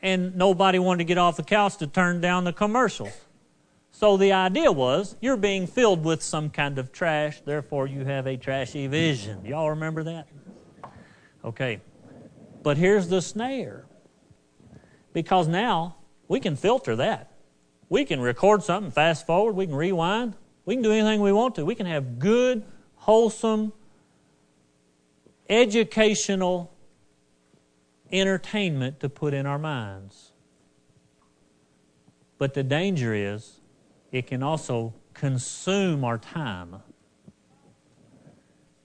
And 0.00 0.36
nobody 0.36 0.78
wanted 0.78 0.98
to 0.98 1.04
get 1.06 1.18
off 1.18 1.36
the 1.36 1.42
couch 1.42 1.78
to 1.78 1.88
turn 1.88 2.20
down 2.20 2.44
the 2.44 2.52
commercials. 2.52 3.26
So 3.90 4.16
the 4.16 4.30
idea 4.30 4.70
was 4.70 5.16
you're 5.20 5.36
being 5.36 5.66
filled 5.66 6.04
with 6.04 6.22
some 6.22 6.50
kind 6.50 6.78
of 6.78 6.92
trash, 6.92 7.40
therefore 7.40 7.88
you 7.88 8.04
have 8.04 8.28
a 8.28 8.36
trashy 8.36 8.86
vision. 8.86 9.44
Y'all 9.44 9.70
remember 9.70 10.04
that? 10.04 10.28
Okay. 11.44 11.80
But 12.62 12.76
here's 12.76 13.08
the 13.08 13.22
snare. 13.22 13.86
Because 15.12 15.48
now 15.48 15.96
we 16.28 16.40
can 16.40 16.56
filter 16.56 16.96
that. 16.96 17.32
We 17.88 18.04
can 18.04 18.20
record 18.20 18.62
something, 18.62 18.92
fast 18.92 19.26
forward, 19.26 19.56
we 19.56 19.66
can 19.66 19.74
rewind, 19.74 20.34
we 20.64 20.76
can 20.76 20.82
do 20.82 20.92
anything 20.92 21.20
we 21.20 21.32
want 21.32 21.56
to. 21.56 21.64
We 21.64 21.74
can 21.74 21.86
have 21.86 22.18
good, 22.18 22.62
wholesome, 22.94 23.72
educational 25.48 26.72
entertainment 28.12 29.00
to 29.00 29.08
put 29.08 29.34
in 29.34 29.46
our 29.46 29.58
minds. 29.58 30.32
But 32.38 32.54
the 32.54 32.62
danger 32.62 33.14
is 33.14 33.60
it 34.12 34.26
can 34.26 34.42
also 34.42 34.94
consume 35.14 36.04
our 36.04 36.18
time. 36.18 36.76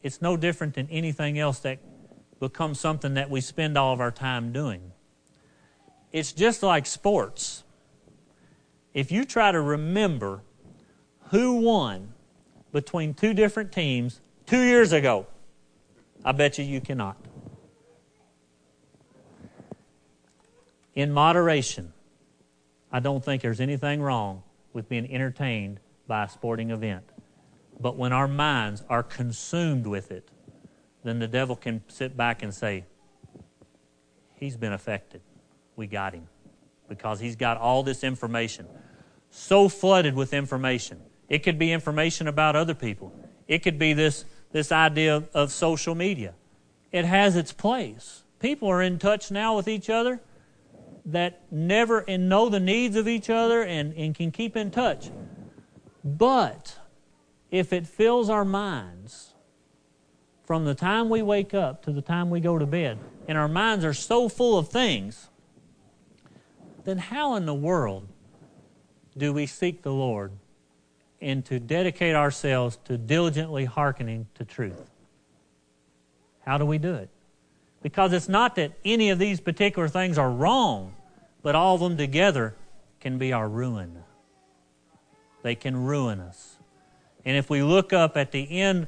It's 0.01 0.21
no 0.21 0.37
different 0.37 0.73
than 0.73 0.89
anything 0.89 1.39
else 1.39 1.59
that 1.59 1.79
becomes 2.39 2.79
something 2.79 3.13
that 3.15 3.29
we 3.29 3.41
spend 3.41 3.77
all 3.77 3.93
of 3.93 4.01
our 4.01 4.11
time 4.11 4.51
doing. 4.51 4.91
It's 6.11 6.31
just 6.31 6.63
like 6.63 6.85
sports. 6.85 7.63
If 8.93 9.11
you 9.11 9.25
try 9.25 9.51
to 9.51 9.59
remember 9.59 10.41
who 11.31 11.55
won 11.55 12.13
between 12.71 13.13
two 13.13 13.33
different 13.33 13.71
teams 13.71 14.21
two 14.45 14.61
years 14.61 14.93
ago, 14.93 15.27
I 16.23 16.31
bet 16.31 16.57
you 16.57 16.65
you 16.65 16.81
cannot. 16.81 17.17
In 20.93 21.11
moderation, 21.11 21.91
I 22.91 23.01
don't 23.01 23.23
think 23.23 23.41
there's 23.41 23.59
anything 23.59 24.01
wrong 24.01 24.43
with 24.71 24.87
being 24.87 25.11
entertained 25.11 25.79
by 26.07 26.23
a 26.23 26.29
sporting 26.29 26.71
event. 26.71 27.03
But 27.79 27.97
when 27.97 28.13
our 28.13 28.27
minds 28.27 28.83
are 28.89 29.03
consumed 29.03 29.85
with 29.85 30.11
it, 30.11 30.29
then 31.05 31.19
the 31.19 31.27
devil 31.27 31.55
can 31.55 31.81
sit 31.87 32.17
back 32.17 32.43
and 32.43 32.53
say, 32.53 32.85
He's 34.37 34.57
been 34.57 34.73
affected 34.73 35.21
we 35.75 35.87
got 35.87 36.13
him 36.13 36.27
because 36.87 37.19
he's 37.19 37.35
got 37.35 37.57
all 37.57 37.83
this 37.83 38.03
information. 38.03 38.67
So 39.29 39.67
flooded 39.67 40.15
with 40.15 40.33
information. 40.33 41.01
It 41.27 41.39
could 41.39 41.57
be 41.57 41.71
information 41.71 42.27
about 42.27 42.55
other 42.55 42.73
people, 42.73 43.13
it 43.47 43.59
could 43.59 43.77
be 43.77 43.93
this, 43.93 44.25
this 44.51 44.71
idea 44.71 45.23
of, 45.33 45.51
social 45.51 45.95
media. 45.95 46.33
It 46.91 47.05
has 47.05 47.35
its 47.35 47.51
place. 47.51 48.23
People 48.39 48.69
are 48.69 48.81
in 48.81 48.99
touch 48.99 49.31
now 49.31 49.55
with 49.55 49.67
each 49.67 49.89
other 49.89 50.21
that 51.05 51.41
never 51.51 51.99
and 51.99 52.29
know 52.29 52.49
the 52.49 52.59
needs 52.59 52.95
of 52.95 53.07
each 53.07 53.29
other 53.29 53.63
and, 53.63 53.93
and 53.95 54.15
can 54.15 54.31
keep 54.31 54.55
in 54.55 54.71
touch. 54.71 55.09
But 56.03 56.77
if 57.51 57.73
it 57.73 57.85
fills 57.85 58.29
our 58.29 58.45
minds 58.45 59.33
from 60.45 60.65
the 60.65 60.75
time 60.75 61.09
we 61.09 61.21
wake 61.21 61.53
up 61.53 61.83
to 61.83 61.91
the 61.91 62.01
time 62.01 62.29
we 62.29 62.39
go 62.39 62.57
to 62.57 62.65
bed, 62.65 62.97
and 63.27 63.37
our 63.37 63.47
minds 63.47 63.83
are 63.83 63.93
so 63.93 64.29
full 64.29 64.57
of 64.57 64.69
things 64.69 65.29
then 66.85 66.99
how 66.99 67.35
in 67.35 67.45
the 67.45 67.53
world 67.53 68.07
do 69.17 69.33
we 69.33 69.45
seek 69.45 69.81
the 69.81 69.91
Lord 69.91 70.31
and 71.19 71.43
to 71.45 71.59
dedicate 71.59 72.15
ourselves 72.15 72.77
to 72.85 72.97
diligently 72.97 73.65
hearkening 73.65 74.27
to 74.35 74.45
truth? 74.45 74.89
How 76.45 76.57
do 76.57 76.65
we 76.65 76.77
do 76.77 76.93
it? 76.93 77.09
Because 77.81 78.13
it's 78.13 78.29
not 78.29 78.55
that 78.55 78.73
any 78.85 79.09
of 79.09 79.19
these 79.19 79.39
particular 79.39 79.87
things 79.87 80.17
are 80.17 80.29
wrong, 80.29 80.93
but 81.41 81.55
all 81.55 81.75
of 81.75 81.81
them 81.81 81.97
together 81.97 82.55
can 82.99 83.17
be 83.17 83.33
our 83.33 83.49
ruin. 83.49 84.03
They 85.41 85.55
can 85.55 85.75
ruin 85.85 86.19
us. 86.19 86.57
And 87.23 87.35
if 87.35 87.49
we 87.49 87.63
look 87.63 87.93
up 87.93 88.15
at 88.15 88.31
the 88.31 88.59
end 88.59 88.87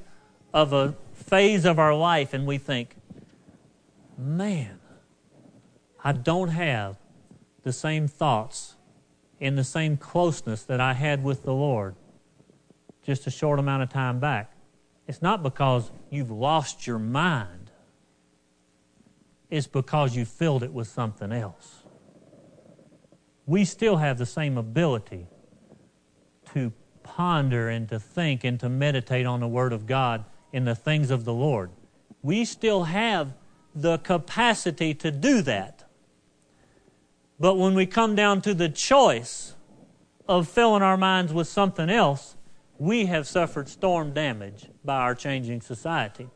of 0.53 0.73
a 0.73 0.95
phase 1.17 1.65
of 1.65 1.79
our 1.79 1.93
life 1.93 2.33
and 2.33 2.45
we 2.45 2.57
think, 2.57 2.95
man, 4.17 4.79
I 6.03 6.11
don't 6.13 6.49
have 6.49 6.97
the 7.63 7.73
same 7.73 8.07
thoughts 8.07 8.75
in 9.39 9.55
the 9.55 9.63
same 9.63 9.97
closeness 9.97 10.63
that 10.63 10.79
I 10.79 10.93
had 10.93 11.23
with 11.23 11.43
the 11.43 11.53
Lord 11.53 11.95
just 13.07 13.25
a 13.25 13.31
short 13.31 13.57
amount 13.57 13.81
of 13.81 13.89
time 13.89 14.19
back. 14.19 14.51
It's 15.07 15.21
not 15.21 15.41
because 15.41 15.91
you've 16.09 16.29
lost 16.29 16.85
your 16.85 16.99
mind, 16.99 17.71
it's 19.49 19.65
because 19.65 20.13
you 20.15 20.25
filled 20.25 20.61
it 20.61 20.73
with 20.73 20.89
something 20.89 21.31
else. 21.31 21.83
We 23.45 23.63
still 23.63 23.95
have 23.95 24.17
the 24.17 24.25
same 24.25 24.57
ability 24.57 25.27
to 26.53 26.73
ponder 27.01 27.69
and 27.69 27.87
to 27.87 27.97
think 27.97 28.43
and 28.43 28.59
to 28.59 28.67
meditate 28.67 29.25
on 29.25 29.39
the 29.39 29.47
Word 29.47 29.71
of 29.71 29.85
God 29.85 30.25
in 30.51 30.65
the 30.65 30.75
things 30.75 31.11
of 31.11 31.25
the 31.25 31.33
Lord. 31.33 31.71
We 32.21 32.45
still 32.45 32.85
have 32.85 33.33
the 33.75 33.97
capacity 33.99 34.93
to 34.95 35.11
do 35.11 35.41
that. 35.43 35.83
But 37.39 37.55
when 37.55 37.75
we 37.75 37.85
come 37.85 38.15
down 38.15 38.41
to 38.41 38.53
the 38.53 38.69
choice 38.69 39.53
of 40.27 40.47
filling 40.47 40.81
our 40.81 40.97
minds 40.97 41.31
with 41.31 41.47
something 41.47 41.89
else, 41.89 42.35
we 42.79 43.05
have 43.05 43.27
suffered 43.27 43.69
storm 43.69 44.13
damage 44.13 44.67
by 44.83 44.97
our 44.97 45.15
changing 45.15 45.61
society. 45.61 46.29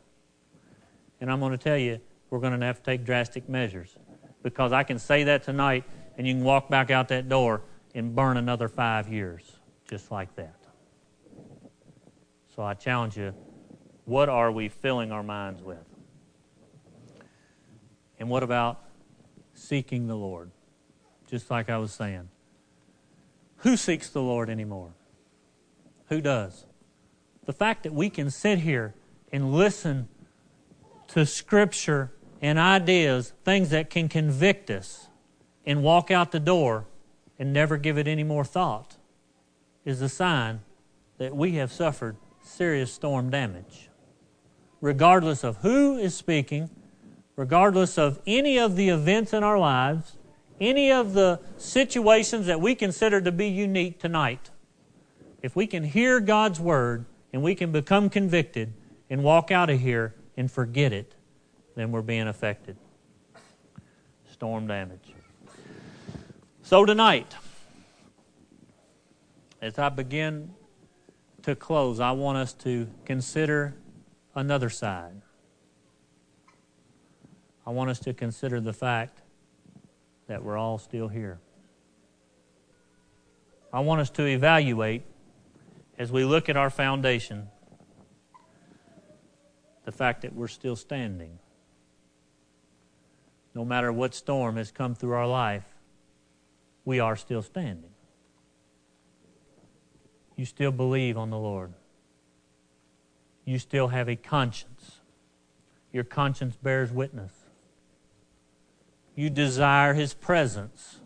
And 1.20 1.30
I'm 1.30 1.40
going 1.40 1.52
to 1.52 1.58
tell 1.58 1.78
you, 1.78 2.00
we're 2.30 2.40
going 2.40 2.58
to 2.58 2.66
have 2.66 2.78
to 2.78 2.82
take 2.82 3.04
drastic 3.04 3.48
measures. 3.48 3.96
Because 4.42 4.72
I 4.72 4.82
can 4.82 4.98
say 4.98 5.24
that 5.24 5.42
tonight, 5.42 5.84
and 6.16 6.26
you 6.26 6.34
can 6.34 6.42
walk 6.42 6.68
back 6.68 6.90
out 6.90 7.08
that 7.08 7.28
door 7.28 7.62
and 7.94 8.14
burn 8.14 8.36
another 8.36 8.68
five 8.68 9.08
years, 9.08 9.52
just 9.88 10.10
like 10.10 10.34
that. 10.36 10.56
So 12.54 12.62
I 12.62 12.74
challenge 12.74 13.16
you 13.16 13.34
what 14.04 14.28
are 14.28 14.50
we 14.50 14.68
filling 14.68 15.12
our 15.12 15.22
minds 15.22 15.62
with? 15.62 15.84
And 18.18 18.28
what 18.28 18.42
about 18.42 18.82
seeking 19.54 20.06
the 20.06 20.16
Lord? 20.16 20.50
just 21.32 21.50
like 21.50 21.70
I 21.70 21.78
was 21.78 21.92
saying. 21.92 22.28
Who 23.58 23.78
seeks 23.78 24.10
the 24.10 24.20
Lord 24.20 24.50
anymore? 24.50 24.92
Who 26.10 26.20
does? 26.20 26.66
The 27.46 27.54
fact 27.54 27.84
that 27.84 27.94
we 27.94 28.10
can 28.10 28.30
sit 28.30 28.58
here 28.58 28.94
and 29.32 29.50
listen 29.50 30.08
to 31.08 31.24
Scripture 31.24 32.12
and 32.42 32.58
ideas, 32.58 33.32
things 33.44 33.70
that 33.70 33.88
can 33.88 34.10
convict 34.10 34.70
us, 34.70 35.08
and 35.64 35.82
walk 35.82 36.10
out 36.10 36.32
the 36.32 36.40
door 36.40 36.84
and 37.38 37.50
never 37.50 37.78
give 37.78 37.96
it 37.96 38.06
any 38.06 38.24
more 38.24 38.44
thought, 38.44 38.98
is 39.86 40.02
a 40.02 40.10
sign 40.10 40.60
that 41.16 41.34
we 41.34 41.52
have 41.52 41.72
suffered 41.72 42.16
serious 42.42 42.92
storm 42.92 43.30
damage. 43.30 43.88
Regardless 44.82 45.44
of 45.44 45.58
who 45.58 45.96
is 45.96 46.14
speaking, 46.14 46.68
regardless 47.36 47.96
of 47.96 48.20
any 48.26 48.58
of 48.58 48.76
the 48.76 48.90
events 48.90 49.32
in 49.32 49.42
our 49.42 49.58
lives, 49.58 50.18
any 50.60 50.92
of 50.92 51.14
the 51.14 51.40
situations 51.56 52.46
that 52.46 52.60
we 52.60 52.74
consider 52.74 53.20
to 53.20 53.32
be 53.32 53.48
unique 53.48 53.98
tonight, 53.98 54.50
If 55.42 55.56
we 55.56 55.66
can 55.66 55.82
hear 55.82 56.20
God's 56.20 56.60
word 56.60 57.04
and 57.32 57.42
we 57.42 57.56
can 57.56 57.72
become 57.72 58.08
convicted 58.08 58.72
and 59.10 59.24
walk 59.24 59.50
out 59.50 59.68
of 59.68 59.80
here 59.80 60.14
and 60.36 60.50
forget 60.50 60.92
it, 60.92 61.14
then 61.74 61.90
we're 61.90 62.02
being 62.02 62.28
affected. 62.28 62.76
Storm 64.30 64.68
damage. 64.68 65.14
So 66.62 66.84
tonight, 66.84 67.34
as 69.60 69.78
I 69.78 69.88
begin 69.88 70.54
to 71.42 71.56
close, 71.56 71.98
I 71.98 72.12
want 72.12 72.38
us 72.38 72.52
to 72.54 72.88
consider 73.04 73.74
another 74.34 74.70
side. 74.70 75.22
I 77.66 77.70
want 77.70 77.90
us 77.90 78.00
to 78.00 78.12
consider 78.12 78.60
the 78.60 78.72
fact 78.72 79.20
that 80.26 80.42
we're 80.42 80.56
all 80.56 80.78
still 80.78 81.08
here. 81.08 81.38
I 83.72 83.80
want 83.80 84.00
us 84.00 84.10
to 84.10 84.26
evaluate 84.26 85.02
as 85.98 86.10
we 86.10 86.24
look 86.24 86.48
at 86.48 86.56
our 86.56 86.70
foundation 86.70 87.48
the 89.84 89.92
fact 89.92 90.22
that 90.22 90.34
we're 90.34 90.48
still 90.48 90.76
standing. 90.76 91.38
No 93.54 93.64
matter 93.64 93.92
what 93.92 94.14
storm 94.14 94.56
has 94.56 94.70
come 94.70 94.94
through 94.94 95.12
our 95.12 95.26
life, 95.26 95.64
we 96.84 97.00
are 97.00 97.16
still 97.16 97.42
standing. 97.42 97.90
You 100.36 100.44
still 100.46 100.72
believe 100.72 101.16
on 101.16 101.30
the 101.30 101.38
Lord. 101.38 101.72
You 103.44 103.58
still 103.58 103.88
have 103.88 104.08
a 104.08 104.16
conscience. 104.16 105.00
Your 105.92 106.04
conscience 106.04 106.56
bears 106.56 106.92
witness. 106.92 107.32
You 109.14 109.30
desire 109.30 109.94
His 109.94 110.14
presence. 110.14 111.00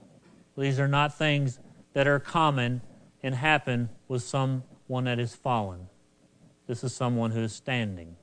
These 0.57 0.79
are 0.79 0.89
not 0.89 1.17
things 1.17 1.59
that 1.93 2.07
are 2.07 2.21
common 2.21 2.83
and 3.23 3.35
happen 3.35 3.89
with 4.09 4.23
someone 4.23 5.05
that 5.05 5.19
is 5.19 5.35
fallen. 5.35 5.89
This 6.67 6.85
is 6.85 6.95
someone 6.95 7.31
who 7.31 7.41
is 7.41 7.53
standing. 7.53 8.17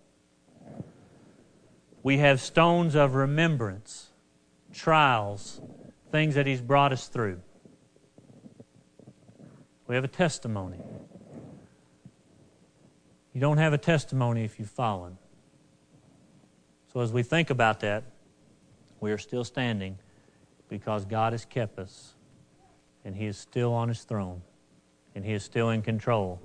We 2.01 2.17
have 2.17 2.41
stones 2.41 2.95
of 2.95 3.15
remembrance, 3.15 4.09
trials, 4.73 5.61
things 6.11 6.35
that 6.35 6.45
He's 6.45 6.61
brought 6.61 6.91
us 6.93 7.07
through. 7.07 7.41
We 9.87 9.95
have 9.95 10.03
a 10.03 10.09
testimony. 10.09 10.79
You 13.33 13.41
don't 13.41 13.57
have 13.57 13.73
a 13.73 13.77
testimony 13.77 14.43
if 14.43 14.59
you've 14.59 14.69
fallen. 14.69 15.17
So 16.93 16.99
as 16.99 17.11
we 17.11 17.23
think 17.23 17.49
about 17.49 17.79
that, 17.79 18.03
we 18.99 19.11
are 19.11 19.17
still 19.17 19.43
standing 19.43 19.97
because 20.69 21.05
God 21.05 21.33
has 21.33 21.43
kept 21.43 21.79
us 21.79 22.13
and 23.03 23.15
He 23.15 23.25
is 23.25 23.37
still 23.37 23.73
on 23.73 23.89
His 23.89 24.03
throne 24.03 24.41
and 25.15 25.25
He 25.25 25.33
is 25.33 25.43
still 25.43 25.71
in 25.71 25.81
control 25.81 26.39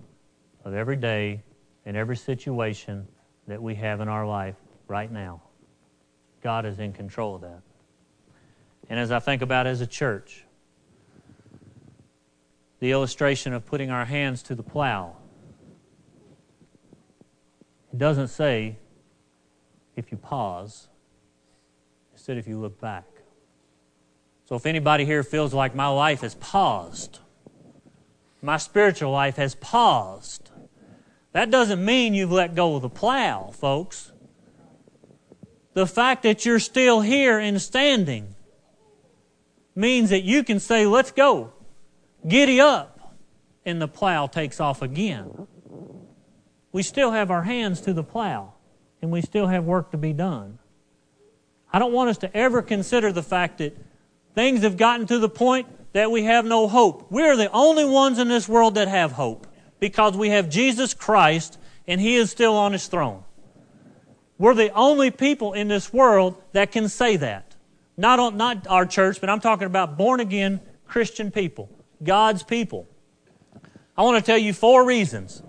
of 0.65 0.75
every 0.75 0.97
day 0.97 1.43
and 1.85 1.97
every 1.97 2.17
situation 2.17 3.07
that 3.47 3.63
we 3.63 3.75
have 3.75 4.01
in 4.01 4.09
our 4.09 4.27
life 4.27 4.57
right 4.89 5.13
now. 5.13 5.43
God 6.43 6.65
is 6.65 6.79
in 6.79 6.93
control 6.93 7.35
of 7.35 7.43
that. 7.43 7.61
And 8.89 8.99
as 8.99 9.11
I 9.11 9.19
think 9.19 9.43
about 9.43 9.67
as 9.67 9.83
a 9.83 9.87
church, 9.87 10.45
the 12.81 12.93
illustration 12.93 13.53
of 13.53 13.67
putting 13.67 13.91
our 13.91 14.07
hands 14.07 14.43
to 14.45 14.55
the 14.55 14.63
plow, 14.63 15.17
it 17.93 17.99
doesn't 17.99 18.29
say 18.29 18.77
if 19.97 20.13
you 20.13 20.19
pause, 20.19 20.89
it 22.15 22.21
said 22.21 22.37
if 22.37 22.47
you 22.47 22.59
look 22.59 22.81
back. 22.81 23.05
So 24.47 24.57
if 24.57 24.65
anybody 24.65 25.05
here 25.05 25.23
feels 25.23 25.53
like 25.53 25.75
my 25.75 25.89
life 25.89 26.23
has 26.23 26.35
paused, 26.37 27.19
my 28.41 28.57
spiritual 28.57 29.11
life 29.11 29.37
has 29.37 29.55
paused, 29.55 30.51
that 31.33 31.51
doesn't 31.51 31.85
mean 31.85 32.15
you've 32.15 32.33
let 32.33 32.55
go 32.55 32.77
of 32.77 32.83
the 32.83 32.89
plow, 32.89 33.51
folks. 33.53 34.13
The 35.75 35.87
fact 35.87 36.23
that 36.23 36.47
you're 36.47 36.59
still 36.59 37.01
here 37.01 37.39
and 37.39 37.61
standing 37.61 38.35
means 39.75 40.11
that 40.11 40.23
you 40.23 40.43
can 40.43 40.61
say, 40.61 40.87
Let's 40.87 41.13
go. 41.13 41.53
Giddy 42.27 42.61
up. 42.61 43.15
And 43.65 43.81
the 43.81 43.89
plow 43.89 44.27
takes 44.27 44.61
off 44.61 44.83
again. 44.83 45.47
We 46.79 46.85
still 46.85 47.11
have 47.11 47.33
our 47.33 47.43
hands 47.43 47.81
to 47.81 47.93
the 47.93 48.05
plow, 48.05 48.53
and 49.03 49.11
we 49.11 49.21
still 49.21 49.49
have 49.49 49.65
work 49.65 49.91
to 49.91 49.97
be 49.97 50.13
done. 50.13 50.61
I 51.73 51.81
don't 51.81 51.93
want 51.93 52.11
us 52.11 52.19
to 52.19 52.37
ever 52.37 52.63
consider 52.63 53.11
the 53.11 53.21
fact 53.21 53.59
that 53.59 53.77
things 54.37 54.63
have 54.63 54.77
gotten 54.77 55.05
to 55.09 55.19
the 55.19 55.29
point 55.29 55.67
that 55.93 56.13
we 56.13 56.23
have 56.23 56.45
no 56.45 56.69
hope. 56.69 57.11
We're 57.11 57.35
the 57.35 57.51
only 57.51 57.85
ones 57.85 58.21
in 58.21 58.29
this 58.29 58.49
world 58.49 58.77
that 58.77 58.87
have 58.87 59.11
hope 59.11 59.49
because 59.81 60.17
we 60.17 60.29
have 60.29 60.49
Jesus 60.49 60.95
Christ 60.95 61.59
and 61.89 62.01
He 62.01 62.15
is 62.15 62.31
still 62.31 62.55
on 62.55 62.71
His 62.71 62.87
throne. 62.87 63.25
We're 64.39 64.55
the 64.55 64.73
only 64.73 65.11
people 65.11 65.55
in 65.55 65.67
this 65.67 65.93
world 65.93 66.41
that 66.53 66.71
can 66.71 66.89
say 66.89 67.17
that. 67.17 67.57
Not, 67.97 68.21
on, 68.21 68.37
not 68.37 68.69
our 68.69 68.87
church, 68.87 69.21
but 69.21 69.29
I'm 69.29 69.41
talking 69.41 69.67
about 69.67 69.99
born 69.99 70.21
again 70.21 70.61
Christian 70.87 71.33
people, 71.33 71.71
God's 72.05 72.45
people. 72.45 72.87
I 73.97 74.03
want 74.03 74.25
to 74.25 74.25
tell 74.25 74.39
you 74.39 74.53
four 74.53 74.85
reasons 74.85 75.43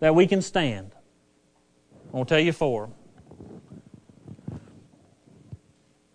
that 0.00 0.14
we 0.14 0.26
can 0.26 0.42
stand. 0.42 0.92
I 2.12 2.16
want 2.16 2.28
to 2.28 2.34
tell 2.34 2.42
you 2.42 2.52
four. 2.52 2.90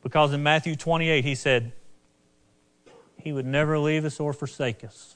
Because 0.01 0.33
in 0.33 0.43
Matthew 0.43 0.75
28, 0.75 1.23
he 1.23 1.35
said, 1.35 1.71
He 3.17 3.31
would 3.31 3.45
never 3.45 3.79
leave 3.79 4.05
us 4.05 4.19
or 4.19 4.33
forsake 4.33 4.83
us, 4.83 5.15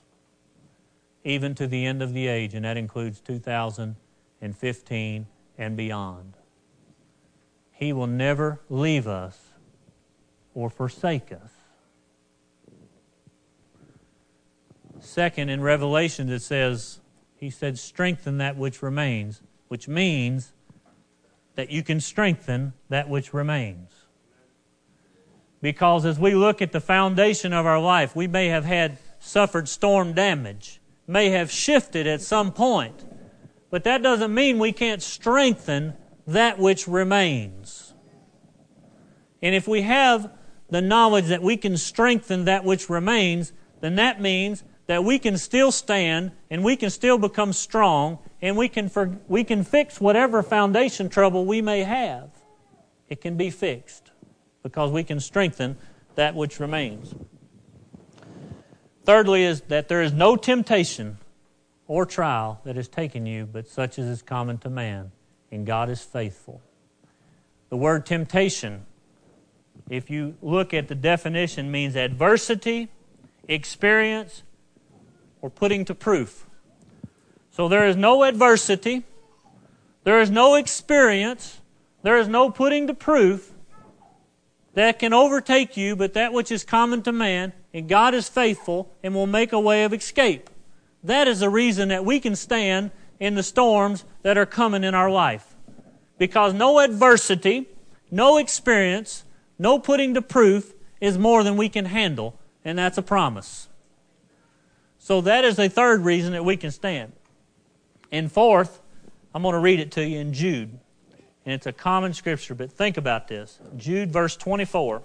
even 1.24 1.56
to 1.56 1.68
the 1.68 1.86
end 1.86 2.02
of 2.02 2.14
the 2.14 2.28
age, 2.28 2.54
and 2.54 2.64
that 2.66 2.78
includes 2.78 3.20
2015 3.22 5.28
and 5.58 5.78
beyond. 5.78 6.34
He 7.72 7.94
will 7.94 8.08
never 8.08 8.62
leave 8.70 9.08
us 9.08 9.40
or 10.54 10.70
forsake 10.70 11.32
us. 11.32 11.52
Second, 15.00 15.50
in 15.50 15.62
Revelation, 15.62 16.30
it 16.30 16.42
says, 16.42 17.00
He 17.38 17.50
said, 17.50 17.78
strengthen 17.78 18.40
that 18.40 18.58
which 18.58 18.82
remains, 18.82 19.42
which 19.68 19.88
means 19.88 20.54
that 21.56 21.72
you 21.72 21.84
can 21.84 22.00
strengthen 22.00 22.74
that 22.90 23.10
which 23.10 23.34
remains. 23.34 23.92
Because 25.62 26.06
as 26.06 26.20
we 26.20 26.36
look 26.36 26.62
at 26.62 26.72
the 26.72 26.80
foundation 26.80 27.54
of 27.54 27.66
our 27.66 27.80
life, 27.80 28.16
we 28.16 28.28
may 28.28 28.48
have 28.48 28.66
had 28.66 28.98
suffered 29.20 29.68
storm 29.68 30.14
damage, 30.14 30.80
may 31.08 31.30
have 31.30 31.52
shifted 31.52 32.06
at 32.06 32.22
some 32.22 32.52
point, 32.52 33.06
but 33.70 33.84
that 33.84 34.04
doesn't 34.04 34.34
mean 34.34 34.60
we 34.60 34.72
can't 34.72 35.02
strengthen 35.02 35.94
that 36.26 36.60
which 36.60 36.88
remains. 36.88 37.94
And 39.42 39.56
if 39.56 39.68
we 39.68 39.82
have 39.82 40.32
the 40.70 40.82
knowledge 40.82 41.28
that 41.28 41.42
we 41.42 41.58
can 41.58 41.78
strengthen 41.78 42.46
that 42.46 42.64
which 42.64 42.90
remains, 42.90 43.54
then 43.82 43.96
that 43.96 44.22
means 44.22 44.64
that 44.88 45.04
we 45.04 45.20
can 45.20 45.38
still 45.38 45.72
stand 45.72 46.32
and 46.50 46.64
we 46.64 46.76
can 46.76 46.90
still 46.90 47.18
become 47.18 47.54
strong 47.54 48.20
and 48.42 48.58
we 48.58 48.70
can, 48.70 48.90
for, 48.90 49.18
we 49.28 49.44
can 49.44 49.64
fix 49.64 50.02
whatever 50.02 50.42
foundation 50.42 51.10
trouble 51.10 51.46
we 51.46 51.62
may 51.62 51.84
have. 51.84 52.30
It 53.10 53.22
can 53.22 53.38
be 53.38 53.50
fixed 53.50 54.12
because 54.64 54.92
we 54.92 55.04
can 55.04 55.20
strengthen 55.20 55.78
that 56.16 56.36
which 56.36 56.60
remains. 56.60 57.14
Thirdly, 59.06 59.44
is 59.44 59.62
that 59.70 59.88
there 59.88 60.02
is 60.02 60.12
no 60.12 60.36
temptation 60.36 61.18
or 61.88 62.06
trial 62.06 62.60
that 62.66 62.76
has 62.76 62.88
taken 62.88 63.26
you, 63.26 63.46
but 63.46 63.68
such 63.68 63.98
as 63.98 64.06
is 64.06 64.22
common 64.22 64.58
to 64.60 64.70
man 64.70 65.12
and 65.52 65.66
God 65.66 65.90
is 65.90 66.02
faithful. 66.02 66.62
The 67.70 67.78
word 67.78 68.06
temptation, 68.06 68.86
if 69.90 70.10
you 70.10 70.36
look 70.42 70.74
at 70.74 70.88
the 70.88 70.96
definition, 70.96 71.72
means 71.72 71.96
adversity, 71.96 72.90
experience, 73.48 74.44
or 75.48 75.50
putting 75.50 75.86
to 75.86 75.96
proof. 75.96 76.46
So 77.52 77.70
there 77.70 77.88
is 77.88 77.96
no 77.96 78.26
adversity, 78.26 79.04
there 80.04 80.20
is 80.20 80.30
no 80.30 80.56
experience, 80.56 81.62
there 82.04 82.18
is 82.18 82.28
no 82.28 82.52
putting 82.52 82.88
to 82.88 82.94
proof 82.94 83.54
that 84.74 85.00
can 85.00 85.14
overtake 85.14 85.78
you, 85.78 85.96
but 85.96 86.14
that 86.16 86.34
which 86.34 86.52
is 86.52 86.66
common 86.66 87.02
to 87.04 87.14
man, 87.14 87.54
and 87.74 87.88
God 87.88 88.14
is 88.14 88.28
faithful 88.28 88.94
and 89.02 89.16
will 89.16 89.26
make 89.26 89.54
a 89.54 89.60
way 89.60 89.86
of 89.86 89.94
escape. 89.94 90.50
That 91.02 91.30
is 91.30 91.40
the 91.40 91.50
reason 91.50 91.88
that 91.88 92.04
we 92.04 92.20
can 92.20 92.36
stand 92.36 92.92
in 93.18 93.36
the 93.36 93.42
storms 93.42 94.04
that 94.24 94.38
are 94.38 94.46
coming 94.46 94.84
in 94.84 94.94
our 94.94 95.10
life. 95.10 95.56
Because 96.18 96.54
no 96.54 96.80
adversity, 96.80 97.70
no 98.12 98.36
experience, 98.36 99.24
no 99.58 99.80
putting 99.80 100.14
to 100.14 100.22
proof 100.22 100.74
is 101.00 101.18
more 101.18 101.42
than 101.42 101.56
we 101.56 101.70
can 101.70 101.86
handle, 101.86 102.38
and 102.66 102.78
that's 102.78 102.98
a 102.98 103.02
promise. 103.02 103.67
So 105.08 105.22
that 105.22 105.46
is 105.46 105.56
the 105.56 105.70
third 105.70 106.04
reason 106.04 106.34
that 106.34 106.44
we 106.44 106.58
can 106.58 106.70
stand. 106.70 107.14
And 108.12 108.30
fourth, 108.30 108.82
I'm 109.34 109.42
going 109.42 109.54
to 109.54 109.60
read 109.60 109.80
it 109.80 109.92
to 109.92 110.06
you 110.06 110.20
in 110.20 110.34
Jude. 110.34 110.78
And 111.46 111.54
it's 111.54 111.66
a 111.66 111.72
common 111.72 112.14
scripture, 112.14 112.54
but 112.54 112.74
think 112.74 112.98
about 112.98 113.30
this. 113.30 113.58
Jude, 113.78 114.12
verse 114.12 114.36
24. 114.36 115.02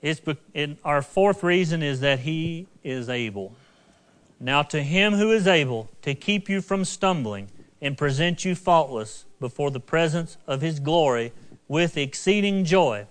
It's, 0.00 0.20
it, 0.54 0.78
our 0.84 1.02
fourth 1.02 1.42
reason 1.42 1.82
is 1.82 1.98
that 2.02 2.20
He 2.20 2.68
is 2.84 3.08
able. 3.08 3.56
Now, 4.38 4.62
to 4.62 4.80
Him 4.80 5.14
who 5.14 5.32
is 5.32 5.48
able 5.48 5.90
to 6.02 6.14
keep 6.14 6.48
you 6.48 6.60
from 6.60 6.84
stumbling 6.84 7.48
and 7.82 7.98
present 7.98 8.44
you 8.44 8.54
faultless 8.54 9.24
before 9.40 9.72
the 9.72 9.80
presence 9.80 10.36
of 10.46 10.60
His 10.60 10.78
glory 10.78 11.32
with 11.68 11.96
exceeding 11.96 12.64
joy, 12.64 13.06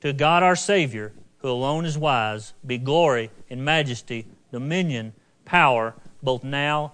to 0.00 0.12
God 0.12 0.42
our 0.42 0.56
Savior, 0.56 1.12
who 1.38 1.48
alone 1.48 1.84
is 1.84 1.96
wise, 1.96 2.54
be 2.66 2.78
glory 2.78 3.30
and 3.48 3.64
majesty, 3.64 4.26
dominion, 4.52 5.12
power, 5.44 5.94
both 6.22 6.44
now 6.44 6.92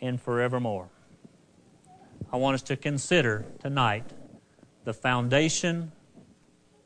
and 0.00 0.20
forevermore. 0.20 0.88
I 2.32 2.36
want 2.36 2.54
us 2.54 2.62
to 2.62 2.76
consider 2.76 3.44
tonight 3.60 4.04
the 4.84 4.94
foundation 4.94 5.92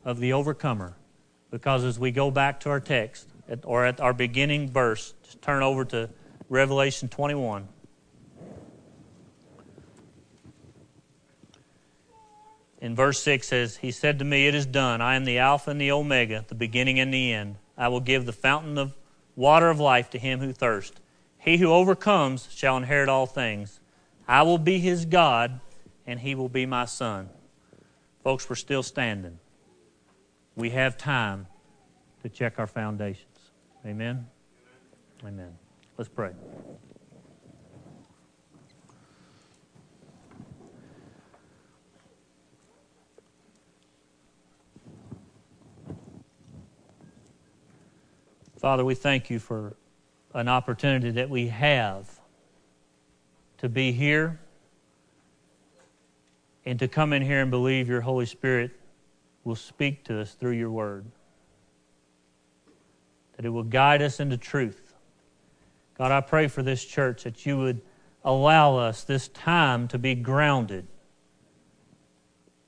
of 0.04 0.20
the 0.20 0.32
overcomer. 0.32 0.96
Because 1.50 1.84
as 1.84 1.98
we 1.98 2.12
go 2.12 2.30
back 2.30 2.60
to 2.60 2.70
our 2.70 2.80
text, 2.80 3.28
or 3.64 3.84
at 3.84 4.00
our 4.00 4.12
beginning 4.12 4.70
verse, 4.70 5.14
just 5.24 5.42
turn 5.42 5.62
over 5.62 5.84
to 5.86 6.08
Revelation 6.48 7.08
21. 7.08 7.66
In 12.80 12.94
verse 12.94 13.22
6 13.22 13.46
says, 13.46 13.76
He 13.76 13.90
said 13.90 14.18
to 14.18 14.24
me, 14.24 14.46
It 14.46 14.54
is 14.54 14.66
done. 14.66 15.00
I 15.00 15.14
am 15.14 15.24
the 15.24 15.38
Alpha 15.38 15.70
and 15.70 15.80
the 15.80 15.92
Omega, 15.92 16.44
the 16.48 16.54
beginning 16.54 16.98
and 16.98 17.12
the 17.12 17.32
end. 17.32 17.56
I 17.76 17.88
will 17.88 18.00
give 18.00 18.26
the 18.26 18.32
fountain 18.32 18.78
of 18.78 18.94
water 19.36 19.68
of 19.68 19.78
life 19.78 20.10
to 20.10 20.18
him 20.18 20.40
who 20.40 20.52
thirsts. 20.52 20.98
He 21.38 21.56
who 21.56 21.72
overcomes 21.72 22.48
shall 22.52 22.76
inherit 22.76 23.08
all 23.08 23.26
things. 23.26 23.80
I 24.28 24.42
will 24.42 24.58
be 24.58 24.78
his 24.78 25.04
God, 25.04 25.60
and 26.06 26.20
he 26.20 26.34
will 26.34 26.48
be 26.48 26.66
my 26.66 26.84
son. 26.84 27.28
Folks, 28.22 28.48
we're 28.48 28.56
still 28.56 28.82
standing. 28.82 29.38
We 30.56 30.70
have 30.70 30.96
time 30.96 31.46
to 32.22 32.28
check 32.28 32.58
our 32.58 32.66
foundations. 32.66 33.26
Amen? 33.86 34.26
Amen. 35.24 35.52
Let's 35.96 36.10
pray. 36.10 36.32
Father, 48.60 48.84
we 48.84 48.94
thank 48.94 49.30
you 49.30 49.38
for 49.38 49.74
an 50.34 50.46
opportunity 50.46 51.12
that 51.12 51.30
we 51.30 51.48
have 51.48 52.20
to 53.56 53.70
be 53.70 53.90
here 53.90 54.38
and 56.66 56.78
to 56.78 56.86
come 56.86 57.14
in 57.14 57.22
here 57.22 57.40
and 57.40 57.50
believe 57.50 57.88
your 57.88 58.02
Holy 58.02 58.26
Spirit 58.26 58.72
will 59.44 59.56
speak 59.56 60.04
to 60.04 60.20
us 60.20 60.34
through 60.34 60.52
your 60.52 60.70
word, 60.70 61.06
that 63.38 63.46
it 63.46 63.48
will 63.48 63.62
guide 63.62 64.02
us 64.02 64.20
into 64.20 64.36
truth. 64.36 64.92
God, 65.96 66.12
I 66.12 66.20
pray 66.20 66.46
for 66.46 66.62
this 66.62 66.84
church 66.84 67.22
that 67.22 67.46
you 67.46 67.56
would 67.56 67.80
allow 68.26 68.76
us 68.76 69.04
this 69.04 69.28
time 69.28 69.88
to 69.88 69.96
be 69.96 70.14
grounded, 70.14 70.86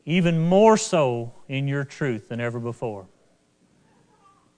even 0.07 0.41
more 0.41 0.79
so 0.79 1.35
in 1.49 1.69
your 1.69 1.85
truth 1.85 2.31
than 2.31 2.41
ever 2.41 2.59
before. 2.59 3.09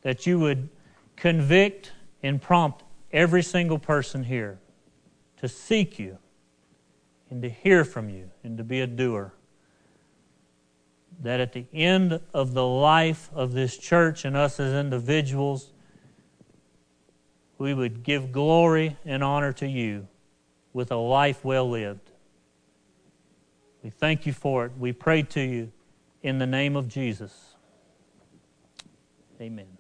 That 0.03 0.29
you 0.29 0.39
would 0.39 0.69
convict 1.17 1.93
and 2.23 2.41
prompt 2.41 2.83
every 3.13 3.43
single 3.43 3.79
person 3.79 4.25
here 4.25 4.59
to 5.39 5.49
seek 5.49 5.99
you 5.99 6.19
and 7.31 7.43
to 7.43 7.49
hear 7.49 7.85
from 7.85 8.09
you 8.09 8.31
and 8.43 8.59
to 8.59 8.65
be 8.65 8.81
a 8.81 8.87
doer. 8.87 9.33
That 11.23 11.41
at 11.41 11.53
the 11.53 11.67
end 11.73 12.21
of 12.33 12.55
the 12.55 12.67
life 12.67 13.31
of 13.33 13.53
this 13.53 13.77
church 13.77 14.25
and 14.25 14.37
us 14.37 14.59
as 14.59 14.75
individuals, 14.75 15.73
we 17.59 17.73
would 17.73 18.03
give 18.03 18.33
glory 18.33 18.97
and 19.05 19.23
honor 19.23 19.53
to 19.55 19.69
you 19.69 20.09
with 20.73 20.91
a 20.91 20.97
life 20.97 21.45
well 21.45 21.71
lived. 21.71 22.11
We 23.83 23.91
thank 23.91 24.27
you 24.27 24.33
for 24.33 24.67
it. 24.67 24.73
We 24.79 24.93
pray 24.93 25.23
to 25.23 25.41
you 25.41 25.73
in 26.23 26.39
the 26.39 26.47
name 26.47 26.75
of 26.75 26.89
Jesus. 26.89 27.55
Amen. 29.41 29.74